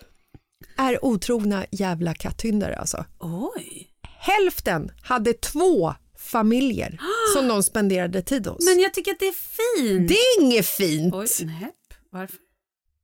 är 0.78 1.06
otrogna 1.06 1.66
jävla 1.72 2.14
katthyndare 2.14 2.76
alltså. 2.76 3.06
Oj. 3.20 3.88
Hälften 4.02 4.92
hade 5.02 5.34
två 5.34 5.94
familjer 6.18 6.98
som 7.36 7.48
de 7.48 7.64
spenderade 7.64 8.22
tid 8.22 8.48
hos. 8.48 8.66
Men 8.66 8.80
jag 8.80 8.94
tycker 8.94 9.12
att 9.12 9.20
det 9.20 9.28
är 9.28 9.78
fint. 9.78 10.08
det 10.08 10.14
är 10.14 10.42
inget 10.42 10.66
fint. 10.66 11.16
Oj, 11.16 11.28
nej. 11.42 11.72
Varför? 12.12 12.38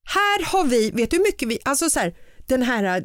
Här 0.04 0.46
har 0.46 0.64
vi, 0.64 0.92
vet 0.92 1.12
du 1.12 1.18
hur 1.18 1.24
mycket 1.24 1.48
vi, 1.48 1.60
alltså 1.66 1.90
så 1.90 2.00
här, 2.00 2.16
den 2.48 2.62
här 2.62 2.84
äh, 3.00 3.04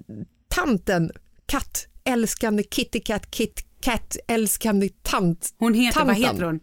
tanten, 0.48 1.10
kattälskande 1.46 2.62
kitty 2.70 3.00
cat, 3.00 3.30
kit 3.30 3.64
cat 3.80 4.16
älskande 4.28 4.88
tant. 5.02 5.54
Hon 5.58 5.74
heter, 5.74 6.00
vad 6.00 6.08
Tanten. 6.08 6.24
heter 6.34 6.46
hon? 6.46 6.60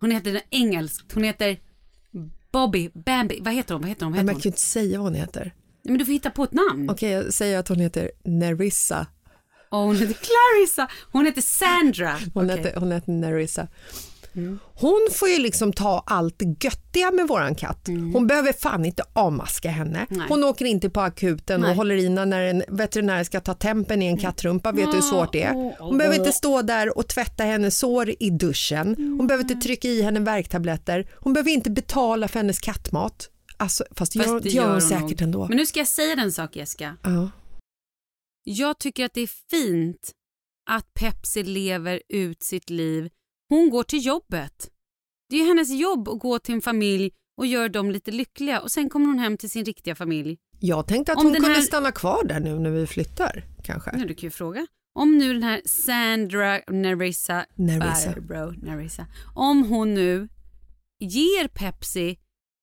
Hon 0.00 0.10
heter 0.10 0.40
engelskt. 0.50 1.12
Hon 1.12 1.24
heter 1.24 1.58
Bobby, 2.52 2.90
Bambi. 2.94 3.38
Vad 3.40 3.54
heter 3.54 3.74
hon? 3.74 3.80
Vad 3.82 3.88
heter 3.88 4.04
hon? 4.04 4.12
Vad 4.12 4.24
Men 4.24 4.28
heter 4.28 4.30
jag 4.30 4.34
hon? 4.34 4.40
kan 4.42 4.48
ju 4.48 4.52
inte 4.52 4.60
säga 4.60 4.98
vad 4.98 5.06
hon 5.06 5.14
heter. 5.14 5.40
Nej, 5.44 5.52
Men 5.82 5.98
du 5.98 6.04
får 6.04 6.12
hitta 6.12 6.30
på 6.30 6.44
ett 6.44 6.52
namn. 6.52 6.90
Okej, 6.90 7.10
jag 7.10 7.32
säger 7.34 7.58
att 7.58 7.68
hon 7.68 7.80
heter 7.80 8.10
Nerissa. 8.24 9.06
Och 9.70 9.78
hon 9.78 9.96
heter 9.96 10.14
Clarissa. 10.14 10.88
Hon 11.12 11.26
heter 11.26 11.42
Sandra. 11.42 12.18
Hon, 12.34 12.44
Okej. 12.50 12.56
heter, 12.58 12.80
hon 12.80 12.92
heter 12.92 13.12
Nerissa. 13.12 13.68
Hon 14.74 15.08
får 15.12 15.28
ju 15.28 15.38
liksom 15.38 15.72
ta 15.72 16.02
allt 16.06 16.38
det 16.38 16.64
göttiga 16.64 17.10
med 17.10 17.28
våran 17.28 17.54
katt. 17.54 17.86
Hon 17.86 18.26
behöver 18.26 18.52
fan 18.52 18.84
inte 18.84 19.02
avmaska 19.12 19.70
henne. 19.70 20.06
Nej. 20.10 20.26
Hon 20.28 20.44
åker 20.44 20.64
inte 20.64 20.90
på 20.90 21.00
akuten 21.00 21.62
och 21.62 21.68
Nej. 21.68 21.76
håller 21.76 21.94
i 21.96 22.08
när 22.08 22.42
en 22.42 22.62
veterinär 22.68 23.24
ska 23.24 23.40
ta 23.40 23.54
tempen 23.54 24.02
i 24.02 24.06
en 24.06 24.18
kattrumpa. 24.18 24.72
Vet 24.72 24.86
du 24.86 24.92
hur 24.92 25.00
svårt 25.00 25.32
det 25.32 25.42
är? 25.42 25.52
Åh, 25.56 25.72
Hon 25.78 25.98
behöver 25.98 26.18
inte 26.18 26.32
stå 26.32 26.62
där 26.62 26.98
och 26.98 27.08
tvätta 27.08 27.44
hennes 27.44 27.78
sår 27.78 28.14
i 28.20 28.30
duschen. 28.30 28.94
Hon 29.18 29.26
behöver 29.26 29.44
inte 29.44 29.54
trycka 29.66 29.88
i 29.88 30.02
henne 30.02 30.20
värktabletter. 30.20 31.08
Hon 31.20 31.32
behöver 31.32 31.50
inte 31.50 31.70
betala 31.70 32.28
för 32.28 32.38
hennes 32.38 32.58
kattmat. 32.60 33.30
Alltså, 33.56 33.84
fast, 33.90 34.12
det 34.12 34.18
Fast 34.18 34.28
gör, 34.30 34.40
det 34.40 34.48
gör 34.48 34.64
hon 34.64 34.72
nog. 34.72 34.82
säkert 34.82 35.20
ändå. 35.20 35.48
Men 35.48 35.56
nu 35.56 35.66
ska 35.66 35.80
jag 35.80 35.88
säga 35.88 36.16
den 36.16 36.32
sak 36.32 36.56
Jessica. 36.56 36.96
Ja. 37.02 37.30
Jag 38.44 38.78
tycker 38.78 39.04
att 39.04 39.14
det 39.14 39.20
är 39.20 39.30
fint 39.50 40.10
att 40.70 40.94
Pepsi 40.94 41.42
lever 41.42 42.02
ut 42.08 42.42
sitt 42.42 42.70
liv. 42.70 43.08
Hon 43.48 43.70
går 43.70 43.82
till 43.82 44.06
jobbet. 44.06 44.70
Det 45.30 45.36
är 45.36 45.46
hennes 45.46 45.70
jobb 45.70 46.08
att 46.08 46.18
gå 46.18 46.38
till 46.38 46.54
en 46.54 46.60
familj 46.62 47.10
och 47.36 47.46
göra 47.46 47.68
dem 47.68 47.90
lite 47.90 48.10
lyckliga 48.10 48.60
och 48.60 48.70
sen 48.70 48.88
kommer 48.90 49.06
hon 49.06 49.18
hem 49.18 49.36
till 49.36 49.50
sin 49.50 49.64
riktiga 49.64 49.94
familj. 49.94 50.38
Jag 50.60 50.86
tänkte 50.86 51.12
att 51.12 51.18
Om 51.18 51.24
hon 51.24 51.34
kunde 51.34 51.48
här- 51.48 51.60
stanna 51.60 51.92
kvar 51.92 52.24
där 52.24 52.40
nu 52.40 52.58
när 52.58 52.70
vi 52.70 52.86
flyttar. 52.86 53.44
Kanske. 53.64 53.96
Nu 53.96 54.04
du 54.04 54.14
kan 54.14 54.26
ju 54.26 54.30
fråga. 54.30 54.66
Om 54.94 55.18
nu 55.18 55.32
den 55.34 55.42
här 55.42 55.62
Sandra 55.64 56.60
Nerissa, 56.68 57.44
Nerissa. 57.54 58.10
Barbro 58.10 58.50
Nerissa, 58.66 59.06
om 59.34 59.62
hon 59.62 59.94
nu 59.94 60.28
ger 61.00 61.48
Pepsi 61.48 62.18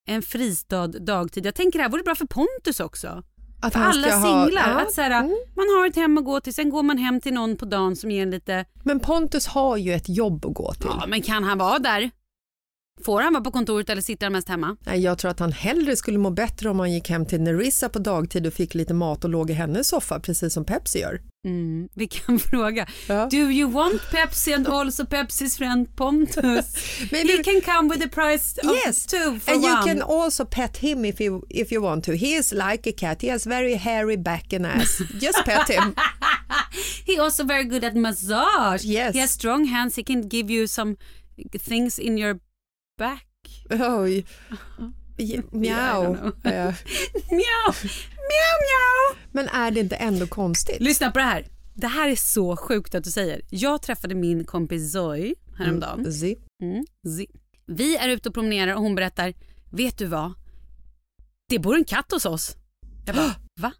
en 0.07 0.21
fristad 0.21 0.87
dagtid. 0.87 1.45
Jag 1.45 1.55
tänker 1.55 1.79
det 1.79 1.83
här 1.83 1.91
vore 1.91 2.03
bra 2.03 2.15
för 2.15 2.25
Pontus 2.27 2.79
också. 2.79 3.23
Att 3.65 3.75
alla 3.75 4.15
ha- 4.15 4.21
singlar. 4.25 4.69
Ja, 4.69 4.81
Att 4.81 4.93
så 4.93 5.01
här, 5.01 5.11
mm. 5.11 5.37
Man 5.55 5.65
har 5.77 5.87
ett 5.87 5.95
hem 5.95 6.17
att 6.17 6.25
gå 6.25 6.39
till, 6.39 6.53
sen 6.53 6.69
går 6.69 6.83
man 6.83 6.97
hem 6.97 7.21
till 7.21 7.33
någon 7.33 7.57
på 7.57 7.65
dagen 7.65 7.95
som 7.95 8.11
ger 8.11 8.21
en 8.23 8.31
lite... 8.31 8.65
Men 8.83 8.99
Pontus 8.99 9.47
har 9.47 9.77
ju 9.77 9.93
ett 9.93 10.09
jobb 10.09 10.45
att 10.45 10.53
gå 10.53 10.73
till. 10.73 10.89
Ja, 10.99 11.03
men 11.07 11.21
kan 11.21 11.43
han 11.43 11.57
vara 11.57 11.79
där? 11.79 12.11
Får 13.03 13.21
han 13.21 13.33
vara 13.33 13.43
på 13.43 13.51
kontoret 13.51 13.89
eller 13.89 14.01
sitter 14.01 14.25
han 14.25 14.33
mest 14.33 14.49
hemma? 14.49 14.77
Nej, 14.85 14.99
jag 14.99 15.17
tror 15.17 15.31
att 15.31 15.39
han 15.39 15.51
hellre 15.51 15.95
skulle 15.95 16.17
må 16.17 16.29
bättre 16.29 16.69
om 16.69 16.79
han 16.79 16.93
gick 16.93 17.09
hem 17.09 17.25
till 17.25 17.41
Nerissa 17.41 17.89
på 17.89 17.99
dagtid 17.99 18.47
och 18.47 18.53
fick 18.53 18.73
lite 18.75 18.93
mat 18.93 19.23
och 19.23 19.29
låg 19.29 19.49
i 19.49 19.53
hennes 19.53 19.87
soffa 19.87 20.19
precis 20.19 20.53
som 20.53 20.65
Pepsi 20.65 20.99
gör. 20.99 21.21
Mm, 21.45 21.89
vi 21.93 22.07
kan 22.07 22.39
fråga. 22.39 22.87
Ja. 23.07 23.27
Do 23.31 23.37
you 23.37 23.71
want 23.71 24.01
Pepsi 24.11 24.53
and 24.53 24.67
also 24.67 25.05
Pepsis 25.05 25.57
friend 25.57 25.95
Pontus? 25.95 26.75
Men 27.11 27.27
He 27.27 27.43
can 27.43 27.61
come 27.61 27.89
with 27.93 28.01
the 28.01 28.09
price 28.09 28.61
of 28.63 28.71
Yes, 28.85 29.05
two 29.05 29.39
for 29.39 29.53
and 29.53 29.63
one. 29.63 29.71
you 29.71 29.83
can 29.83 30.01
also 30.01 30.45
pet 30.45 30.77
him 30.77 31.05
if 31.05 31.21
you 31.21 31.41
if 31.49 31.71
you 31.71 31.83
want 31.83 32.03
to. 32.05 32.11
He 32.11 32.35
is 32.35 32.51
like 32.51 32.89
a 32.89 32.93
cat. 32.97 33.21
He 33.21 33.31
has 33.31 33.45
very 33.47 33.75
hairy 33.75 34.17
back 34.17 34.53
and 34.53 34.65
ass. 34.65 35.01
Just 35.21 35.45
pet 35.45 35.67
him. 35.69 35.95
He 37.05 37.19
also 37.19 37.43
very 37.45 37.63
good 37.65 37.83
at 37.83 37.95
massage. 37.95 38.83
Yes. 38.85 39.13
He 39.13 39.19
has 39.21 39.31
strong 39.31 39.65
hands. 39.65 39.95
He 39.95 40.03
can 40.03 40.21
give 40.27 40.49
you 40.53 40.67
some 40.67 40.95
things 41.59 41.99
in 41.99 42.17
your 42.17 42.39
back. 42.97 43.27
Oj. 43.69 44.25
I 45.17 45.41
Mjau. 45.51 46.13
Mjau, 46.13 46.73
mjau, 47.31 48.55
mjau. 48.65 49.15
Men 49.31 49.47
är 49.47 49.71
det 49.71 49.79
inte 49.79 49.95
ändå 49.95 50.27
konstigt? 50.27 50.79
Lyssna 50.79 51.11
på 51.11 51.19
det 51.19 51.25
här. 51.25 51.47
Det 51.73 51.87
här 51.87 52.09
är 52.09 52.15
så 52.15 52.57
sjukt 52.57 52.95
att 52.95 53.03
du 53.03 53.11
säger. 53.11 53.41
Jag 53.49 53.81
träffade 53.81 54.15
min 54.15 54.45
kompis 54.45 54.91
Zoe 54.91 55.35
häromdagen. 55.57 56.13
Zi. 56.13 56.37
Mm. 56.63 56.85
Zi. 57.17 57.27
Vi 57.65 57.97
är 57.97 58.09
ute 58.09 58.29
och 58.29 58.35
promenerar 58.35 58.75
och 58.75 58.81
hon 58.81 58.95
berättar, 58.95 59.33
vet 59.71 59.97
du 59.97 60.05
vad? 60.05 60.33
Det 61.49 61.59
bor 61.59 61.75
en 61.75 61.85
katt 61.85 62.11
hos 62.11 62.25
oss. 62.25 62.55
Jag 63.05 63.15
bara, 63.15 63.35
va? 63.61 63.71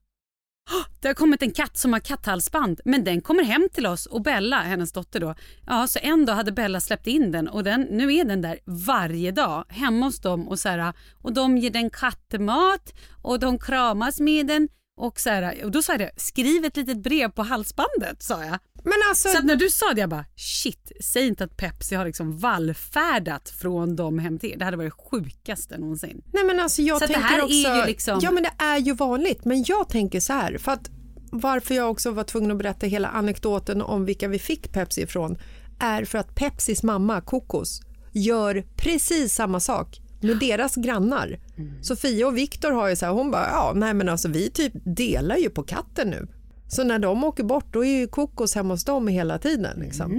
Det 1.02 1.08
har 1.10 1.16
kommit 1.16 1.42
en 1.42 1.52
katt 1.52 1.78
som 1.78 1.94
har 1.94 2.00
katthalsband 2.00 2.82
men 2.86 3.04
den 3.04 3.22
kommer 3.22 3.44
hem 3.44 3.68
till 3.74 3.86
oss 3.86 4.06
och 4.06 4.22
Bella, 4.22 4.62
hennes 4.62 4.92
dotter 4.92 5.20
då, 5.20 5.36
ja 5.66 5.88
så 5.88 6.00
en 6.02 6.26
dag 6.26 6.34
hade 6.34 6.52
Bella 6.52 6.82
släppt 6.82 7.08
in 7.08 7.32
den 7.32 7.48
och 7.48 7.64
den, 7.64 7.82
nu 7.82 8.16
är 8.16 8.26
den 8.26 8.42
där 8.42 8.60
varje 8.66 9.32
dag 9.32 9.66
hemma 9.70 10.06
hos 10.06 10.20
dem 10.20 10.48
och 10.48 10.60
så 10.60 10.70
här, 10.70 10.94
och 11.22 11.34
de 11.34 11.58
ger 11.58 11.70
den 11.70 11.90
kattmat 11.90 12.94
och 13.22 13.40
de 13.40 13.60
kramas 13.60 14.20
med 14.20 14.48
den 14.48 14.68
och 14.98 15.20
så 15.20 15.30
här, 15.30 15.64
och 15.66 15.72
då 15.72 15.82
sa 15.82 15.94
jag 15.94 16.00
det, 16.00 16.12
skriv 16.18 16.66
ett 16.66 16.78
litet 16.78 16.98
brev 16.98 17.30
på 17.32 17.44
halsbandet 17.44 18.24
sa 18.24 18.44
jag. 18.46 18.60
Men 18.84 18.94
alltså, 19.10 19.30
Så 19.30 19.42
när 19.42 19.56
du 19.56 19.70
sa 19.70 19.94
det 19.94 20.02
jag 20.02 20.10
bara 20.10 20.26
shit, 20.36 20.92
säg 21.02 21.28
inte 21.28 21.44
att 21.44 21.58
Pepsi 21.58 21.96
har 21.96 22.06
liksom 22.06 22.38
vallfärdat 22.38 23.50
från 23.50 23.96
dem 23.96 24.20
hem 24.20 24.40
till 24.40 24.52
er. 24.52 24.58
Det 24.58 24.66
hade 24.66 24.78
varit 24.78 24.92
det 24.98 25.04
sjukaste 25.20 25.78
någonsin. 25.78 26.22
nej 26.34 26.44
men 26.44 26.60
alltså 26.60 26.82
jag 26.82 26.98
Så 26.98 27.04
att 27.04 27.08
det 27.08 27.14
tänker 27.14 27.30
här 27.30 27.40
är 27.40 27.44
också, 27.44 27.56
ju 27.56 27.86
liksom- 27.86 28.20
Ja 28.24 28.32
men 28.32 28.44
det 28.44 28.52
är 28.58 28.78
ju 28.78 28.94
vanligt. 28.94 29.46
Men 29.46 29.64
jag 29.68 29.90
tänker 29.90 30.20
så 30.20 30.34
här, 30.34 30.58
för 30.58 30.72
att 30.72 30.90
varför 31.32 31.76
jag 31.76 31.92
också 31.92 32.12
var 32.12 32.24
tvungen 32.24 32.52
att 32.52 32.58
berätta 32.58 32.88
hela 32.88 33.08
anekdoten 33.08 33.82
om 33.82 34.06
vilka 34.06 34.28
vi 34.28 34.40
fick 34.40 34.72
Pepsi 34.74 35.02
ifrån 35.02 35.38
är 35.80 36.06
för 36.06 36.18
att 36.18 36.36
Pepsis 36.36 36.84
mamma 36.84 37.22
Kokos 37.22 37.82
gör 38.12 38.64
precis 38.76 39.34
samma 39.36 39.60
sak 39.60 40.02
med 40.22 40.38
deras 40.40 40.76
grannar. 40.76 41.40
Sofia 41.82 42.28
och 42.28 42.38
Viktor 42.38 42.72
har 42.72 42.90
ju 42.90 42.96
så 42.96 43.06
här, 43.06 43.14
hon 43.14 43.32
bara, 43.32 43.48
ja 43.48 43.74
nej 43.76 43.94
men 43.94 44.10
alltså 44.10 44.28
vi 44.28 44.50
typ 44.50 44.74
delar 44.84 45.38
ju 45.38 45.50
på 45.50 45.64
katten 45.64 46.10
nu. 46.10 46.28
Så 46.68 46.84
när 46.84 47.00
de 47.00 47.24
åker 47.24 47.44
bort 47.44 47.74
då 47.74 47.86
är 47.86 48.00
ju 48.00 48.08
Kokos 48.08 48.56
hemma 48.56 48.74
hos 48.74 48.84
dem 48.86 49.08
hela 49.08 49.38
tiden. 49.38 49.80
Liksom. 49.80 50.12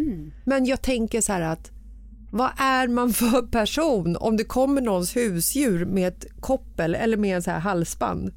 Men 0.45 0.64
jag 0.64 0.82
tänker 0.82 1.20
så 1.20 1.32
här 1.32 1.41
att 1.41 1.70
vad 2.30 2.51
är 2.59 2.89
man 2.89 3.12
för 3.12 3.43
person 3.43 4.16
om 4.16 4.37
det 4.37 4.45
kommer 4.45 4.80
någons 4.80 5.16
husdjur 5.16 5.84
med 5.84 6.09
ett 6.09 6.26
koppel 6.41 6.95
eller 6.95 7.16
med 7.16 7.37
en 7.37 7.43
så 7.43 7.51
här 7.51 7.61
halsband? 7.61 8.32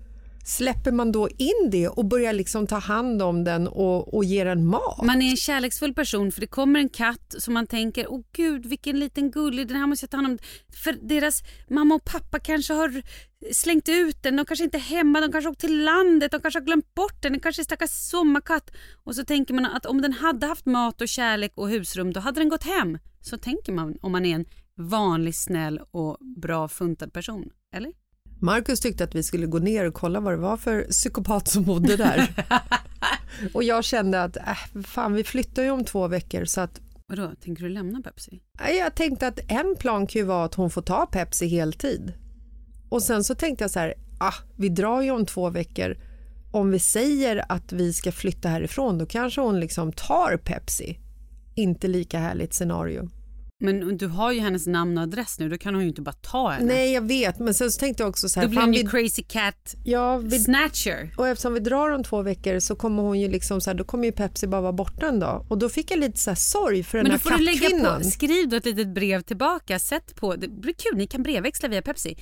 Släpper 0.50 0.92
man 0.92 1.12
då 1.12 1.30
in 1.30 1.70
det 1.72 1.88
och 1.88 2.06
börjar 2.06 2.34
liksom 2.34 2.68
ta 2.68 2.78
hand 2.78 3.22
om 3.22 3.44
den 3.44 3.68
och, 3.68 4.14
och 4.14 4.24
ge 4.24 4.44
den 4.44 4.66
mat? 4.66 5.04
Man 5.04 5.22
är 5.22 5.30
en 5.30 5.38
kärleksfull 5.38 5.94
person 5.94 6.32
för 6.32 6.42
det 6.42 6.48
kommer 6.48 6.80
en 6.80 6.90
katt 6.90 7.36
som 7.38 7.54
man 7.54 7.68
tänker, 7.68 8.12
åh 8.12 8.22
gud 8.34 8.66
vilken 8.66 9.00
liten 9.00 9.32
gullig, 9.32 9.68
den 9.68 9.78
här 9.78 9.88
måste 9.88 10.04
jag 10.04 10.10
ta 10.10 10.18
hand 10.18 10.28
om. 10.28 10.38
För 10.84 10.92
deras 11.02 11.44
mamma 11.70 11.96
och 11.96 12.04
pappa 12.06 12.40
kanske 12.40 12.74
har 12.74 13.02
slängt 13.52 13.90
ut 13.90 14.24
den, 14.24 14.36
de 14.36 14.46
kanske 14.46 14.64
inte 14.64 14.78
är 14.78 14.82
hemma, 14.82 15.22
de 15.22 15.32
kanske 15.32 15.48
har 15.48 15.52
åkt 15.52 15.62
till 15.62 15.84
landet, 15.84 16.32
de 16.32 16.42
kanske 16.42 16.60
har 16.60 16.66
glömt 16.66 16.94
bort 16.96 17.22
den, 17.22 17.34
det 17.34 17.40
kanske 17.40 17.62
är 17.62 17.64
stackars 17.64 17.90
sommarkatt. 17.90 18.72
Och 19.04 19.16
så 19.16 19.26
tänker 19.26 19.54
man 19.54 19.66
att 19.66 19.86
om 19.86 20.02
den 20.02 20.14
hade 20.14 20.48
haft 20.48 20.66
mat 20.66 21.02
och 21.02 21.08
kärlek 21.08 21.52
och 21.56 21.70
husrum 21.70 22.14
då 22.14 22.20
hade 22.20 22.42
den 22.42 22.50
gått 22.50 22.64
hem. 22.64 22.98
Så 23.22 23.38
tänker 23.38 23.72
man 23.72 23.98
om 24.02 24.12
man 24.12 24.26
är 24.26 24.36
en 24.36 24.46
vanlig, 24.78 25.36
snäll 25.36 25.80
och 25.92 26.18
bra 26.42 26.68
funtad 26.68 27.14
person. 27.14 27.50
Eller? 27.76 27.99
Marcus 28.40 28.80
tyckte 28.80 29.04
att 29.04 29.16
vi 29.16 29.24
skulle 29.24 29.46
gå 29.48 29.60
ner 29.60 29.86
och 29.86 29.94
kolla 29.94 30.20
vad 30.20 30.34
det 30.34 30.38
var 30.38 30.58
för 30.58 30.84
psykopat 30.84 31.48
som 31.48 31.64
bodde 31.64 31.96
där. 31.96 32.46
och 33.54 33.64
jag 33.64 33.84
kände 33.84 34.24
att 34.24 34.38
äh, 34.38 34.82
fan, 34.84 35.14
vi 35.14 35.24
flyttar 35.24 35.64
ju 35.64 35.72
om 35.72 35.86
två 35.86 36.08
veckor 36.08 36.46
så 36.46 36.62
att 36.62 36.82
Vadå, 37.08 37.32
tänker 37.44 37.64
du 37.64 37.70
lämna 37.70 38.02
Pepsi? 38.02 38.40
Jag 38.80 38.96
tänkte 38.96 39.28
att 39.28 39.40
en 39.48 39.76
plan 39.80 40.08
kan 40.08 40.20
ju 40.20 40.26
vara 40.26 40.46
att 40.46 40.56
hon 40.56 40.70
får 40.70 40.82
ta 40.82 41.06
Pepsi 41.06 41.48
heltid. 41.48 42.14
Och 42.90 43.04
sen 43.04 43.24
så 43.24 43.36
tänkte 43.36 43.64
jag 43.64 43.72
så 43.72 43.80
här, 43.80 43.94
ah, 44.20 44.34
vi 44.56 44.70
drar 44.70 45.02
ju 45.02 45.12
om 45.12 45.26
två 45.26 45.50
veckor. 45.50 45.98
Om 46.52 46.72
vi 46.72 46.80
säger 46.80 47.46
att 47.50 47.72
vi 47.72 47.94
ska 47.94 48.12
flytta 48.12 48.50
härifrån 48.50 48.98
då 48.98 49.06
kanske 49.06 49.42
hon 49.42 49.60
liksom 49.60 49.92
tar 49.92 50.38
Pepsi. 50.38 51.00
Inte 51.56 51.88
lika 51.88 52.20
härligt 52.20 52.54
scenario. 52.54 53.10
Men 53.62 53.98
du 53.98 54.08
har 54.08 54.32
ju 54.32 54.40
hennes 54.40 54.68
namn 54.68 54.98
och 54.98 55.04
adress 55.04 55.40
nu, 55.40 55.50
då 55.50 55.58
kan 55.58 55.74
hon 55.74 55.84
ju 55.84 55.90
inte 55.90 56.02
bara 56.02 56.12
ta 56.12 56.50
henne. 56.50 56.74
Nej, 56.74 56.94
jag 56.94 57.08
vet, 57.08 57.40
men 57.40 57.54
sen 57.54 57.72
så 57.72 57.80
tänkte 57.80 58.04
jag 58.04 58.10
också 58.10 58.30
så 58.30 58.40
här. 58.40 58.48
Då 58.48 58.52
blir 58.52 58.62
hon 58.62 58.74
ju 58.74 58.84
vi, 58.84 58.88
crazy 58.88 59.24
cat 59.24 59.76
ja, 59.84 60.18
vi, 60.18 60.40
snatcher. 60.40 61.14
och 61.18 61.28
eftersom 61.28 61.54
vi 61.54 61.60
drar 61.60 61.90
om 61.90 62.04
två 62.04 62.22
veckor 62.22 62.60
så 62.60 62.76
kommer 62.76 63.04
hon 63.04 63.20
ju 63.20 63.28
liksom 63.28 63.62
så 63.62 63.70
här, 63.70 63.78
då 63.78 63.84
kommer 63.84 64.06
ju 64.06 64.12
Pepsi 64.12 64.48
bara 64.48 64.62
vara 64.62 64.74
borta 64.74 65.08
en 65.08 65.20
dag. 65.20 65.46
Och 65.50 65.58
då 65.58 65.70
fick 65.70 65.92
jag 65.92 66.00
lite 66.00 66.20
så 66.20 66.30
här 66.30 66.36
sorg 66.36 66.84
för 66.84 66.98
den 66.98 67.04
Men 67.04 67.12
då 67.12 67.30
här 67.30 67.38
får 67.38 67.38
du 67.38 67.44
lägga 67.44 67.98
på, 67.98 68.04
skriv 68.04 68.50
då 68.50 68.56
ett 68.56 68.66
litet 68.66 68.94
brev 68.94 69.22
tillbaka, 69.22 69.80
sätt 69.80 70.16
på, 70.16 70.36
det 70.36 70.48
blir 70.48 70.74
kul, 70.74 70.98
ni 70.98 71.08
kan 71.08 71.24
brevväxla 71.24 71.70
via 71.70 71.82
Pepsi. 71.82 72.18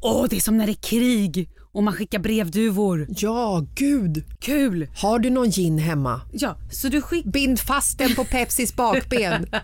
Åh, 0.00 0.26
det 0.30 0.36
är 0.36 0.40
som 0.40 0.58
när 0.58 0.66
det 0.66 0.72
är 0.72 0.88
krig 0.88 1.48
och 1.72 1.82
man 1.82 1.94
skickar 1.94 2.18
brevduvor. 2.18 3.06
Ja, 3.16 3.66
gud. 3.74 4.24
Kul! 4.38 4.88
Har 4.96 5.18
du 5.18 5.30
någon 5.30 5.50
gin 5.50 5.78
hemma? 5.78 6.20
Ja, 6.32 6.56
så 6.70 6.88
du 6.88 7.02
skickar 7.02 7.30
Bind 7.30 7.60
fast 7.60 7.98
den 7.98 8.14
på 8.14 8.24
Pepsis 8.24 8.76
bakben. 8.76 9.46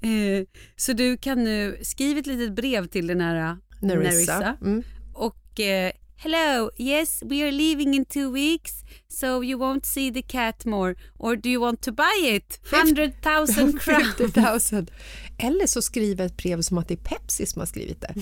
Eh, 0.00 0.44
så 0.76 0.92
du 0.92 1.16
kan 1.16 1.44
nu 1.44 1.78
skriva 1.82 2.20
ett 2.20 2.26
litet 2.26 2.52
brev 2.52 2.86
till 2.86 3.06
den 3.06 3.20
här 3.20 3.50
eh, 3.50 3.56
Nerissa. 3.80 4.56
Mm. 4.62 4.82
och 5.12 5.60
eh, 5.60 5.92
Hello, 6.20 6.70
yes, 6.78 7.22
we 7.22 7.42
are 7.44 7.52
leaving 7.52 7.94
in 7.94 8.04
two 8.04 8.32
weeks, 8.32 8.82
so 9.08 9.40
you 9.40 9.56
won't 9.56 9.86
see 9.86 10.10
the 10.10 10.22
cat 10.22 10.64
more. 10.64 10.96
Or 11.18 11.36
do 11.36 11.48
you 11.48 11.60
want 11.60 11.80
to 11.82 11.92
buy 11.92 12.20
it? 12.24 12.58
100,000 12.70 13.72
crowns. 13.78 14.14
50 14.14 14.72
000. 14.72 14.86
Eller 15.38 15.66
så 15.66 15.82
skriver 15.82 16.26
ett 16.26 16.36
brev 16.36 16.62
som 16.62 16.78
att 16.78 16.88
det 16.88 16.94
är 16.94 16.96
Pepsi 16.96 17.46
som 17.46 17.60
har 17.60 17.66
skrivit 17.66 18.00
det. 18.00 18.14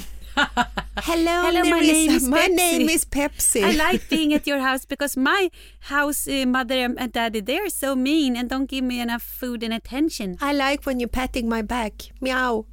Hello, 0.94 1.30
Hello, 1.46 1.64
my 1.64 1.70
name 1.70 2.16
is 2.16 2.22
my 2.28 2.36
Pepsi. 2.36 2.56
name 2.78 2.92
is 2.92 3.04
Pepsi. 3.06 3.58
I 3.58 3.72
like 3.72 4.08
being 4.10 4.34
at 4.34 4.46
your 4.48 4.58
house 4.60 4.86
because 4.88 5.20
my 5.20 5.50
house 5.80 6.28
uh, 6.42 6.46
mother 6.46 6.84
and 6.98 7.12
daddy 7.12 7.40
they're 7.40 7.70
so 7.70 7.94
mean 7.94 8.36
and 8.36 8.50
don't 8.50 8.70
give 8.70 8.82
me 8.84 9.00
enough 9.00 9.22
food 9.40 9.62
and 9.62 9.72
attention. 9.74 10.36
I 10.40 10.52
like 10.52 10.84
when 10.86 11.00
you're 11.00 11.08
patting 11.12 11.48
my 11.48 11.62
back. 11.62 11.92
Meow. 12.20 12.64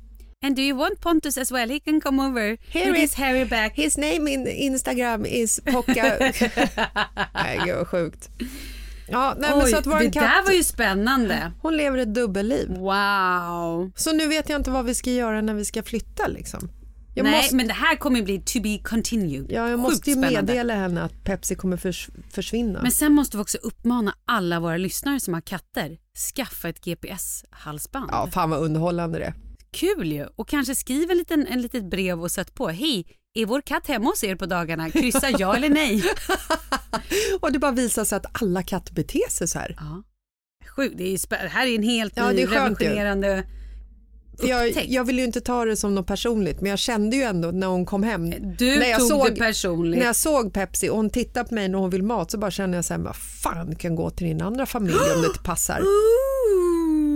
And 0.41 0.55
do 0.55 0.61
you 0.61 0.75
want 0.77 0.99
Pontus 0.99 1.37
as 1.37 1.51
well? 1.51 1.69
He 1.69 1.79
can 1.79 2.01
come 2.01 2.19
over 2.19 2.57
Here 2.69 2.91
with 2.91 2.95
is- 2.95 3.01
his 3.01 3.13
hairy 3.13 3.45
back. 3.45 3.75
His 3.77 3.97
name 3.97 4.27
in 4.27 4.43
Instagram 4.45 5.25
is 5.25 5.61
Pocka. 5.65 6.19
nej, 7.33 7.57
gud 7.65 7.75
vad 7.77 7.87
sjukt. 7.87 8.29
Ja, 9.07 9.35
nej, 9.39 9.49
men 9.49 9.63
Oj, 9.63 9.71
så 9.71 9.77
att 9.77 9.83
det 9.83 10.11
katt, 10.11 10.13
där 10.13 10.45
var 10.45 10.51
ju 10.51 10.63
spännande. 10.63 11.51
hon 11.61 11.77
lever 11.77 11.97
ett 11.97 12.13
dubbelliv. 12.13 12.69
Wow. 12.69 13.91
Så 13.95 14.13
nu 14.13 14.27
vet 14.27 14.49
jag 14.49 14.59
inte 14.59 14.71
vad 14.71 14.85
vi 14.85 14.95
ska 14.95 15.11
göra 15.11 15.41
när 15.41 15.53
vi 15.53 15.65
ska 15.65 15.83
flytta 15.83 16.27
liksom. 16.27 16.69
Jag 17.15 17.23
Nej, 17.23 17.35
måste, 17.41 17.55
men 17.55 17.67
det 17.67 17.73
här 17.73 17.95
kommer 17.95 18.21
bli 18.21 18.39
to 18.45 18.61
be 18.61 18.77
continued. 18.83 19.45
ja, 19.49 19.69
jag 19.69 19.79
Sjukt 19.79 19.81
måste 19.91 20.09
ju 20.09 20.15
spännande. 20.15 20.41
meddela 20.53 20.73
henne 20.75 21.03
att 21.03 21.23
Pepsi 21.23 21.55
kommer 21.55 21.77
förs 21.77 22.09
försvinna. 22.31 22.81
Men 22.81 22.91
sen 22.91 23.11
måste 23.11 23.37
vi 23.37 23.43
också 23.43 23.57
uppmana 23.57 24.15
alla 24.25 24.59
våra 24.59 24.77
lyssnare 24.77 25.19
som 25.19 25.33
har 25.33 25.41
katter, 25.41 25.97
skaffa 26.35 26.69
ett 26.69 26.85
GPS-halsband. 26.85 28.09
Ja, 28.11 28.27
fan 28.31 28.49
vad 28.49 28.59
underhållande 28.59 29.19
det 29.19 29.25
är. 29.25 29.33
Kul 29.73 30.11
ju! 30.11 30.27
Och 30.35 30.47
kanske 30.47 30.75
skriv 30.75 31.11
en 31.11 31.17
liten, 31.17 31.47
en 31.47 31.61
litet 31.61 31.89
brev 31.89 32.21
och 32.21 32.31
sätt 32.31 32.55
på. 32.55 32.67
Hej, 32.67 33.07
är 33.33 33.45
vår 33.45 33.61
katt 33.61 33.87
hemma 33.87 34.09
hos 34.09 34.23
er 34.23 34.35
på 34.35 34.45
dagarna? 34.45 34.89
Kryssa 34.89 35.29
ja 35.29 35.55
eller 35.55 35.69
nej. 35.69 36.03
Och 37.41 37.51
det 37.51 37.59
bara 37.59 37.71
visar 37.71 38.05
sig 38.05 38.15
att 38.15 38.41
alla 38.41 38.63
katter 38.63 38.93
beter 38.93 39.29
sig 39.29 39.47
så 39.47 39.59
här. 39.59 39.75
Ja. 39.79 40.03
Sjukt, 40.75 40.97
det, 40.97 41.03
är 41.03 41.43
det 41.43 41.49
här 41.49 41.67
är 41.67 41.75
en 41.75 41.83
helt 41.83 42.13
Ja, 42.15 42.31
ny, 42.31 42.45
revolutionerande 42.45 43.43
Jag, 44.41 44.85
jag 44.85 45.03
vill 45.03 45.19
ju 45.19 45.25
inte 45.25 45.41
ta 45.41 45.65
det 45.65 45.77
som 45.77 45.95
något 45.95 46.07
personligt 46.07 46.61
men 46.61 46.69
jag 46.69 46.79
kände 46.79 47.15
ju 47.15 47.23
ändå 47.23 47.51
när 47.51 47.67
hon 47.67 47.85
kom 47.85 48.03
hem. 48.03 48.29
Du 48.57 48.79
när 48.79 48.89
jag 48.89 48.99
tog 48.99 49.09
såg, 49.09 49.29
det 49.29 49.35
personligt. 49.35 49.99
När 49.99 50.05
jag 50.05 50.15
såg 50.15 50.53
Pepsi 50.53 50.89
och 50.89 50.95
hon 50.95 51.09
tittade 51.09 51.49
på 51.49 51.55
mig 51.55 51.69
när 51.69 51.77
hon 51.77 51.89
vill 51.89 52.03
mat 52.03 52.31
så 52.31 52.37
bara 52.37 52.51
kände 52.51 52.77
jag 52.77 52.85
så 52.85 52.93
här, 52.93 53.01
vad 53.01 53.15
fan 53.15 53.75
kan 53.75 53.95
gå 53.95 54.09
till 54.09 54.27
din 54.27 54.41
andra 54.41 54.65
familj 54.65 54.95
om 55.15 55.21
det 55.21 55.27
inte 55.27 55.43
passar. 55.43 55.81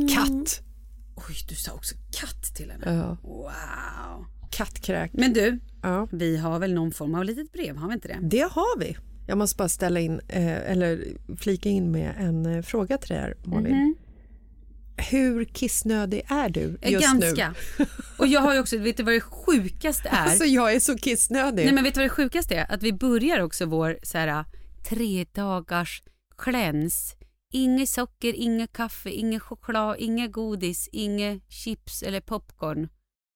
Katt. 0.16 0.66
Oj, 1.30 1.36
du 1.49 1.55
sa 1.55 1.71
också 1.73 1.95
katt 2.19 2.55
till 2.55 2.71
henne. 2.71 2.84
Ja, 2.86 3.17
Wow. 3.30 4.25
kattkräk. 4.51 5.11
Men 5.13 5.34
du, 5.34 5.59
Ja, 5.82 6.07
vi 6.11 6.38
har 6.38 6.59
väl 6.59 6.73
någon 6.73 6.91
form 6.91 7.15
av 7.15 7.23
litet 7.25 7.51
brev, 7.51 7.75
har 7.75 7.88
vi 7.88 7.93
inte 7.93 8.07
det? 8.07 8.17
det 8.21 8.41
har 8.51 8.80
vi. 8.80 8.97
Jag 9.28 9.38
måste 9.38 9.57
bara 9.57 9.69
ställa 9.69 9.99
in, 9.99 10.19
eh, 10.28 10.71
eller 10.71 11.03
flika 11.38 11.69
in 11.69 11.91
med 11.91 12.13
en 12.17 12.45
eh, 12.45 12.61
fråga 12.61 12.97
till 12.97 13.09
dig 13.09 13.17
här, 13.19 13.36
Malin. 13.43 13.75
Mhm. 13.75 13.95
Hur 15.09 15.45
kissnödig 15.45 16.21
är 16.30 16.49
du 16.49 16.78
Eh, 16.82 16.91
just 16.91 17.05
Ganska. 17.05 17.53
nu? 17.78 17.86
Och 18.17 18.28
jag 18.28 18.41
har 18.41 18.53
ju 18.53 18.59
också, 18.59 18.78
vet 18.78 18.97
du 18.97 19.03
vad 19.03 19.13
det 19.13 19.21
sjukaste 19.21 20.09
är? 20.09 20.25
Alltså 20.25 20.45
jag 20.45 20.73
är 20.75 20.80
så 20.80 20.97
kissnödig. 20.97 21.65
Nej 21.65 21.73
men 21.73 21.84
vet 21.84 21.93
du 21.93 21.99
vad 21.99 22.05
det 22.05 22.09
sjukaste 22.09 22.55
är? 22.55 22.71
Att 22.71 22.84
vi 22.84 22.93
börjar 22.93 23.39
också 23.41 23.65
vår 23.65 23.97
så 24.03 24.17
här, 24.17 24.45
tre 24.89 25.25
dagars 25.34 26.03
cleanse. 26.38 27.15
Inget 27.54 27.89
socker, 27.89 28.34
inget 28.34 28.74
kaffe, 28.74 29.10
inget 29.10 29.41
choklad, 29.41 29.95
inget 30.00 30.32
godis, 30.32 30.89
inget 30.91 31.52
chips 31.52 32.04
eller 32.04 32.22
popcorn. 32.22 32.89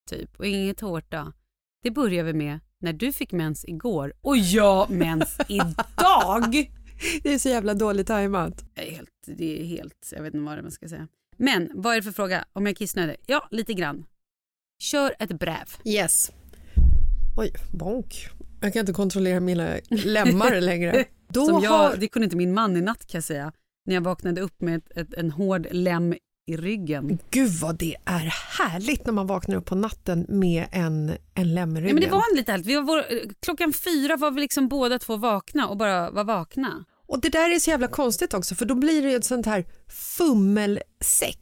Typ. 0.09 0.39
Och 0.39 0.45
inget 0.45 0.78
tårta. 0.78 1.34
Det 1.84 1.91
börjar 1.91 2.24
vi 2.24 2.34
med 2.34 2.59
när 2.80 2.93
du 2.93 3.14
fick 3.14 3.32
mens 3.32 3.66
igår 3.66 4.14
och 4.22 4.38
jag 4.38 4.89
mens 4.89 5.38
idag. 5.49 6.72
Det 7.24 7.34
är 7.34 7.39
så 7.39 7.49
jävla 7.49 7.74
dåligt 7.74 8.07
tajmat. 8.07 8.66
Det 8.74 8.88
är 8.88 8.95
helt, 8.95 9.09
det 9.26 9.62
är 9.62 9.66
helt, 9.66 10.09
jag 10.16 10.24
vet 10.24 10.34
inte 10.34 10.45
vad 10.45 10.62
man 10.62 10.72
ska 10.72 10.89
säga. 10.89 11.07
Men 11.38 11.72
vad 11.74 11.93
är 11.93 11.97
det 11.97 12.03
för 12.03 12.12
fråga? 12.12 12.45
Om 12.53 12.66
jag 12.66 12.72
är 12.72 12.76
kissnödig? 12.76 13.16
Ja, 13.26 13.47
lite 13.51 13.74
grann. 13.74 14.05
Kör 14.80 15.16
ett 15.20 15.39
brev. 15.39 15.76
Yes. 15.86 16.32
Oj, 17.38 17.53
bonk. 17.72 18.28
Jag 18.62 18.74
kan 18.74 18.80
inte 18.80 18.93
kontrollera 18.93 19.39
mina 19.39 19.76
lemmar 19.89 20.62
längre. 20.62 21.05
Då 21.28 21.45
Som 21.45 21.64
jag, 21.64 21.72
har... 21.72 21.95
Det 21.95 22.07
kunde 22.07 22.24
inte 22.24 22.36
min 22.38 22.53
man 22.53 22.78
i 22.78 22.82
natt 22.82 23.07
kan 23.07 23.18
jag 23.18 23.24
säga. 23.24 23.51
När 23.91 23.95
jag 23.95 24.01
vaknade 24.01 24.41
upp 24.41 24.61
med 24.61 24.75
ett, 24.75 24.97
ett, 24.97 25.13
en 25.13 25.31
hård 25.31 25.67
lem 25.71 26.13
i 26.47 26.57
ryggen. 26.57 27.19
Gud 27.29 27.51
vad 27.51 27.75
det 27.77 27.95
är 28.05 28.33
härligt 28.59 29.05
när 29.05 29.13
man 29.13 29.27
vaknar 29.27 29.55
upp 29.55 29.65
på 29.65 29.75
natten 29.75 30.25
med 30.29 30.65
en, 30.71 31.11
en 31.35 31.53
lem 31.53 31.77
i 31.77 31.79
Ja, 31.79 31.83
ryggen. 31.83 31.95
men 31.95 32.03
det 32.03 32.09
var 32.09 32.23
en 32.31 32.37
lite 32.37 32.51
härligt. 32.51 32.67
Vi 32.67 32.75
var 32.75 32.83
vår, 32.83 33.03
klockan 33.41 33.73
fyra 33.73 34.15
var 34.17 34.31
vi 34.31 34.41
liksom 34.41 34.67
båda 34.67 34.99
två 34.99 35.15
vakna 35.17 35.67
och 35.67 35.77
bara 35.77 36.11
var 36.11 36.23
vakna. 36.23 36.85
Och 37.07 37.21
det 37.21 37.29
där 37.29 37.55
är 37.55 37.59
så 37.59 37.69
jävla 37.69 37.87
konstigt 37.87 38.33
också 38.33 38.55
för 38.55 38.65
då 38.65 38.75
blir 38.75 39.01
det 39.01 39.13
ett 39.13 39.25
sånt 39.25 39.45
här 39.45 39.65
fummelsex. 40.17 41.41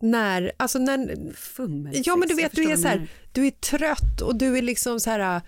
När, 0.00 0.52
alltså 0.56 0.78
när, 0.78 1.32
Fummelsex. 1.34 2.06
ja 2.06 2.16
men 2.16 2.28
du 2.28 2.34
vet 2.34 2.52
du 2.52 2.70
är 2.70 2.76
så 2.76 2.88
här, 2.88 3.08
du 3.32 3.46
är 3.46 3.50
trött 3.50 4.20
och 4.22 4.36
du 4.36 4.58
är 4.58 4.62
liksom 4.62 5.00
så 5.00 5.10
här 5.10 5.42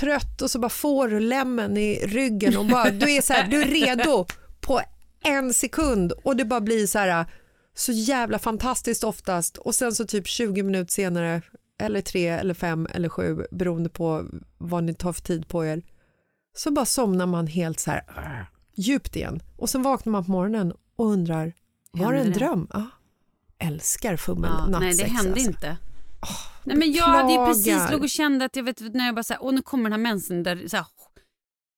trött 0.00 0.42
och 0.42 0.50
så 0.50 0.58
bara 0.58 0.68
får 0.68 1.08
du 1.08 1.20
lemmen 1.20 1.76
i 1.76 1.94
ryggen 2.06 2.56
och 2.56 2.66
bara, 2.66 2.90
du 2.90 3.12
är 3.12 3.22
så 3.22 3.32
här, 3.32 3.48
du 3.48 3.62
är 3.62 3.66
redo 3.66 4.26
på 4.60 4.80
en 5.24 5.54
sekund 5.54 6.12
och 6.24 6.36
det 6.36 6.44
bara 6.44 6.60
blir 6.60 6.86
så 6.86 6.98
här 6.98 7.26
så 7.74 7.92
jävla 7.92 8.38
fantastiskt 8.38 9.04
oftast 9.04 9.56
och 9.56 9.74
sen 9.74 9.92
så 9.94 10.06
typ 10.06 10.26
20 10.26 10.62
minuter 10.62 10.92
senare 10.92 11.42
eller 11.80 12.00
tre 12.00 12.28
eller 12.28 12.54
fem 12.54 12.86
eller 12.90 13.08
sju 13.08 13.46
beroende 13.50 13.88
på 13.88 14.24
vad 14.58 14.84
ni 14.84 14.94
tar 14.94 15.12
för 15.12 15.22
tid 15.22 15.48
på 15.48 15.64
er 15.66 15.82
så 16.56 16.70
bara 16.70 16.86
somnar 16.86 17.26
man 17.26 17.46
helt 17.46 17.80
så 17.80 17.90
här 17.90 18.04
djupt 18.74 19.16
igen 19.16 19.42
och 19.56 19.70
sen 19.70 19.82
vaknar 19.82 20.10
man 20.10 20.24
på 20.24 20.30
morgonen 20.30 20.72
och 20.96 21.06
undrar 21.06 21.52
var 21.92 22.12
det 22.12 22.20
en 22.20 22.26
det? 22.26 22.38
dröm? 22.38 22.68
Ja. 22.72 22.86
Älskar 23.58 24.16
fummel 24.16 24.50
Ja, 24.52 24.66
nej, 24.66 24.88
nattsex. 24.88 25.10
det 25.10 25.16
hände 25.16 25.30
alltså. 25.32 25.48
inte. 25.50 25.76
nej, 26.64 26.76
men 26.76 26.92
jag 26.92 27.04
hade 27.04 27.32
ju 27.32 27.46
precis 27.46 27.90
låg 27.90 28.02
och 28.02 28.08
kände 28.10 28.44
att 28.44 28.56
jag 28.56 28.62
vet 28.64 28.80
när 28.94 29.06
jag 29.06 29.14
bara 29.14 29.22
så 29.22 29.32
här, 29.32 29.42
åh 29.44 29.52
nu 29.54 29.62
kommer 29.62 29.84
den 29.90 29.92
här 29.92 29.98
mensen 30.12 30.42
där 30.42 30.68
så 30.68 30.76
här, 30.76 30.86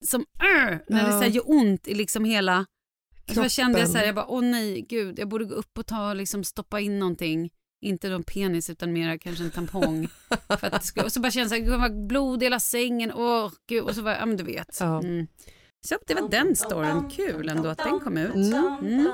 som 0.04 0.24
när 0.40 0.70
det 0.86 1.10
Ja. 1.10 1.10
så 1.10 1.18
här, 1.18 1.26
gör 1.26 1.50
ont 1.50 1.88
i 1.88 1.94
liksom 1.94 2.24
hela 2.24 2.66
så 3.32 3.40
jag 3.40 3.50
kände 3.50 3.78
jag 3.78 3.88
så 3.88 3.96
här, 3.96 4.04
Kroppen. 4.04 4.06
jag 4.06 4.14
bara 4.14 4.36
åh 4.36 4.42
nej 4.42 4.86
gud 4.88 5.18
jag 5.18 5.28
borde 5.28 5.44
gå 5.44 5.54
upp 5.54 5.78
och 5.78 5.86
ta 5.86 6.12
liksom 6.12 6.44
stoppa 6.44 6.80
in 6.80 6.98
någonting 6.98 7.50
inte 7.84 8.08
någon 8.08 8.22
penis 8.22 8.70
utan 8.70 8.92
mer 8.92 9.18
kanske 9.18 9.44
en 9.44 9.50
tampong. 9.50 10.08
För 10.60 10.74
att, 10.74 10.94
det 10.94 11.02
och 11.02 11.12
så 11.12 11.20
bara 11.20 11.30
kände 11.30 11.42
jag 11.42 11.48
så 11.48 11.54
här, 11.54 11.62
gud, 11.62 11.80
vad 11.80 12.06
blod 12.06 12.42
i 12.42 12.46
hela 12.46 12.60
sängen, 12.60 13.12
åh 13.12 13.50
gud 13.68 13.82
och 13.82 13.94
så 13.94 14.02
var 14.02 14.12
ja 14.12 14.26
men 14.26 14.36
du 14.36 14.44
vet. 14.44 14.76
Ja. 14.80 14.98
Mm. 14.98 15.26
Så 15.88 15.96
det 16.06 16.14
var 16.14 16.28
den 16.28 16.56
storyn, 16.56 17.10
kul 17.10 17.48
ändå 17.48 17.68
att 17.68 17.78
den 17.78 18.00
kom 18.00 18.16
ut. 18.16 18.34
Mm. 18.34 18.78
Mm. 18.82 19.10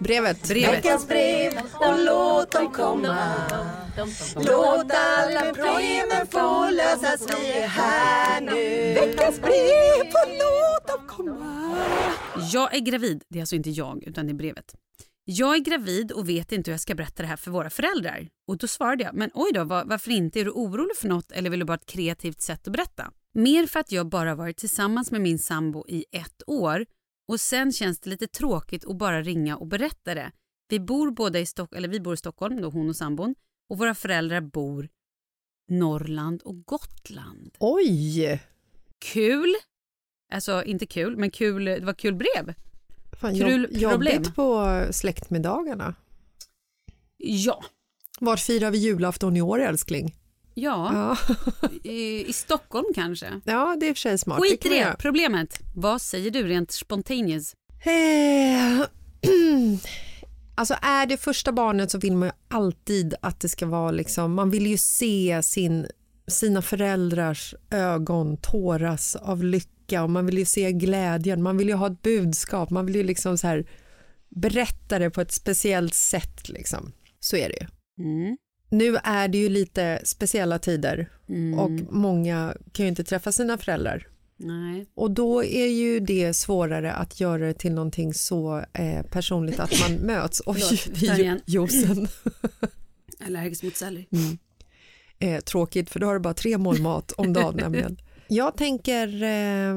Brevet. 0.00 0.48
Brevet. 0.48 1.08
brev 1.08 1.52
och 1.74 2.04
låt 2.04 2.50
dem 2.50 2.72
komma 2.72 3.16
Låt 4.36 4.92
alla 4.92 5.40
problemen 5.40 6.26
få 6.30 6.70
lösas, 6.70 7.26
vi 7.40 7.52
är 7.52 7.66
här 7.66 8.40
nu 8.40 8.94
Veckans 8.94 9.40
brev 9.40 10.06
och 10.06 10.28
låt 10.28 10.81
dem 10.96 11.06
komma 11.06 11.76
Jag 12.52 12.74
är 12.74 12.80
gravid, 12.80 13.24
det 13.28 13.38
är 13.38 13.42
alltså 13.42 13.56
inte 13.56 13.70
jag 13.70 14.04
utan 14.04 14.26
det 14.26 14.32
är 14.32 14.34
brevet. 14.34 14.74
Jag 15.24 15.56
är 15.56 15.60
gravid 15.60 16.12
och 16.12 16.28
vet 16.28 16.52
inte 16.52 16.70
hur 16.70 16.72
jag 16.72 16.80
ska 16.80 16.94
berätta 16.94 17.22
det 17.22 17.28
här 17.28 17.36
för 17.36 17.50
våra 17.50 17.70
föräldrar. 17.70 18.28
Och 18.46 18.58
då 18.58 18.68
svarade 18.68 19.04
jag, 19.04 19.14
men 19.14 19.30
oj 19.34 19.50
då, 19.54 19.64
var, 19.64 19.84
varför 19.84 20.10
inte? 20.10 20.40
Är 20.40 20.44
du 20.44 20.50
orolig 20.50 20.96
för 20.96 21.08
något 21.08 21.32
eller 21.32 21.50
vill 21.50 21.60
du 21.60 21.66
bara 21.66 21.72
ha 21.72 21.78
ett 21.78 21.86
kreativt 21.86 22.40
sätt 22.40 22.66
att 22.66 22.72
berätta? 22.72 23.12
Mer 23.34 23.66
för 23.66 23.80
att 23.80 23.92
jag 23.92 24.08
bara 24.08 24.34
varit 24.34 24.56
tillsammans 24.56 25.10
med 25.10 25.20
min 25.20 25.38
sambo 25.38 25.84
i 25.88 26.04
ett 26.12 26.42
år 26.46 26.86
och 27.28 27.40
sen 27.40 27.72
känns 27.72 28.00
det 28.00 28.10
lite 28.10 28.26
tråkigt 28.26 28.84
att 28.84 28.96
bara 28.96 29.22
ringa 29.22 29.56
och 29.56 29.66
berätta 29.66 30.14
det. 30.14 30.32
Vi 30.68 30.80
bor 30.80 31.10
båda 31.10 31.38
i 31.38 31.46
Stock 31.46 31.74
eller 31.74 31.88
vi 31.88 32.00
bor 32.00 32.14
i 32.14 32.16
Stockholm, 32.16 32.60
då 32.62 32.70
hon 32.70 32.88
och 32.88 32.96
sambon. 32.96 33.34
Och 33.70 33.78
våra 33.78 33.94
föräldrar 33.94 34.40
bor 34.40 34.88
Norrland 35.68 36.42
och 36.42 36.64
Gotland. 36.64 37.56
Oj! 37.58 38.42
Kul! 38.98 39.54
Alltså 40.34 40.64
inte 40.64 40.86
kul, 40.86 41.16
men 41.16 41.30
kul, 41.30 41.64
det 41.64 41.80
var 41.84 41.92
kul 41.94 42.14
brev. 42.14 42.54
Fan, 43.20 43.34
Krul- 43.34 43.78
jobb, 43.78 43.92
problem. 43.92 44.12
jobbigt 44.14 44.34
på 44.34 44.80
släktmiddagarna. 44.90 45.94
Ja. 47.16 47.64
Vart 48.20 48.40
firar 48.40 48.70
vi 48.70 48.78
julafton 48.78 49.36
i 49.36 49.42
år 49.42 49.60
älskling? 49.60 50.16
Ja, 50.54 51.16
Ja, 51.24 51.34
i, 51.90 52.26
i 52.28 52.32
Stockholm 52.32 52.86
kanske. 52.94 53.40
ja 53.44 53.76
det 53.80 53.86
är 53.86 53.90
i 53.90 53.92
och 53.92 53.96
för 53.96 54.00
sig 54.00 54.18
smart. 54.18 54.40
Skit 54.42 54.66
i 54.66 54.68
det. 54.68 54.76
göra. 54.76 54.94
Problemet. 54.96 55.58
Vad 55.74 56.02
säger 56.02 56.30
du 56.30 56.42
rent 56.42 56.70
spontaneous? 56.70 57.54
Eh, 57.84 58.86
Alltså 60.54 60.74
är 60.82 61.06
det 61.06 61.16
första 61.16 61.52
barnet 61.52 61.90
så 61.90 61.98
vill 61.98 62.16
man 62.16 62.28
ju 62.28 62.32
alltid 62.48 63.14
att 63.22 63.40
det 63.40 63.48
ska 63.48 63.66
vara 63.66 63.90
liksom, 63.90 64.34
man 64.34 64.50
vill 64.50 64.66
ju 64.66 64.76
se 64.76 65.40
sin, 65.42 65.86
sina 66.26 66.62
föräldrars 66.62 67.54
ögon 67.70 68.36
tåras 68.36 69.16
av 69.16 69.44
lycka 69.44 70.02
och 70.02 70.10
man 70.10 70.26
vill 70.26 70.38
ju 70.38 70.44
se 70.44 70.72
glädjen, 70.72 71.42
man 71.42 71.56
vill 71.56 71.68
ju 71.68 71.74
ha 71.74 71.86
ett 71.86 72.02
budskap, 72.02 72.70
man 72.70 72.86
vill 72.86 72.96
ju 72.96 73.02
liksom 73.02 73.38
så 73.38 73.46
här 73.46 73.66
berätta 74.28 74.98
det 74.98 75.10
på 75.10 75.20
ett 75.20 75.32
speciellt 75.32 75.94
sätt 75.94 76.48
liksom. 76.48 76.92
Så 77.20 77.36
är 77.36 77.48
det 77.48 77.56
ju. 77.60 77.66
Mm. 78.04 78.36
Nu 78.68 78.96
är 79.04 79.28
det 79.28 79.38
ju 79.38 79.48
lite 79.48 80.00
speciella 80.04 80.58
tider 80.58 81.08
Mm. 81.28 81.58
och 81.58 81.70
många 81.94 82.56
kan 82.72 82.84
ju 82.84 82.88
inte 82.88 83.04
träffa 83.04 83.32
sina 83.32 83.58
föräldrar 83.58 84.06
Nej. 84.36 84.86
och 84.94 85.10
då 85.10 85.44
är 85.44 85.66
ju 85.66 86.00
det 86.00 86.34
svårare 86.34 86.92
att 86.92 87.20
göra 87.20 87.46
det 87.46 87.54
till 87.54 87.72
någonting 87.72 88.14
så 88.14 88.64
eh, 88.72 89.02
personligt 89.02 89.60
att 89.60 89.72
man 89.80 89.92
möts. 90.06 90.42
Oj, 90.46 90.80
vi 90.92 91.40
juicen. 91.46 92.08
Allergisk 93.26 93.62
mot 93.62 93.76
selleri. 93.76 94.06
Eh, 95.22 95.40
tråkigt 95.40 95.90
för 95.90 96.00
då 96.00 96.06
har 96.06 96.14
du 96.14 96.20
bara 96.20 96.34
tre 96.34 96.58
mål 96.58 96.80
mat 96.80 97.12
om 97.12 97.32
dagen 97.32 97.56
nämligen. 97.56 97.96
Jag 98.28 98.56
tänker 98.56 99.22
eh, 99.22 99.74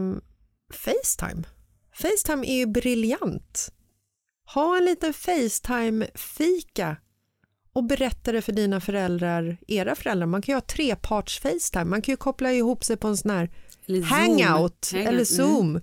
Facetime. 0.74 1.44
Facetime 1.94 2.48
är 2.48 2.58
ju 2.58 2.66
briljant. 2.66 3.72
Ha 4.54 4.78
en 4.78 4.86
liten 4.86 5.14
Facetime-fika 5.14 6.98
och 7.74 7.84
berätta 7.84 8.32
det 8.32 8.42
för 8.42 8.52
dina 8.52 8.82
föräldrar, 8.82 9.58
era 9.68 9.96
föräldrar. 9.96 10.28
Man 10.28 10.42
kan 10.42 10.54
ju 10.54 10.56
ha 10.56 10.62
treparts 10.62 11.40
Facetime, 11.40 11.86
man 11.86 12.02
kan 12.02 12.12
ju 12.14 12.18
koppla 12.18 12.54
ihop 12.54 12.84
sig 12.84 12.98
på 12.98 13.08
en 13.08 13.18
sån 13.18 13.32
här 13.32 13.52
Eller 13.86 14.02
hangout 14.02 14.42
Hangout, 14.42 14.94
eller 14.94 15.10
mm. 15.10 15.26
zoom. 15.26 15.80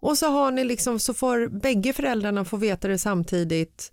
Och 0.00 0.18
så 0.18 0.26
har 0.26 0.50
ni 0.50 0.64
liksom 0.64 0.98
så 0.98 1.14
får 1.14 1.48
bägge 1.60 1.92
föräldrarna 1.92 2.44
få 2.44 2.56
veta 2.56 2.88
det 2.88 2.98
samtidigt 2.98 3.92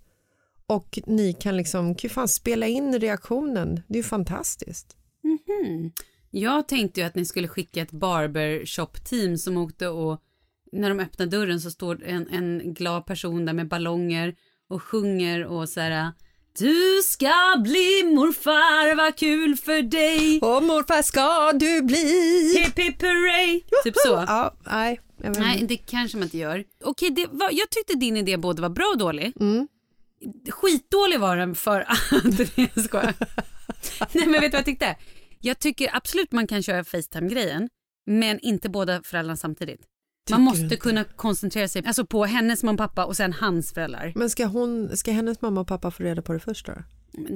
och 0.70 0.98
ni 1.06 1.32
kan 1.32 1.56
liksom 1.56 1.94
kan 1.94 2.10
fan 2.10 2.28
spela 2.28 2.66
in 2.66 3.00
reaktionen. 3.00 3.80
Det 3.88 3.94
är 3.94 4.02
ju 4.02 4.08
fantastiskt. 4.08 4.96
Mhm. 5.22 5.92
Jag 6.30 6.68
tänkte 6.68 7.00
ju 7.00 7.06
att 7.06 7.14
ni 7.14 7.24
skulle 7.24 7.48
skicka 7.48 7.82
ett 7.82 7.90
barbershop-team 7.90 9.38
som 9.38 9.56
åkte 9.56 9.88
och 9.88 10.20
när 10.72 10.88
de 10.88 11.00
öppnar 11.00 11.26
dörren 11.26 11.60
så 11.60 11.70
står 11.70 12.04
en, 12.04 12.28
en 12.28 12.74
glad 12.74 13.06
person 13.06 13.46
där 13.46 13.52
med 13.52 13.68
ballonger 13.68 14.34
och 14.68 14.82
sjunger 14.82 15.46
och 15.46 15.68
så 15.68 15.80
här 15.80 16.12
Du 16.58 17.02
ska 17.04 17.56
bli 17.62 18.02
morfar, 18.14 18.96
vad 18.96 19.16
kul 19.16 19.56
för 19.56 19.82
dig. 19.82 20.40
Och 20.40 20.62
morfar 20.62 21.02
ska 21.02 21.52
du 21.52 21.82
bli. 21.82 22.54
Hipp 22.58 22.78
hipp 22.78 23.02
hurray. 23.02 23.60
Typ 23.84 23.94
så. 23.96 24.24
Ja, 24.28 24.54
nej. 24.70 25.00
Nej, 25.16 25.64
det 25.68 25.76
kanske 25.76 26.16
man 26.16 26.24
inte 26.24 26.38
gör. 26.38 26.64
Okej, 26.84 27.10
det 27.10 27.26
var, 27.30 27.50
jag 27.52 27.70
tyckte 27.70 27.94
din 27.94 28.16
idé 28.16 28.36
både 28.36 28.62
var 28.62 28.68
bra 28.68 28.90
och 28.92 28.98
dålig. 28.98 29.32
Mm. 29.40 29.68
Skitdålig 30.50 31.20
var 31.20 31.36
den 31.36 31.54
för 31.54 31.80
att... 31.80 31.98
Nej, 32.24 32.70
jag 32.74 32.84
skojar. 32.84 33.14
Nej, 34.14 34.26
men 34.26 34.32
vet 34.32 34.42
du 34.42 34.48
vad 34.48 34.58
jag 34.58 34.64
tyckte? 34.64 34.96
Jag 35.40 35.58
tycker 35.58 35.96
absolut 35.96 36.32
man 36.32 36.46
kan 36.46 36.62
köra 36.62 36.84
Facetime-grejen, 36.84 37.68
men 38.06 38.40
inte 38.40 38.68
båda 38.68 39.02
föräldrarna 39.02 39.36
samtidigt. 39.36 39.80
Man 40.30 40.40
måste 40.40 40.76
kunna 40.76 41.04
koncentrera 41.04 41.68
sig 41.68 41.82
alltså 41.86 42.06
på 42.06 42.24
hennes 42.24 42.62
mamma 42.62 42.72
och 42.72 42.78
pappa 42.88 43.04
och 43.04 43.16
sen 43.16 43.32
hans 43.32 43.72
föräldrar. 43.72 44.12
Men 44.14 44.30
ska, 44.30 44.46
hon, 44.46 44.96
ska 44.96 45.12
hennes 45.12 45.40
mamma 45.40 45.60
och 45.60 45.66
pappa 45.66 45.90
få 45.90 46.02
reda 46.02 46.22
på 46.22 46.32
det 46.32 46.40
först 46.40 46.66
då? 46.66 46.72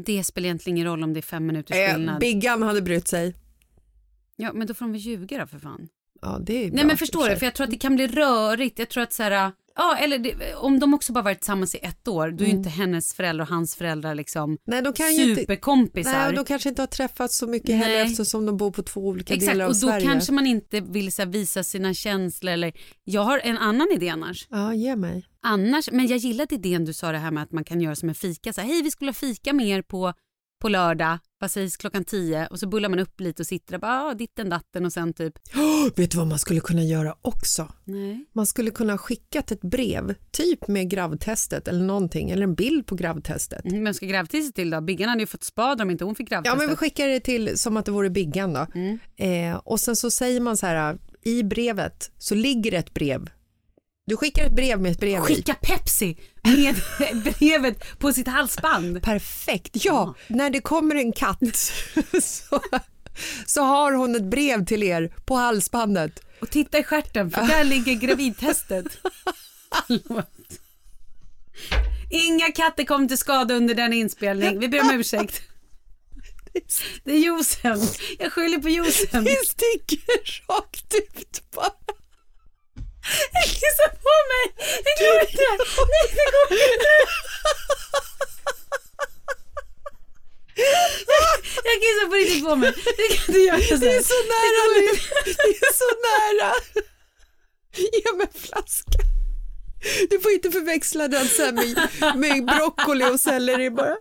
Det 0.07 0.25
spelar 0.25 0.47
egentligen 0.47 0.77
ingen 0.77 0.87
roll 0.87 1.03
om 1.03 1.13
det 1.13 1.21
är 1.21 1.23
fem 1.23 1.47
minuters 1.47 1.77
Eh, 1.77 1.93
skillnad. 1.95 2.21
Biggan 2.21 2.63
hade 2.63 2.83
brytt 2.83 3.09
sig. 3.09 3.35
Ja, 4.37 4.53
men 4.53 4.67
då 4.67 4.75
får 4.75 4.85
de 4.85 4.93
väl 4.93 5.01
ljuga 5.01 5.39
då 5.39 5.47
för 5.47 5.59
fan. 5.59 5.89
Ja, 6.25 6.39
det 6.47 6.65
är 6.65 6.69
bra, 6.69 6.77
Nej 6.77 6.85
men 6.85 6.97
förstår 6.97 7.29
du, 7.29 7.37
för 7.37 7.47
jag 7.47 7.55
tror 7.55 7.65
att 7.65 7.71
det 7.71 7.77
kan 7.79 7.95
bli 7.97 8.07
rörigt. 8.07 8.79
Jag 8.79 8.89
tror 8.89 9.03
att 9.03 9.13
så 9.13 9.23
här, 9.23 9.53
ja 9.77 9.97
eller 9.97 10.19
det, 10.19 10.55
om 10.55 10.81
de 10.81 10.95
också 10.95 11.13
bara 11.13 11.25
varit 11.25 11.39
tillsammans 11.41 11.75
i 11.75 11.79
ett 11.83 12.09
år, 12.09 12.31
då 12.31 12.45
är 12.45 12.49
ju 12.49 12.55
inte 12.55 12.69
hennes 12.69 13.15
föräldrar 13.15 13.45
och 13.45 13.49
hans 13.49 13.75
föräldrar 13.77 14.15
liksom 14.15 14.45
Mm. 14.45 14.59
Nej, 14.67 14.83
de 14.83 14.93
kan 14.93 15.15
ju 15.17 15.23
inte, 15.31 15.41
superkompisar. 15.41 16.13
nej, 16.13 16.29
och 16.29 16.35
de 16.35 16.45
kanske 16.45 16.69
inte 16.69 16.83
har 16.83 16.87
träffats 16.87 17.39
så 17.39 17.47
mycket 17.47 17.75
heller 17.77 17.95
Nej. 18.05 18.11
eftersom 18.13 18.47
de 18.47 18.57
bor 18.57 18.71
på 18.71 18.83
två 18.83 19.01
olika 19.01 19.35
Exakt, 19.35 19.53
delar 19.53 19.65
av 19.65 19.69
och 19.71 19.75
då 19.81 19.89
Sverige. 19.89 20.07
kanske 20.07 20.33
man 20.33 20.47
inte 20.47 20.81
vill 20.81 21.13
så 21.13 21.23
här, 21.23 21.29
visa 21.29 21.65
sina 21.65 21.95
känslor 21.95 22.53
eller 22.53 22.73
jag 23.05 23.23
har 23.23 23.39
en 23.39 23.59
annan 23.59 23.89
idé 23.95 24.09
annars. 24.09 24.47
Ja, 24.51 24.75
ge 24.75 24.97
mig. 24.97 25.27
Annars, 25.47 25.91
men 25.93 26.07
jag 26.07 26.19
gillade 26.19 26.55
idén 26.55 26.85
du 26.85 26.93
sa 26.93 27.13
det 27.13 27.19
här 27.19 27.31
med 27.31 27.43
att 27.43 27.53
man 27.53 27.65
kan 27.65 27.81
göra 27.81 27.95
som 27.97 28.09
en 28.09 28.15
fika. 28.15 28.53
Så 28.53 28.61
här, 28.61 28.69
Hej, 28.69 28.83
vi 28.83 28.91
skulle 28.91 29.09
ha 29.09 29.15
fika 29.15 29.53
med 29.53 29.67
er 29.69 29.83
på, 29.83 30.13
på 30.65 30.69
lördag, 30.69 31.19
vad 31.39 31.51
sägs 31.51 31.77
klockan 31.77 32.05
tio? 32.05 32.47
Och 32.47 32.59
så 32.59 32.69
bullar 32.69 32.89
man 32.89 32.99
upp 32.99 33.21
lite 33.21 33.43
och 33.43 33.47
sitter 33.47 33.73
där, 33.73 33.79
bara, 33.79 34.03
ah, 34.03 34.15
ditten 34.15 34.49
datten 34.49 34.85
och 34.87 34.93
sen 34.93 35.13
typ, 35.13 35.35
Oh, 35.55 35.89
vet 35.97 36.11
du 36.11 36.17
vad 36.19 36.27
man 36.27 36.39
skulle 36.39 36.61
kunna 36.61 36.83
göra 36.85 37.15
också? 37.23 37.73
nej. 37.85 38.25
Man 38.33 38.47
skulle 38.47 38.71
kunna 38.71 38.93
ha 38.93 38.99
skickat 38.99 39.51
ett 39.51 39.61
brev, 39.61 40.15
typ 40.31 40.69
med 40.69 40.91
gravtestet 40.91 41.69
eller 41.69 41.85
någonting, 41.85 42.31
eller 42.31 42.43
en 42.43 42.55
bild 42.55 42.87
på 42.87 42.95
gravtestet. 42.95 43.65
Mm, 43.65 43.83
Men 43.83 43.95
ska 43.95 44.07
gravtestet 44.07 44.55
till 44.55 44.71
då? 44.71 44.81
Biggan 44.81 45.09
hade 45.09 45.21
ju 45.23 45.27
fått 45.27 45.45
spad 45.45 45.81
om 45.81 45.91
inte 45.91 46.05
hon 46.05 46.15
fick 46.15 46.31
Ja, 46.31 46.35
gravtestet. 46.37 46.59
men 46.59 46.69
vi 46.69 46.77
skickar 46.77 47.09
det 47.09 47.21
till 47.21 47.59
som 47.59 47.77
att 47.77 47.85
det 47.85 47.93
vore 47.93 48.11
Biggan 48.11 48.53
då. 48.53 48.67
Mm. 48.75 48.99
Eh, 49.17 49.57
och 49.65 49.81
sen 49.81 49.97
så 49.97 50.11
säger 50.11 50.41
man 50.41 50.57
så 50.57 50.67
här, 50.67 50.99
i 51.25 51.43
brevet 51.43 52.11
så 52.19 52.35
ligger 52.35 52.73
ett 52.73 52.95
brev. 52.95 53.31
Du 54.07 54.17
skickar 54.17 54.47
ett 54.47 54.53
brev 54.53 54.81
med 54.81 54.93
ett 54.93 55.01
brev. 55.01 55.21
Skicka 55.21 55.55
Pepsi 55.55 56.17
med 56.43 56.77
brevet 57.25 57.99
på 57.99 58.13
sitt 58.13 58.29
halsband. 58.29 59.03
Perfekt, 59.03 59.85
ja. 59.85 60.15
När 60.29 60.51
det 60.51 60.61
kommer 60.61 60.95
en 60.95 61.13
katt 61.13 61.57
så, 62.23 62.61
så 63.47 63.63
har 63.63 63.93
hon 63.93 64.17
ett 64.17 64.25
brev 64.25 64.65
till 64.67 64.83
er 64.83 65.15
på 65.25 65.35
halsbandet. 65.35 66.21
Och 66.41 66.51
titta 66.51 66.79
i 66.79 66.85
stjärten 66.85 67.31
för 67.31 67.41
där 67.47 67.65
ligger 67.65 67.95
gravidtestet. 67.95 68.87
Inga 72.11 72.53
katter 72.53 72.85
kom 72.85 73.09
till 73.09 73.19
skada 73.19 73.55
under 73.55 73.75
den 73.75 73.93
inspelning. 73.93 74.59
Vi 74.59 74.69
ber 74.69 74.81
om 74.81 74.91
ursäkt. 74.91 75.43
Det 77.05 77.13
är 77.13 77.19
juicen. 77.19 77.81
Jag 78.19 78.33
skyller 78.33 78.59
på 78.59 78.69
juicen. 78.69 79.25
Det 79.25 79.47
sticker 79.47 79.99
rakt 80.49 80.95
ut 80.95 81.43
bara. 81.55 81.71
Jag 83.33 83.45
kissar 83.45 83.91
på 84.07 84.17
mig. 84.33 84.45
Det 84.85 84.95
går 85.01 85.21
inte. 85.21 85.49
Nej, 85.93 86.07
det 86.19 86.27
går 86.35 86.49
inte. 86.73 86.95
Jag 91.65 91.77
kissar 91.83 92.07
på 92.09 92.15
riktigt 92.15 92.45
på 92.45 92.57
mig. 92.57 92.73
Det 92.97 93.17
kan 93.17 93.35
du 93.35 93.45
göra 93.47 93.61
sen. 93.61 93.81
Det 93.81 93.97
är 93.97 94.03
så 94.03 94.21
nära 94.35 94.63
Liv. 94.77 95.01
Det 95.25 95.67
är 95.67 95.73
så 95.83 95.91
nära. 96.09 96.53
Ge 97.77 98.17
mig 98.17 98.27
en 98.35 98.41
flaska. 98.41 98.99
Du 100.11 100.21
får 100.21 100.31
inte 100.33 100.51
förväxla 100.51 101.09
den 101.09 101.29
sen 101.29 101.55
med, 101.55 102.17
med 102.17 102.45
broccoli 102.45 103.05
och 103.05 103.21
selleri 103.21 103.71
bara. 103.71 103.97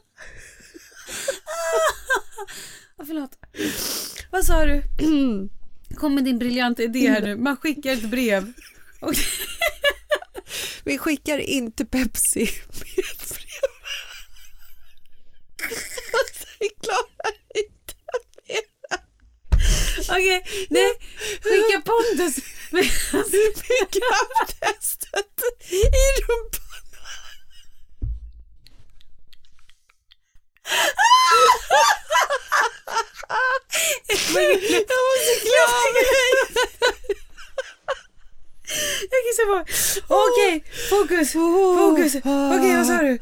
Ja, 2.97 3.03
förlåt. 3.07 3.31
Vad 4.31 4.45
sa 4.45 4.65
du? 4.65 4.83
Kom 5.95 6.15
med 6.15 6.23
din 6.23 6.39
briljanta 6.39 6.83
idé 6.83 7.09
här 7.09 7.21
nu. 7.21 7.35
Man 7.35 7.57
skickar 7.57 7.93
ett 7.93 8.03
brev. 8.09 8.53
Och 9.03 9.13
Vi 10.83 10.97
skickar 10.97 11.37
inte 11.37 11.85
Pepsi 11.85 12.49
med 12.67 13.17
brev. 13.29 13.69
Vi 16.59 16.69
klarar 16.69 17.33
inte 17.55 17.93
mer. 18.47 18.65
Okej, 20.09 20.67
nej. 20.69 20.93
Skicka 21.41 21.81
Pontus. 21.85 22.35
Med 22.71 22.85
grabbtestet 23.91 25.43
i 25.69 25.83
rumpan. 26.21 26.63
Jag 34.69 34.99
måste 34.99 35.33
klara 35.41 35.93
mig. 35.93 36.03
Jag 39.11 39.21
kissar 39.25 39.45
på 39.45 39.65
Okej, 40.07 40.63
fokus, 40.89 41.33
fokus. 41.33 42.15
Okej, 42.15 42.77
vad 42.77 42.87
sa 42.87 42.97
du? 42.97 43.19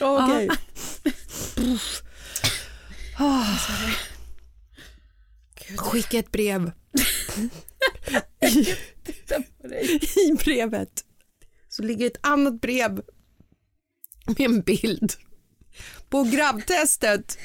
Okej. 0.00 0.48
Skicka 5.76 6.18
ett 6.18 6.32
brev. 6.32 6.72
för 9.62 9.68
dig. 9.68 10.00
I 10.16 10.32
brevet 10.32 11.04
så 11.68 11.82
ligger 11.82 12.06
ett 12.06 12.17
annat 12.28 12.60
brev 12.60 13.00
med 14.26 14.40
en 14.40 14.60
bild 14.60 15.12
på 16.08 16.22
grabbtestet. 16.22 17.38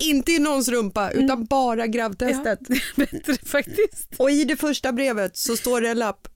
Inte 0.00 0.32
i 0.32 0.38
någons 0.38 0.68
rumpa 0.68 1.10
utan 1.10 1.44
bara 1.44 1.86
grabbtestet. 1.86 2.58
Bättre 2.96 3.36
faktiskt. 3.46 4.08
Och 4.18 4.30
i 4.30 4.44
det 4.44 4.56
första 4.56 4.92
brevet 4.92 5.36
så 5.36 5.56
står 5.56 5.80
det 5.80 5.88
en 5.88 5.98
lapp. 5.98 6.28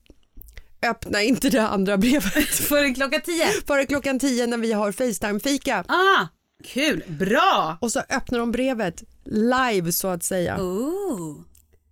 Öppna 0.83 1.21
inte 1.21 1.49
det 1.49 1.61
andra 1.67 1.97
brevet 1.97 2.45
Före 2.49 2.93
klockan 2.93 3.21
tio. 3.21 3.47
före 3.67 3.85
klockan 3.85 4.19
10 4.19 4.47
när 4.47 4.57
vi 4.57 4.73
har 4.73 4.91
Facetime-fika. 4.91 5.83
Ah, 5.87 6.27
kul. 6.63 7.03
Bra. 7.07 7.77
Och 7.81 7.91
så 7.91 7.99
öppnar 8.09 8.39
de 8.39 8.51
brevet 8.51 9.03
live 9.25 9.91
så 9.91 10.07
att 10.07 10.23
säga. 10.23 10.57
Oh. 10.61 11.37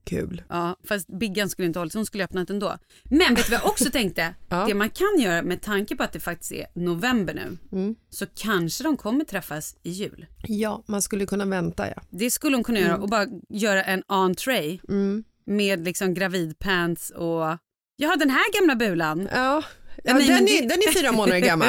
Kul. 0.06 0.42
Ja, 0.50 0.76
fast 0.88 1.08
Biggan 1.08 1.50
skulle 1.50 1.66
inte 1.66 1.80
hållit, 1.80 1.94
så 1.94 2.00
hon 2.00 2.06
skulle 2.06 2.24
öppnat 2.24 2.50
ändå. 2.50 2.78
Men 3.04 3.36
vet 3.36 3.46
du 3.46 3.52
vad 3.52 3.62
jag 3.62 3.70
också 3.70 3.90
tänkte? 3.92 4.36
Ja. 4.50 4.66
Det 4.68 4.74
man 4.74 4.90
kan 4.90 5.20
göra 5.20 5.42
med 5.42 5.62
tanke 5.62 5.96
på 5.96 6.04
att 6.04 6.12
det 6.14 6.20
faktiskt 6.20 6.52
är 6.52 6.66
november 6.74 7.34
nu, 7.34 7.58
Mm. 7.72 7.96
så 8.10 8.26
kanske 8.36 8.84
de 8.84 8.98
kommer 8.98 9.26
träffas 9.26 9.76
i 9.84 9.90
jul. 9.90 10.26
Ja, 10.48 10.84
man 10.88 11.02
skulle 11.02 11.26
kunna 11.26 11.46
vänta 11.46 11.90
ja. 11.90 12.02
Det 12.10 12.32
skulle 12.32 12.56
hon 12.58 12.64
kunna 12.64 12.80
göra 12.80 12.98
och 12.98 13.10
bara 13.10 13.28
göra 13.50 13.84
en 13.84 14.04
entree 14.08 14.80
Mm. 14.90 15.24
med 15.46 15.86
liksom 15.86 16.14
gravidpants 16.14 17.10
och 17.10 17.58
ja 17.96 18.16
den 18.20 18.30
här 18.30 18.60
gamla 18.60 18.76
bulan. 18.76 19.30
Ja, 19.34 19.64
ja 20.04 20.14
Nej, 20.14 20.28
den, 20.28 20.38
är, 20.48 20.62
det- 20.62 20.68
den 20.68 20.78
är 20.80 20.94
fyra 21.00 21.12
månader 21.12 21.40
gammal. 21.48 21.68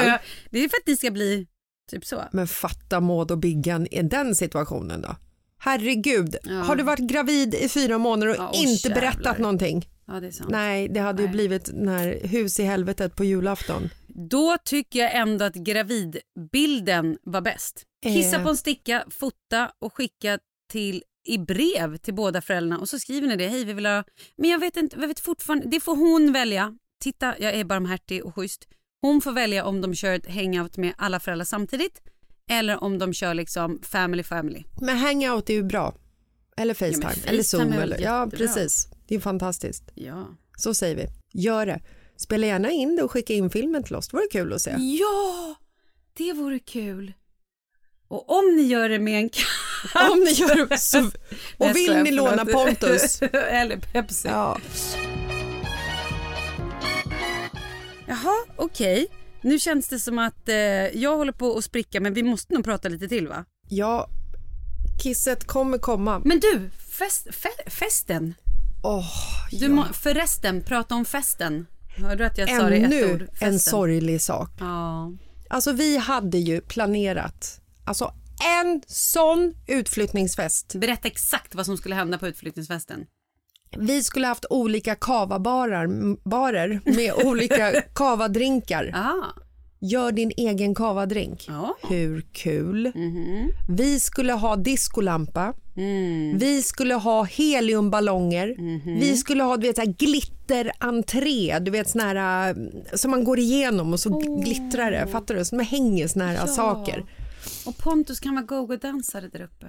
det 0.51 0.59
är 0.59 0.69
för 0.69 0.77
att 0.77 0.87
ni 0.87 0.97
ska 0.97 1.11
bli 1.11 1.47
typ 1.91 2.05
så. 2.07 2.23
Men 2.33 2.47
fatta 2.49 3.01
Maud 3.01 3.31
och 3.31 3.39
Biggan 3.39 3.87
i 3.87 4.03
den 4.03 4.35
situationen 4.35 5.03
då. 5.03 5.17
Herregud, 5.65 6.37
Ja. 6.45 6.53
har 6.55 6.77
du 6.77 6.83
varit 6.83 7.01
gravid 7.11 7.55
i 7.55 7.69
fyra 7.69 7.99
månader 7.99 8.29
och 8.31 8.37
Ja, 8.39 8.53
inte 8.55 8.89
jävlar. 8.89 9.01
berättat 9.01 9.39
någonting? 9.39 9.89
Ja, 10.07 10.21
det. 10.21 10.41
Nej, 10.49 10.89
det 10.89 11.01
hade 11.01 11.23
ju 11.23 11.29
Nej. 11.29 11.33
blivit 11.37 11.71
när 11.73 12.27
hus 12.27 12.61
i 12.61 12.63
helvetet 12.63 13.17
på 13.17 13.25
julafton. 13.25 13.89
Då 14.31 14.57
tycker 14.65 14.99
jag 14.99 15.15
ändå 15.17 15.45
att 15.45 15.55
gravidbilden 15.55 17.19
var 17.23 17.41
bäst. 17.41 17.83
Kissa 18.03 18.37
Eh. 18.37 18.43
på 18.43 18.49
en 18.49 18.57
sticka, 18.57 19.05
fota 19.11 19.71
och 19.79 19.95
skicka 19.95 20.39
till 20.73 21.03
i 21.27 21.39
brev 21.39 21.97
till 21.97 22.15
båda 22.15 22.41
föräldrarna 22.41 22.81
och 22.81 22.89
så 22.89 22.99
skriver 22.99 23.29
ni 23.29 23.37
det. 23.37 23.49
Hej, 23.49 23.65
vi 23.65 23.73
vill 23.73 23.87
ha... 23.87 24.05
Men 24.37 24.51
jag 24.51 24.59
vet 24.59 24.77
inte, 24.77 24.97
jag 25.01 25.09
vet 25.09 25.21
fortfarande, 25.21 25.67
det 25.69 25.81
får 25.81 25.97
hon 25.97 26.33
välja. 26.33 26.75
Titta, 27.01 27.35
jag 27.39 27.55
är 27.55 27.65
barmhärtig 27.65 28.25
och 28.25 28.35
schysst. 28.35 28.69
Hon 29.03 29.21
får 29.21 29.33
välja 29.33 29.65
om 29.65 29.81
de 29.81 29.95
kör 29.95 30.15
ett 30.15 30.35
hangout 30.35 30.77
med 30.77 30.95
alla 30.99 31.21
föräldrar 31.21 31.45
samtidigt 31.45 32.01
eller 32.51 32.85
om 32.85 32.99
de 32.99 33.13
kör 33.13 33.35
liksom 33.35 33.81
family 33.83 34.23
family. 34.23 34.65
Men 34.81 34.97
hangout 34.99 35.51
är 35.51 35.55
ju 35.55 35.63
bra. 35.63 35.95
Eller 36.57 36.75
Facetime, 36.75 37.03
FaceTime 37.03 37.31
eller 37.31 37.43
Zoom. 37.43 37.73
Eller, 37.73 38.01
ja, 38.01 38.31
precis. 38.33 38.89
Det 39.09 39.15
är 39.15 39.21
fantastiskt. 39.21 39.83
Ja. 39.95 40.29
Så 40.57 40.75
säger 40.75 40.97
vi. 40.97 41.07
Gör 41.41 41.67
det. 41.67 41.81
Spela 42.17 42.47
gärna 42.47 42.71
in 42.71 42.97
det 42.97 43.03
och 43.03 43.11
skicka 43.11 43.33
in 43.33 43.51
filmen 43.51 43.83
till 43.83 43.95
oss. 43.95 44.09
Det 44.09 44.17
vore 44.17 44.27
kul 44.33 44.53
att 44.53 44.61
se. 44.61 44.71
Ja, 44.71 45.55
det 46.17 46.33
vore 46.33 46.59
kul. 46.59 47.13
Och 48.09 48.31
om 48.39 48.57
ni 48.57 48.63
gör 48.63 48.89
det 48.89 48.99
med 48.99 49.19
en 49.19 49.29
katt. 49.29 50.11
Om 50.13 50.19
ni 50.19 50.31
gör 50.31 50.67
det 50.67 50.79
så... 50.79 51.11
Och 51.59 51.77
vill 51.77 51.97
ni 51.97 52.11
låna. 52.11 52.45
Pontus? 52.45 53.23
Eller 53.33 53.77
Pepsi. 53.77 54.29
Ja. 54.29 54.59
Jaha, 58.07 58.45
okej. 58.57 59.07
Nu 59.45 59.59
känns 59.59 59.89
det 59.89 59.99
som 59.99 60.19
att 60.19 60.49
eh, 60.49 60.55
jag 61.03 61.17
håller 61.17 61.33
på 61.33 61.57
att 61.59 61.65
spricka 61.65 62.01
men 62.01 62.15
vi 62.15 62.23
måste 62.23 62.55
nog 62.55 62.65
prata 62.65 62.89
lite 62.89 63.09
till 63.09 63.29
va? 63.29 63.45
ja, 63.69 64.09
kisset 65.03 65.47
kommer 65.47 65.79
komma. 65.79 66.23
Men 66.25 66.41
du, 66.41 66.71
fest, 66.99 67.27
fe, 67.31 67.49
festen. 67.71 68.35
Åh, 68.83 69.07
Du 69.51 69.69
må, 69.69 69.85
förresten, 69.93 70.63
prata 70.63 70.95
om 70.95 71.05
festen. 71.05 71.67
Hörde 71.97 72.17
du 72.17 72.25
att 72.25 72.39
jag 72.39 72.49
sa 72.49 72.69
det 72.69 72.77
ett 72.77 72.85
ännu 72.85 73.13
ord? 73.15 73.21
en 73.23 73.29
Festen. 73.29 73.59
sorglig 73.59 74.21
sak. 74.23 74.51
Ja. 74.61 75.13
Alltså 75.49 75.73
vi 75.73 75.97
hade 75.97 76.39
ju 76.39 76.61
planerat 76.61 77.61
alltså 77.85 78.15
en 78.61 78.83
sån 78.87 79.55
utflyttningsfest. 79.67 80.75
Berätta 80.75 81.09
exakt 81.09 81.55
vad 81.55 81.67
som 81.67 81.77
skulle 81.77 81.95
hända 81.95 82.19
på 82.19 82.29
utflyttningsfesten. 82.29 83.07
Vi 83.79 84.03
skulle 84.03 84.27
haft 84.27 84.45
olika 84.51 84.95
kavabarer 84.95 85.87
barer 86.29 86.81
med 86.85 87.27
olika 87.27 87.73
kavadrinkar. 87.95 88.91
Ah. 88.95 89.41
Gör 89.81 90.13
din 90.13 90.33
egen 90.37 90.75
kavadrink. 90.75 91.45
Ja. 91.49 91.77
Hur 91.89 92.21
kul? 92.33 92.93
Mhm. 92.95 93.51
Vi 93.69 94.01
skulle 94.01 94.33
ha 94.33 94.57
diskolampa. 94.57 95.55
Mm. 95.77 96.39
Vi 96.39 96.63
skulle 96.63 96.95
ha 96.95 97.23
heliumballonger. 97.25 98.55
Mhm. 98.59 99.01
Vi 99.01 99.17
skulle 99.17 99.43
ha 99.43 99.57
du 99.57 99.67
vet, 99.67 99.77
så 99.77 99.83
här, 99.83 99.93
glitterentré, 99.99 101.59
du 101.59 101.71
vet 101.71 101.89
sån 101.91 102.01
här 102.01 102.49
äh, 102.49 102.57
som 102.95 103.11
man 103.11 103.25
går 103.25 103.39
igenom 103.39 103.93
och 103.93 104.01
så 104.01 104.19
glittrar 104.45 104.91
det. 104.91 105.07
Fattar 105.07 105.35
du? 105.35 105.45
Som 105.45 105.59
hänger 105.61 106.09
såna 106.09 106.27
här 106.27 106.35
Ja. 106.35 106.47
saker. 106.47 107.05
Och 107.67 107.77
Pontus 107.79 108.21
kan 108.21 108.35
vara 108.35 108.45
go-go-dansare 108.45 109.29
där 109.29 109.43
uppe. 109.43 109.67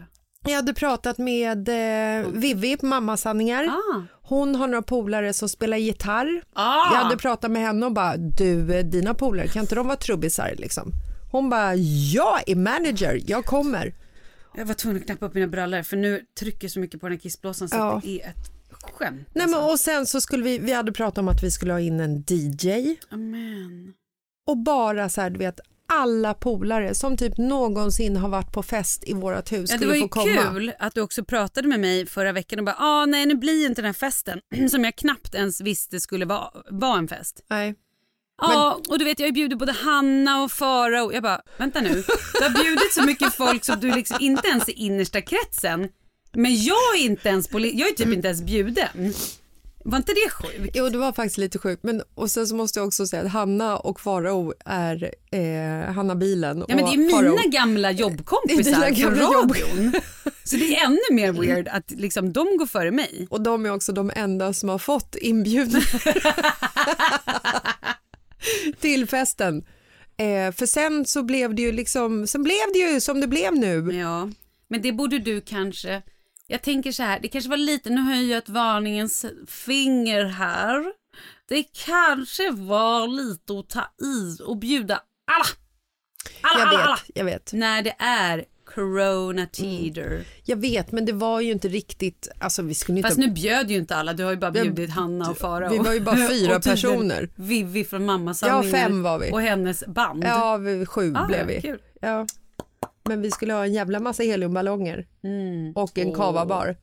Jag 0.48 0.56
hade 0.56 0.74
pratat 0.74 1.18
med 1.18 1.70
eh, 1.70 2.28
Vivi 2.30 2.78
på 2.78 2.86
Mammasanningar. 2.86 3.66
Ah. 3.66 4.02
Hon 4.22 4.56
har 4.56 4.68
några 4.68 4.82
polare 4.82 5.34
som 5.34 5.50
spelar 5.50 5.78
gitarr. 5.78 6.44
Ah. 6.54 6.94
Jag 6.94 7.04
hade 7.04 7.18
pratat 7.18 7.52
med 7.52 7.62
henne 7.62 7.86
och 7.86 7.92
bara, 7.94 8.18
du, 8.18 8.76
eh, 8.76 8.86
dina 8.86 9.14
polare, 9.14 9.48
kan 9.48 9.62
inte 9.62 9.76
de 9.76 9.88
vara 9.88 9.98
trubbisar 9.98 10.54
liksom? 10.58 10.92
Hon 11.32 11.50
bara, 11.50 11.76
jag 12.14 12.50
är 12.50 12.56
manager, 12.56 13.22
jag 13.28 13.46
kommer. 13.46 13.94
Jag 14.58 14.66
var 14.66 14.74
tvungen 14.74 14.98
att 15.02 15.06
knappa 15.06 15.26
upp 15.26 15.34
mina 15.34 15.48
brallor 15.48 15.82
för 15.84 15.98
nu 15.98 16.26
trycker 16.40 16.68
så 16.68 16.80
mycket 16.80 17.02
på 17.02 17.08
den 17.08 17.14
här 17.18 17.20
kissblåsan 17.20 17.70
så 17.70 17.76
Ja. 17.76 17.98
att 17.98 18.04
det 18.04 18.22
är 18.22 18.30
ett 18.30 18.52
skämt. 18.94 19.30
Nej, 19.34 19.48
men, 19.48 19.56
alltså. 19.56 19.72
och 19.72 19.80
sen 19.80 20.06
så 20.06 20.22
skulle 20.22 20.44
vi, 20.44 20.58
vi 20.60 20.74
hade 20.74 20.92
pratat 20.92 21.18
om 21.18 21.28
att 21.28 21.44
vi 21.44 21.52
skulle 21.52 21.74
ha 21.74 21.80
in 21.80 22.00
en 22.00 22.24
DJ 22.28 22.96
Amen. 23.10 23.94
och 24.48 24.58
bara 24.58 25.10
så 25.10 25.22
här, 25.22 25.30
du 25.30 25.40
vet, 25.40 25.60
alla 25.88 26.34
polare 26.34 26.96
som 26.96 27.18
typ 27.18 27.38
någonsin 27.38 28.18
har 28.18 28.30
varit 28.30 28.52
på 28.52 28.64
fest 28.64 29.04
i 29.08 29.14
vårt 29.14 29.52
hus 29.52 29.52
Ja, 29.52 29.58
det 29.60 29.68
skulle 29.68 29.88
var 29.88 29.96
ju 29.96 30.02
få 30.02 30.08
komma. 30.08 30.54
kul 30.54 30.74
att 30.80 30.96
du 30.96 31.02
också 31.02 31.24
pratade 31.26 31.68
med 31.68 31.80
mig 31.80 32.06
förra 32.06 32.32
veckan 32.32 32.60
och 32.60 32.66
bara 32.66 32.76
ah, 32.80 33.06
nej 33.06 33.26
nu 33.26 33.36
blir 33.36 33.66
inte 33.66 33.82
den 33.82 33.86
här 33.86 33.94
festen 33.94 34.40
som 34.72 34.84
jag 34.84 34.96
knappt 34.96 35.36
ens 35.36 35.62
visste 35.62 36.00
skulle 36.00 36.26
vara, 36.26 36.50
vara 36.70 36.98
en 36.98 37.08
fest. 37.08 37.42
Nej. 37.50 37.76
Ja 38.42 38.82
och 38.90 39.00
du 39.00 39.06
vet 39.06 39.20
jag 39.20 39.28
har 39.28 39.32
bjudit 39.32 39.60
både 39.60 39.72
Hanna 39.72 40.44
och 40.44 40.52
Farao. 40.52 41.14
Jag 41.14 41.24
bara 41.24 41.42
vänta 41.58 41.82
nu 41.82 42.04
du 42.40 42.44
har 42.44 42.64
bjudit 42.64 42.94
så 42.94 43.04
mycket 43.04 43.34
folk 43.34 43.64
som 43.66 43.80
du 43.80 43.92
liksom 43.92 44.18
inte 44.20 44.48
ens 44.48 44.68
är 44.70 44.80
innersta 44.80 45.22
kretsen. 45.22 45.90
Men 46.34 46.64
jag 46.64 46.96
är 46.96 47.02
inte 47.06 47.30
ens 47.30 47.48
på, 47.48 47.60
jag 47.60 47.90
är 47.90 47.96
typ 47.96 48.14
inte 48.14 48.28
ens 48.28 48.42
bjuden. 48.42 49.14
Var 49.88 49.98
inte 49.98 50.14
det 50.14 50.30
sjukt? 50.30 50.76
Jo, 50.76 50.90
det 50.90 50.98
var 50.98 51.12
faktiskt 51.14 51.38
lite 51.38 51.60
sjukt. 51.60 51.84
Men, 51.84 52.02
och 52.16 52.32
sen 52.32 52.48
så 52.48 52.56
måste 52.56 52.80
jag 52.80 52.88
också 52.88 53.08
säga 53.08 53.22
att 53.22 53.32
Hanna 53.32 53.78
och 53.78 54.00
Farao 54.00 54.54
är 54.66 55.12
eh, 55.32 55.94
Hanna 55.94 56.16
bilen. 56.16 56.66
Ja 56.68 56.76
men 56.76 56.86
det 56.86 56.92
är 56.94 56.98
mina 56.98 57.18
Farao- 57.18 57.50
gamla 57.52 57.92
jobbkompisar 57.92 58.64
dina 58.64 58.86
från 58.86 58.94
gamla 58.96 59.22
jobb- 59.24 59.52
radion. 59.52 59.92
Så 60.44 60.56
det 60.56 60.76
är 60.76 60.86
ännu 60.86 61.00
mer 61.12 61.32
weird 61.32 61.68
att 61.68 61.92
liksom 61.92 62.34
de 62.34 62.58
går 62.58 62.66
före 62.66 62.92
mig. 62.92 63.28
Och 63.30 63.42
de 63.42 63.66
är 63.66 63.74
också 63.74 63.92
de 63.94 64.12
enda 64.16 64.54
som 64.54 64.70
har 64.70 64.78
fått 64.78 65.16
inbjudningar 65.16 66.02
till 68.82 69.08
festen. 69.08 69.66
Eh, 70.18 70.52
för 70.56 70.66
sen 70.66 71.06
så 71.06 71.24
blev 71.24 71.56
det 71.56 71.62
ju 71.62 71.72
liksom, 71.72 72.28
sen 72.28 72.44
blev 72.44 72.72
det 72.74 72.80
ju 72.80 73.00
som 73.02 73.22
det 73.22 73.28
blev 73.28 73.56
nu. 73.56 73.92
Ja, 73.96 74.30
men 74.68 74.82
det 74.82 74.92
borde 74.92 75.20
du 75.20 75.42
kanske... 75.42 76.02
Jag 76.48 76.62
tänker 76.62 76.92
så 76.92 77.04
här, 77.04 77.20
det 77.20 77.28
kanske 77.28 77.50
var 77.50 77.58
lite, 77.58 77.90
nu 77.90 78.02
höjer 78.02 78.30
jag 78.30 78.38
ett 78.38 78.50
varningens 78.50 79.26
finger 79.48 80.26
här. 80.26 80.86
Det 81.48 81.64
kanske 81.86 82.52
var 82.52 83.08
lite 83.08 83.54
att 83.60 83.70
ta 83.70 83.82
i 84.06 84.44
och 84.44 84.58
bjuda 84.58 85.02
alla. 85.32 85.46
Alla, 86.42 86.60
Jag 86.60 86.68
alla, 86.70 86.78
vet, 86.78 86.88
alla. 86.88 86.98
jag 87.16 87.26
vet. 87.26 87.54
När 87.54 87.82
det 87.82 87.96
är 88.00 88.46
corona 88.66 89.46
tider. 89.46 90.26
Jag 90.44 90.58
vet, 90.58 90.92
men 90.92 91.06
det 91.06 91.14
var 91.14 91.42
ju 91.42 91.52
inte 91.52 91.68
riktigt, 91.68 92.28
alltså 92.40 92.62
vi 92.62 92.74
skulle 92.74 92.98
inte... 92.98 93.08
Fast 93.10 93.20
nu 93.20 93.28
bjöd 93.32 93.72
ju 93.72 93.78
inte 93.78 93.96
alla, 93.96 94.14
du 94.14 94.24
har 94.24 94.32
ju 94.32 94.38
bara 94.38 94.52
bjudit 94.52 94.90
Hanna 94.90 95.30
och 95.30 95.38
Farao. 95.38 95.72
vi 95.72 95.78
var 95.78 95.94
ju 95.94 96.00
bara 96.00 96.28
fyra 96.30 96.60
personer. 96.64 97.30
Vivi 97.36 97.84
från 97.86 98.06
Mamma 98.06 98.36
Ja, 98.42 98.64
fem 98.64 99.04
var 99.04 99.20
vi. 99.20 99.32
Och 99.32 99.42
hennes 99.42 99.86
band. 99.88 100.24
Ja, 100.24 100.58
vi, 100.58 100.86
sju 100.86 101.14
Ah, 101.16 101.28
blev 101.28 101.48
vi. 101.48 101.62
kul. 101.62 101.80
Ja. 102.02 102.28
Men 103.10 103.22
vi 103.22 103.32
skulle 103.32 103.54
ha 103.54 103.66
en 103.66 103.74
jävla 103.74 104.00
massa 104.00 104.24
heliumballonger 104.24 105.08
Mm. 105.24 105.74
och 105.76 105.98
en 105.98 106.14
kavabar. 106.14 106.76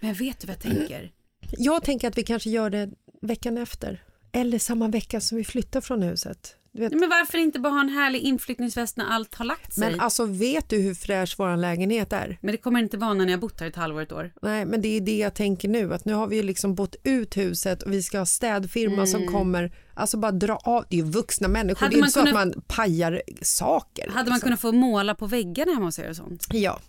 Men 0.00 0.14
vet 0.14 0.40
du 0.40 0.46
vad 0.46 0.56
jag 0.56 0.62
tänker? 0.62 1.12
Jag 1.58 1.84
tänker 1.84 2.08
att 2.08 2.18
vi 2.18 2.22
kanske 2.22 2.50
gör 2.50 2.70
det 2.70 2.90
veckan 3.20 3.58
efter. 3.58 4.02
Eller 4.32 4.58
samma 4.58 4.88
vecka 4.88 5.20
som 5.20 5.38
vi 5.38 5.44
flyttar 5.44 5.80
från 5.80 6.02
huset. 6.02 6.56
Men 6.72 7.08
varför 7.08 7.38
inte 7.38 7.58
bara 7.58 7.72
ha 7.72 7.80
en 7.80 7.88
härlig 7.88 8.20
inflyttningsfest 8.20 8.96
när 8.96 9.04
allt 9.04 9.34
har 9.34 9.44
lagt 9.44 9.74
sig? 9.74 9.90
Men 9.90 10.00
alltså 10.00 10.24
vet 10.24 10.68
du 10.68 10.76
hur 10.78 10.94
fräsch 10.94 11.34
vår 11.38 11.56
lägenhet 11.56 12.12
är? 12.12 12.38
Men 12.42 12.52
det 12.52 12.58
kommer 12.58 12.80
inte 12.80 12.96
vara 12.98 13.14
när 13.14 13.26
ni 13.26 13.32
har 13.32 13.38
bott 13.38 13.60
här 13.60 13.66
ett 13.66 13.76
halvår, 13.76 14.02
ett 14.02 14.12
år. 14.12 14.32
Nej, 14.42 14.64
men 14.66 14.82
det 14.82 14.88
är 14.88 15.00
det 15.00 15.18
jag 15.18 15.34
tänker 15.34 15.68
nu. 15.68 15.94
Att 15.94 16.04
nu 16.04 16.12
har 16.12 16.26
vi 16.26 16.36
ju 16.36 16.42
liksom 16.42 16.74
bott 16.74 16.96
ut 17.04 17.36
huset 17.36 17.82
och 17.82 17.92
vi 17.92 18.02
ska 18.02 18.18
ha 18.18 18.26
städfirma 18.26 19.06
som 19.06 19.26
kommer. 19.26 19.72
Alltså 19.94 20.16
bara 20.18 20.32
dra 20.32 20.56
av. 20.56 20.84
Det 20.90 20.96
är 20.96 21.04
ju 21.04 21.10
vuxna 21.10 21.48
människor. 21.48 21.80
Hade 21.80 21.90
det 21.96 21.98
är 21.98 22.00
man 22.00 22.06
inte 22.06 22.20
så 22.20 22.26
kunnat- 22.26 22.46
att 22.48 22.54
man 22.54 22.62
pajar 22.66 23.22
saker. 23.42 24.08
Hade 24.10 24.14
man 24.14 24.24
liksom. 24.24 24.40
kunnat 24.40 24.60
få 24.60 24.72
måla 24.72 25.14
på 25.14 25.26
väggarna 25.26 25.72
hemma 25.72 25.86
hos 25.86 25.98
er 25.98 26.10
och 26.10 26.16
sånt? 26.16 26.46
Ja. 26.52 26.80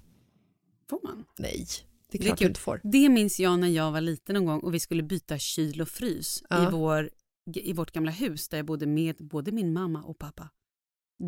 Får 0.90 1.00
man? 1.04 1.24
Nej, 1.40 1.66
det 2.12 2.18
är 2.18 2.20
Det 2.20 2.26
är 2.26 2.28
klart 2.28 2.40
du 2.40 2.46
inte 2.46 2.60
får. 2.60 2.82
Det 2.84 3.10
minns 3.10 3.40
jag 3.40 3.60
när 3.60 3.68
jag 3.68 3.92
var 3.92 4.02
liten 4.02 4.36
någon 4.36 4.46
gång 4.46 4.60
och 4.60 4.74
vi 4.74 4.80
skulle 4.80 5.04
byta 5.04 5.38
kyl 5.38 5.82
och 5.82 5.88
frys 5.90 6.44
Ja. 6.50 6.64
i 6.68 6.72
vår 6.72 7.10
i 7.58 7.74
vårt 7.74 7.92
gamla 7.92 8.12
hus 8.12 8.50
där 8.50 8.58
jag 8.58 8.66
bodde 8.66 8.88
med 8.88 9.16
både 9.18 9.52
min 9.52 9.74
mamma 9.74 10.04
och 10.04 10.18
pappa. 10.18 10.50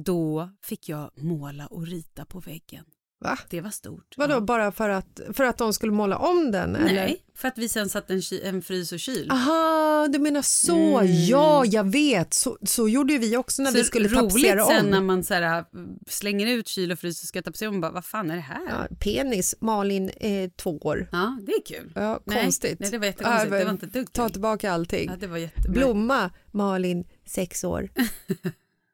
Då 0.06 0.50
fick 0.62 0.90
jag 0.90 1.12
måla 1.16 1.68
och 1.68 1.88
rita 1.88 2.26
på 2.26 2.40
väggen. 2.40 2.86
Va? 3.22 3.38
Det 3.50 3.62
var 3.62 3.70
stort. 3.70 4.14
Vadå, 4.18 4.34
Ja. 4.34 4.40
bara 4.40 4.72
för 4.72 4.90
att, 4.90 5.20
för 5.34 5.44
att 5.44 5.58
de 5.58 5.74
skulle 5.74 5.92
måla 5.92 6.18
om 6.18 6.52
den? 6.52 6.76
Eller? 6.76 6.94
Nej, 6.94 7.22
för 7.36 7.48
att 7.48 7.58
vi 7.58 7.70
sen 7.70 7.90
satte 7.90 8.14
en, 8.14 8.22
en 8.44 8.62
frys 8.62 8.92
och 8.92 9.00
kyl. 9.00 9.32
Aha, 9.32 10.08
du 10.12 10.20
menar 10.20 10.42
så. 10.42 11.00
Mm. 11.00 11.26
Ja, 11.26 11.66
jag 11.66 11.84
vet. 11.92 12.34
Så, 12.34 12.58
så 12.66 12.88
gjorde 12.90 13.18
vi 13.18 13.38
också 13.38 13.62
när 13.62 13.72
Så 13.72 13.78
vi 13.78 13.84
skulle 13.84 14.08
roligt 14.08 14.20
tapetsera 14.34 14.66
sen 14.66 14.86
om. 14.86 14.92
när 14.92 15.02
man 15.02 15.24
så 15.24 15.34
här, 15.34 15.58
äh, 15.60 15.64
slänger 16.08 16.48
ut 16.48 16.68
kyl 16.68 16.92
och 16.92 17.00
frys 17.00 17.22
och 17.22 17.28
ska 17.28 17.42
tapetsera 17.42 17.70
om. 17.70 17.82
Bara, 17.82 17.92
vad 17.92 18.06
fan 18.06 18.32
är 18.32 18.36
det 18.36 18.42
här? 18.42 18.62
Ja, 18.70 18.96
penis, 19.00 19.56
Malin, 19.62 20.10
eh, 20.10 20.50
två 20.58 20.78
år. 20.78 21.08
Ja, 21.12 21.38
det 21.46 21.52
är 21.52 21.66
kul. 21.66 21.92
Ja, 21.96 22.20
Nej, 22.26 22.44
konstigt. 22.44 22.80
nej, 22.80 22.92
det 22.92 22.98
var 22.98 23.06
jättekonstigt. 23.06 23.52
Det 23.52 23.64
var 23.64 23.72
inte 23.72 23.86
dugg 23.86 24.14
Ta 24.14 24.30
tillbaka 24.30 24.72
allting. 24.72 25.10
Ja, 25.10 25.16
det 25.20 25.28
var 25.28 25.38
jättebra. 25.38 25.72
Blomma, 25.72 26.30
Malin, 26.52 27.06
sex 27.26 27.64
år. 27.64 27.90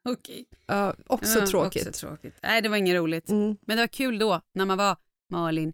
Okej. 0.12 0.44
Ja, 0.66 0.94
också 1.06 1.38
Ja, 1.38 1.46
tråkigt. 1.46 1.88
Också 1.88 2.06
tråkigt. 2.06 2.34
Nej, 2.42 2.62
det 2.62 2.68
var 2.68 2.76
inget 2.76 2.94
roligt. 2.96 3.28
Mm. 3.30 3.56
Men 3.66 3.76
det 3.76 3.82
var 3.82 3.86
kul 3.88 4.18
då 4.18 4.40
när 4.54 4.64
man 4.66 4.78
var 4.78 4.96
Malin, 5.30 5.72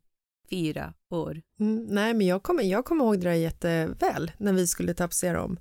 fyra 0.51 0.95
år. 1.11 1.43
Mm, 1.61 1.85
nej, 1.85 2.15
men 2.15 2.27
jag 2.27 2.43
kommer, 2.43 2.63
jag 2.63 2.85
kommer 2.85 3.05
ihåg 3.05 3.21
det 3.21 3.29
där 3.29 3.35
jätteväl 3.35 4.33
när 4.39 4.53
vi 4.53 4.67
skulle 4.67 4.95
tapetsera 4.95 5.43
om. 5.45 5.59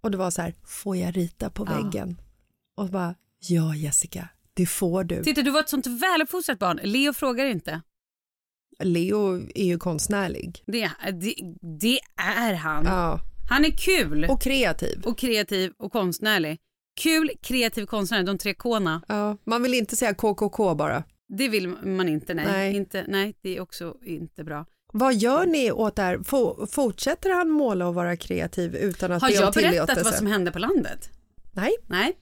Och 0.00 0.10
det 0.10 0.16
var 0.16 0.30
så 0.30 0.42
här, 0.42 0.54
får 0.64 0.96
jag 0.96 1.16
rita 1.16 1.50
på 1.50 1.66
Ja. 1.70 1.82
väggen? 1.82 2.20
Och 2.76 2.88
bara, 2.90 3.14
ja 3.38 3.74
Jessica, 3.74 4.28
det 4.54 4.66
får 4.66 5.04
du. 5.04 5.22
Titta, 5.24 5.42
du 5.42 5.50
var 5.50 5.60
ett 5.60 5.68
sånt 5.68 5.86
väluppfostrat 5.86 6.58
barn. 6.58 6.80
Leo 6.82 7.12
frågar 7.12 7.44
inte. 7.46 7.80
Leo 8.78 9.36
är 9.54 9.64
ju 9.64 9.78
konstnärlig. 9.78 10.62
Det, 10.66 10.90
det, 11.12 11.34
det 11.80 11.98
är 12.16 12.54
han. 12.54 12.84
Ja, 12.84 13.20
Han 13.50 13.64
är 13.64 13.70
kul 13.70 14.24
och 14.30 14.42
kreativ. 14.42 15.02
och 15.04 15.18
kreativ 15.18 15.72
och 15.78 15.92
konstnärlig. 15.92 16.58
Kul, 17.00 17.30
kreativ, 17.42 17.86
konstnärlig, 17.86 18.26
de 18.26 18.38
tre 18.38 18.54
K'na. 18.54 19.02
Ja, 19.08 19.36
man 19.44 19.62
vill 19.62 19.74
inte 19.74 19.96
säga 19.96 20.14
KKK 20.14 20.74
bara. 20.74 21.04
Det 21.28 21.48
vill 21.48 21.68
man 21.68 22.08
inte, 22.08 22.34
nej. 22.34 22.46
Nej. 22.46 22.76
Inte, 22.76 23.04
nej, 23.08 23.34
det 23.42 23.56
är 23.56 23.60
också 23.60 23.96
inte 24.04 24.44
bra. 24.44 24.66
Vad 24.92 25.14
gör 25.14 25.46
ni 25.46 25.72
åt 25.72 25.96
det 25.96 26.02
här? 26.02 26.18
Fo- 26.18 26.66
Fortsätter 26.66 27.30
han 27.30 27.50
måla 27.50 27.86
och 27.88 27.94
vara 27.94 28.16
kreativ 28.16 28.74
utan 28.76 29.12
att 29.12 29.22
Har 29.22 29.30
jag 29.30 29.54
berättat 29.54 30.04
vad 30.04 30.14
som 30.14 30.26
hände 30.26 30.50
på 30.52 30.58
landet? 30.58 31.10
Nej. 31.52 31.70
Nej. 31.88 32.18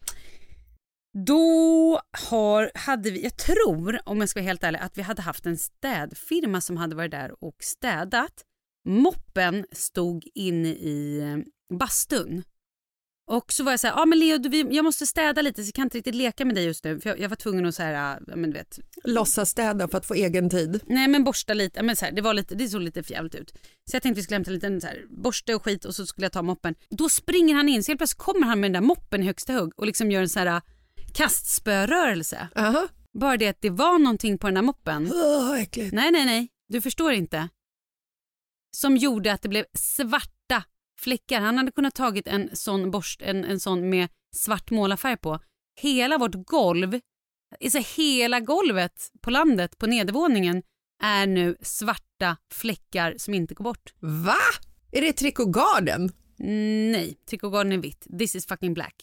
Då 1.27 2.01
har, 2.31 2.70
hade 2.75 3.11
vi, 3.11 3.22
jag 3.22 3.37
tror 3.37 4.01
om 4.05 4.20
jag 4.20 4.29
ska 4.29 4.41
vara 4.41 4.47
helt 4.47 4.64
ärlig, 4.64 4.79
att 4.83 4.99
vi 4.99 5.03
hade 5.03 5.22
haft 5.22 5.47
en 5.47 5.59
städfirma 5.59 6.61
som 6.61 6.77
hade 6.77 6.97
varit 6.97 7.11
där 7.11 7.45
och 7.45 7.57
städat. 7.61 8.33
Moppen 8.89 9.66
stod 9.72 10.25
inne 10.35 10.68
i 10.68 11.18
eh, 11.20 11.77
bastun. 11.79 12.43
Och 13.27 13.53
så 13.53 13.64
var 13.64 13.72
jag 13.72 13.81
så 13.81 13.87
här, 13.87 14.03
ah, 14.03 14.07
men 14.07 14.18
Leo, 14.18 14.39
du, 14.39 14.59
jag 14.70 14.85
måste 14.85 15.07
städa 15.07 15.43
lite 15.43 15.62
så 15.62 15.68
jag 15.68 15.75
kan 15.75 15.85
inte 15.87 15.99
riktigt 15.99 16.14
leka 16.14 16.45
med 16.45 16.55
dig 16.55 16.64
just 16.64 16.85
nu. 16.85 17.01
För 17.01 17.11
jag, 17.11 17.20
jag 17.20 17.29
var 17.29 17.37
tvungen 17.37 17.66
att 17.66 17.75
så 17.75 17.83
här, 17.83 17.93
ja 18.27 18.37
men 18.37 18.51
du 18.51 18.57
vet, 18.57 18.79
Låtsas 19.05 19.51
städa 19.51 19.89
för 19.89 19.99
att 19.99 20.07
få 20.07 20.14
egen 20.14 20.51
tid. 20.51 20.81
nej 20.87 21.09
men 21.09 21.25
borsta 21.25 21.55
lite, 21.55 21.83
men 21.83 21.97
så 21.97 22.05
här, 22.05 22.12
det, 22.12 22.22
var 22.22 22.35
lite, 22.35 22.55
det 22.55 22.68
såg 22.68 22.83
lite 22.83 23.03
förjävligt 23.03 23.35
ut. 23.35 23.53
Så 23.91 23.97
jag 23.97 24.03
tänkte 24.03 24.18
vi 24.18 24.22
skulle 24.22 24.37
hämta 24.37 24.51
en 24.51 24.55
liten 24.55 24.81
så 24.81 24.87
här, 24.87 25.05
borste 25.11 25.55
och 25.55 25.64
skit 25.64 25.85
och 25.85 25.95
så 25.95 26.07
skulle 26.07 26.25
jag 26.25 26.33
ta 26.33 26.43
moppen. 26.43 26.75
Då 26.91 27.09
springer 27.09 27.55
han 27.55 27.68
in, 27.68 27.85
så 27.85 27.91
helt 27.91 27.99
plötsligt 27.99 28.18
kommer 28.18 28.47
han 28.47 28.61
med 28.61 28.72
den 28.72 28.83
där 28.83 28.89
moppen 28.89 29.22
i 29.22 29.27
högsta 29.27 29.53
hugg 29.53 29.72
och 29.77 29.87
liksom 29.87 30.11
gör 30.11 30.20
en 30.22 30.29
så 30.29 30.39
här 30.39 30.62
kastspörörelse. 31.14 32.49
Aha. 32.57 32.89
Bara 33.18 33.37
det 33.37 33.49
att 33.49 33.61
det 33.61 33.70
var 33.70 33.99
någonting 33.99 34.39
på 34.39 34.47
den 34.47 34.55
där 34.55 34.62
moppen. 34.62 35.12
Åh, 35.14 35.61
äckligt. 35.61 35.95
Nej, 35.95 36.11
nej, 36.12 36.25
nej, 36.25 36.49
du 36.68 36.81
förstår 36.81 37.12
inte. 37.12 37.49
Som 38.77 38.97
gjorde 38.97 39.33
att 39.33 39.43
det 39.43 39.49
blev 39.49 39.64
svarta 39.79 40.34
fläckar. 41.01 41.40
Han 41.40 41.59
hade 41.59 41.72
kunnat 41.72 41.95
tagit 41.95 42.26
en 42.28 42.51
sån 42.57 42.90
borst, 42.90 43.22
en, 43.22 43.45
en 43.45 43.61
sån 43.61 43.90
med 43.90 44.09
svart 44.36 44.70
målarfärg 44.70 45.16
på. 45.16 45.40
Hela 45.80 46.18
vårt 46.18 46.34
golv, 46.47 47.01
alltså 47.64 47.78
hela 47.97 48.40
golvet 48.40 49.11
på 49.20 49.30
landet 49.30 49.78
på 49.78 49.86
nedervåningen 49.86 50.62
är 51.03 51.26
nu 51.26 51.57
svarta 51.61 52.36
fläckar 52.53 53.14
som 53.18 53.34
inte 53.34 53.55
går 53.55 53.64
bort. 53.64 53.95
Va? 54.01 54.36
Är 54.92 55.01
det 55.03 55.12
Trick 55.12 55.36
Garden? 55.36 56.12
Nej, 56.92 57.14
Tricot 57.30 57.55
är 57.55 57.78
vitt. 57.78 58.07
This 58.18 58.34
is 58.34 58.47
fucking 58.47 58.74
black. 58.74 58.95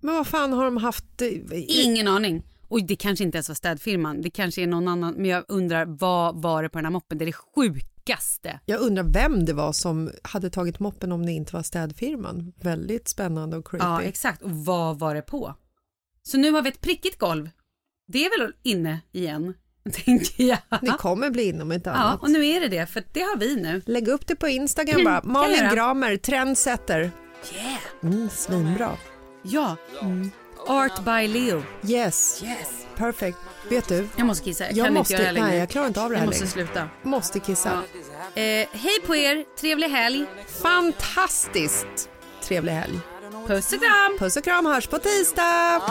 Men 0.00 0.14
vad 0.14 0.26
fan 0.26 0.52
har 0.52 0.64
de 0.64 0.76
haft? 0.76 1.22
eh, 1.22 1.28
Ingen 1.86 2.08
aning. 2.08 2.42
Och 2.68 2.86
det 2.86 2.96
kanske 2.96 3.24
inte 3.24 3.36
ens 3.38 3.48
var 3.48 3.54
städfirman. 3.54 4.22
Det 4.22 4.30
kanske 4.30 4.62
är 4.62 4.66
någon 4.66 4.88
annan. 4.88 5.14
Men 5.14 5.24
jag 5.24 5.44
undrar 5.48 5.86
vad 5.86 6.42
var 6.42 6.62
det 6.62 6.68
på 6.68 6.78
den 6.78 6.84
här 6.84 6.92
moppen? 6.92 7.18
Det 7.18 7.24
är 7.24 7.26
det 7.26 7.32
sjukaste. 7.32 7.90
Jag 8.64 8.80
undrar 8.80 9.02
vem 9.04 9.44
det 9.44 9.52
var 9.52 9.72
som 9.72 10.10
hade 10.22 10.50
tagit 10.50 10.78
moppen 10.80 11.12
om 11.12 11.26
det 11.26 11.32
inte 11.32 11.54
var 11.54 11.62
städfirman. 11.62 12.52
Väldigt 12.60 13.08
spännande 13.08 13.56
och 13.56 13.66
creepy. 13.70 13.86
Ja, 13.86 14.02
exakt. 14.02 14.42
Och 14.42 14.50
vad 14.50 14.98
var 14.98 15.14
det 15.14 15.22
på? 15.22 15.54
Så 16.22 16.38
nu 16.38 16.50
har 16.52 16.62
vi 16.62 16.68
ett 16.68 16.80
prickigt 16.80 17.18
golv. 17.18 17.50
Det 18.08 18.24
är 18.26 18.38
väl 18.40 18.52
inne 18.62 19.00
igen, 19.12 19.54
tänker 19.92 20.44
jag. 20.44 20.58
Ni 20.82 20.88
kommer 20.90 21.30
bli 21.30 21.48
inom 21.48 21.72
ett 21.72 21.82
Ja, 21.86 21.92
annat. 21.92 22.22
och 22.22 22.30
nu 22.30 22.46
är 22.46 22.60
det 22.60 22.68
det, 22.68 22.86
för 22.86 23.04
det 23.12 23.20
har 23.20 23.36
vi 23.36 23.56
nu. 23.56 23.82
Lägg 23.86 24.08
upp 24.08 24.26
det 24.26 24.36
på 24.36 24.48
Instagram 24.48 25.04
bara. 25.04 25.18
Mm, 25.18 25.22
jag 25.24 25.32
Malin. 25.32 25.74
Gramer, 25.74 26.16
trendsetter. 26.16 27.10
Yeah! 27.54 27.78
Mm, 28.02 28.28
svinbra. 28.30 28.96
Ja. 29.42 29.76
Art 30.68 31.04
by 31.04 31.28
Leo. 31.28 31.62
Yes, 31.88 32.42
Yes. 32.44 32.86
perfect. 32.96 33.38
Vet 33.68 33.88
du, 33.88 34.08
Jag 34.16 34.26
måste 34.26 34.44
kissa. 34.44 34.64
Jag, 34.64 34.76
Jag 34.76 34.86
kan 34.86 34.94
måste- 34.94 35.12
inte 35.14 35.24
göra 35.24 35.32
det 35.32 35.40
nej, 35.42 35.58
jag 35.58 35.68
klarar 35.68 35.86
inte 35.86 36.02
av 36.02 36.10
det 36.10 36.16
här 36.16 36.22
Jag 36.22 36.26
måste 36.28 36.44
längre. 36.44 36.52
sluta. 36.52 36.88
måste 37.02 37.40
kissa. 37.40 37.82
Ja. 38.34 38.42
Eh, 38.42 38.66
hej 38.72 39.00
på 39.06 39.16
er, 39.16 39.44
trevlig 39.60 39.88
helg. 39.88 40.26
Fantastiskt 40.62 42.08
trevlig 42.42 42.72
helg. 42.72 42.98
Puss 43.46 43.72
och 43.72 43.78
kram! 43.80 44.18
Puss 44.18 44.36
och 44.36 44.44
kram, 44.44 44.66
hörs 44.66 44.86
på 44.86 44.98
tisdag! 44.98 45.82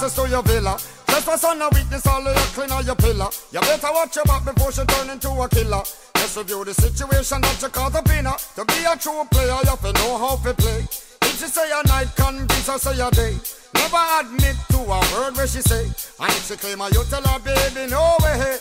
Access 0.00 0.16
to 0.16 0.30
your 0.30 0.42
villa? 0.42 0.78
Trespass 1.06 1.44
on 1.44 1.60
a 1.60 1.68
witness, 1.68 2.06
all 2.06 2.26
of 2.26 2.34
your 2.34 2.44
clean 2.56 2.70
on 2.70 2.86
your 2.86 2.96
pillar. 2.96 3.28
You 3.52 3.60
better 3.60 3.92
watch 3.92 4.16
your 4.16 4.24
back 4.24 4.44
before 4.46 4.72
she 4.72 4.82
turn 4.84 5.10
into 5.10 5.28
a 5.28 5.48
killer. 5.48 5.82
Just 6.14 6.36
review 6.38 6.64
the 6.64 6.72
situation 6.72 7.40
that 7.42 7.60
you 7.60 7.68
caught 7.68 7.94
up 7.94 8.08
in 8.08 8.24
her. 8.24 8.36
To 8.56 8.64
be 8.64 8.80
a 8.88 8.96
true 8.96 9.24
player, 9.30 9.60
you 9.60 9.68
have 9.68 9.80
to 9.80 9.92
know 9.92 10.16
how 10.16 10.36
to 10.36 10.54
play. 10.54 10.88
If 11.20 11.38
she 11.38 11.48
say 11.52 11.68
a 11.68 11.86
night, 11.86 12.08
convince 12.16 12.66
her 12.66 12.78
say 12.78 12.96
a 12.98 13.10
day. 13.10 13.36
Never 13.74 14.04
admit 14.20 14.56
to 14.72 14.78
a 14.78 15.00
word 15.12 15.36
where 15.36 15.46
she 15.46 15.60
say. 15.60 15.84
And 15.84 16.32
if 16.32 16.48
she 16.48 16.56
claim 16.56 16.78
her, 16.78 16.88
you 16.88 17.04
tell 17.10 17.22
her, 17.22 17.38
baby, 17.40 17.90
no 17.90 18.16
way. 18.24 18.56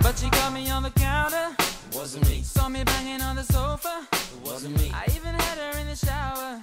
But 0.00 0.16
she 0.16 0.30
caught 0.30 0.54
me 0.54 0.70
on 0.70 0.84
the 0.84 0.90
counter. 0.90 1.54
Wasn't 1.92 2.26
me. 2.28 2.40
Saw 2.40 2.70
me 2.70 2.82
banging 2.82 3.20
on 3.20 3.36
the 3.36 3.44
sofa. 3.44 4.08
Wasn't 4.42 4.74
me. 4.78 4.90
I 4.94 5.04
even 5.14 5.34
had 5.34 5.58
her 5.58 5.78
in 5.78 5.86
the 5.86 5.96
shower. 5.96 6.62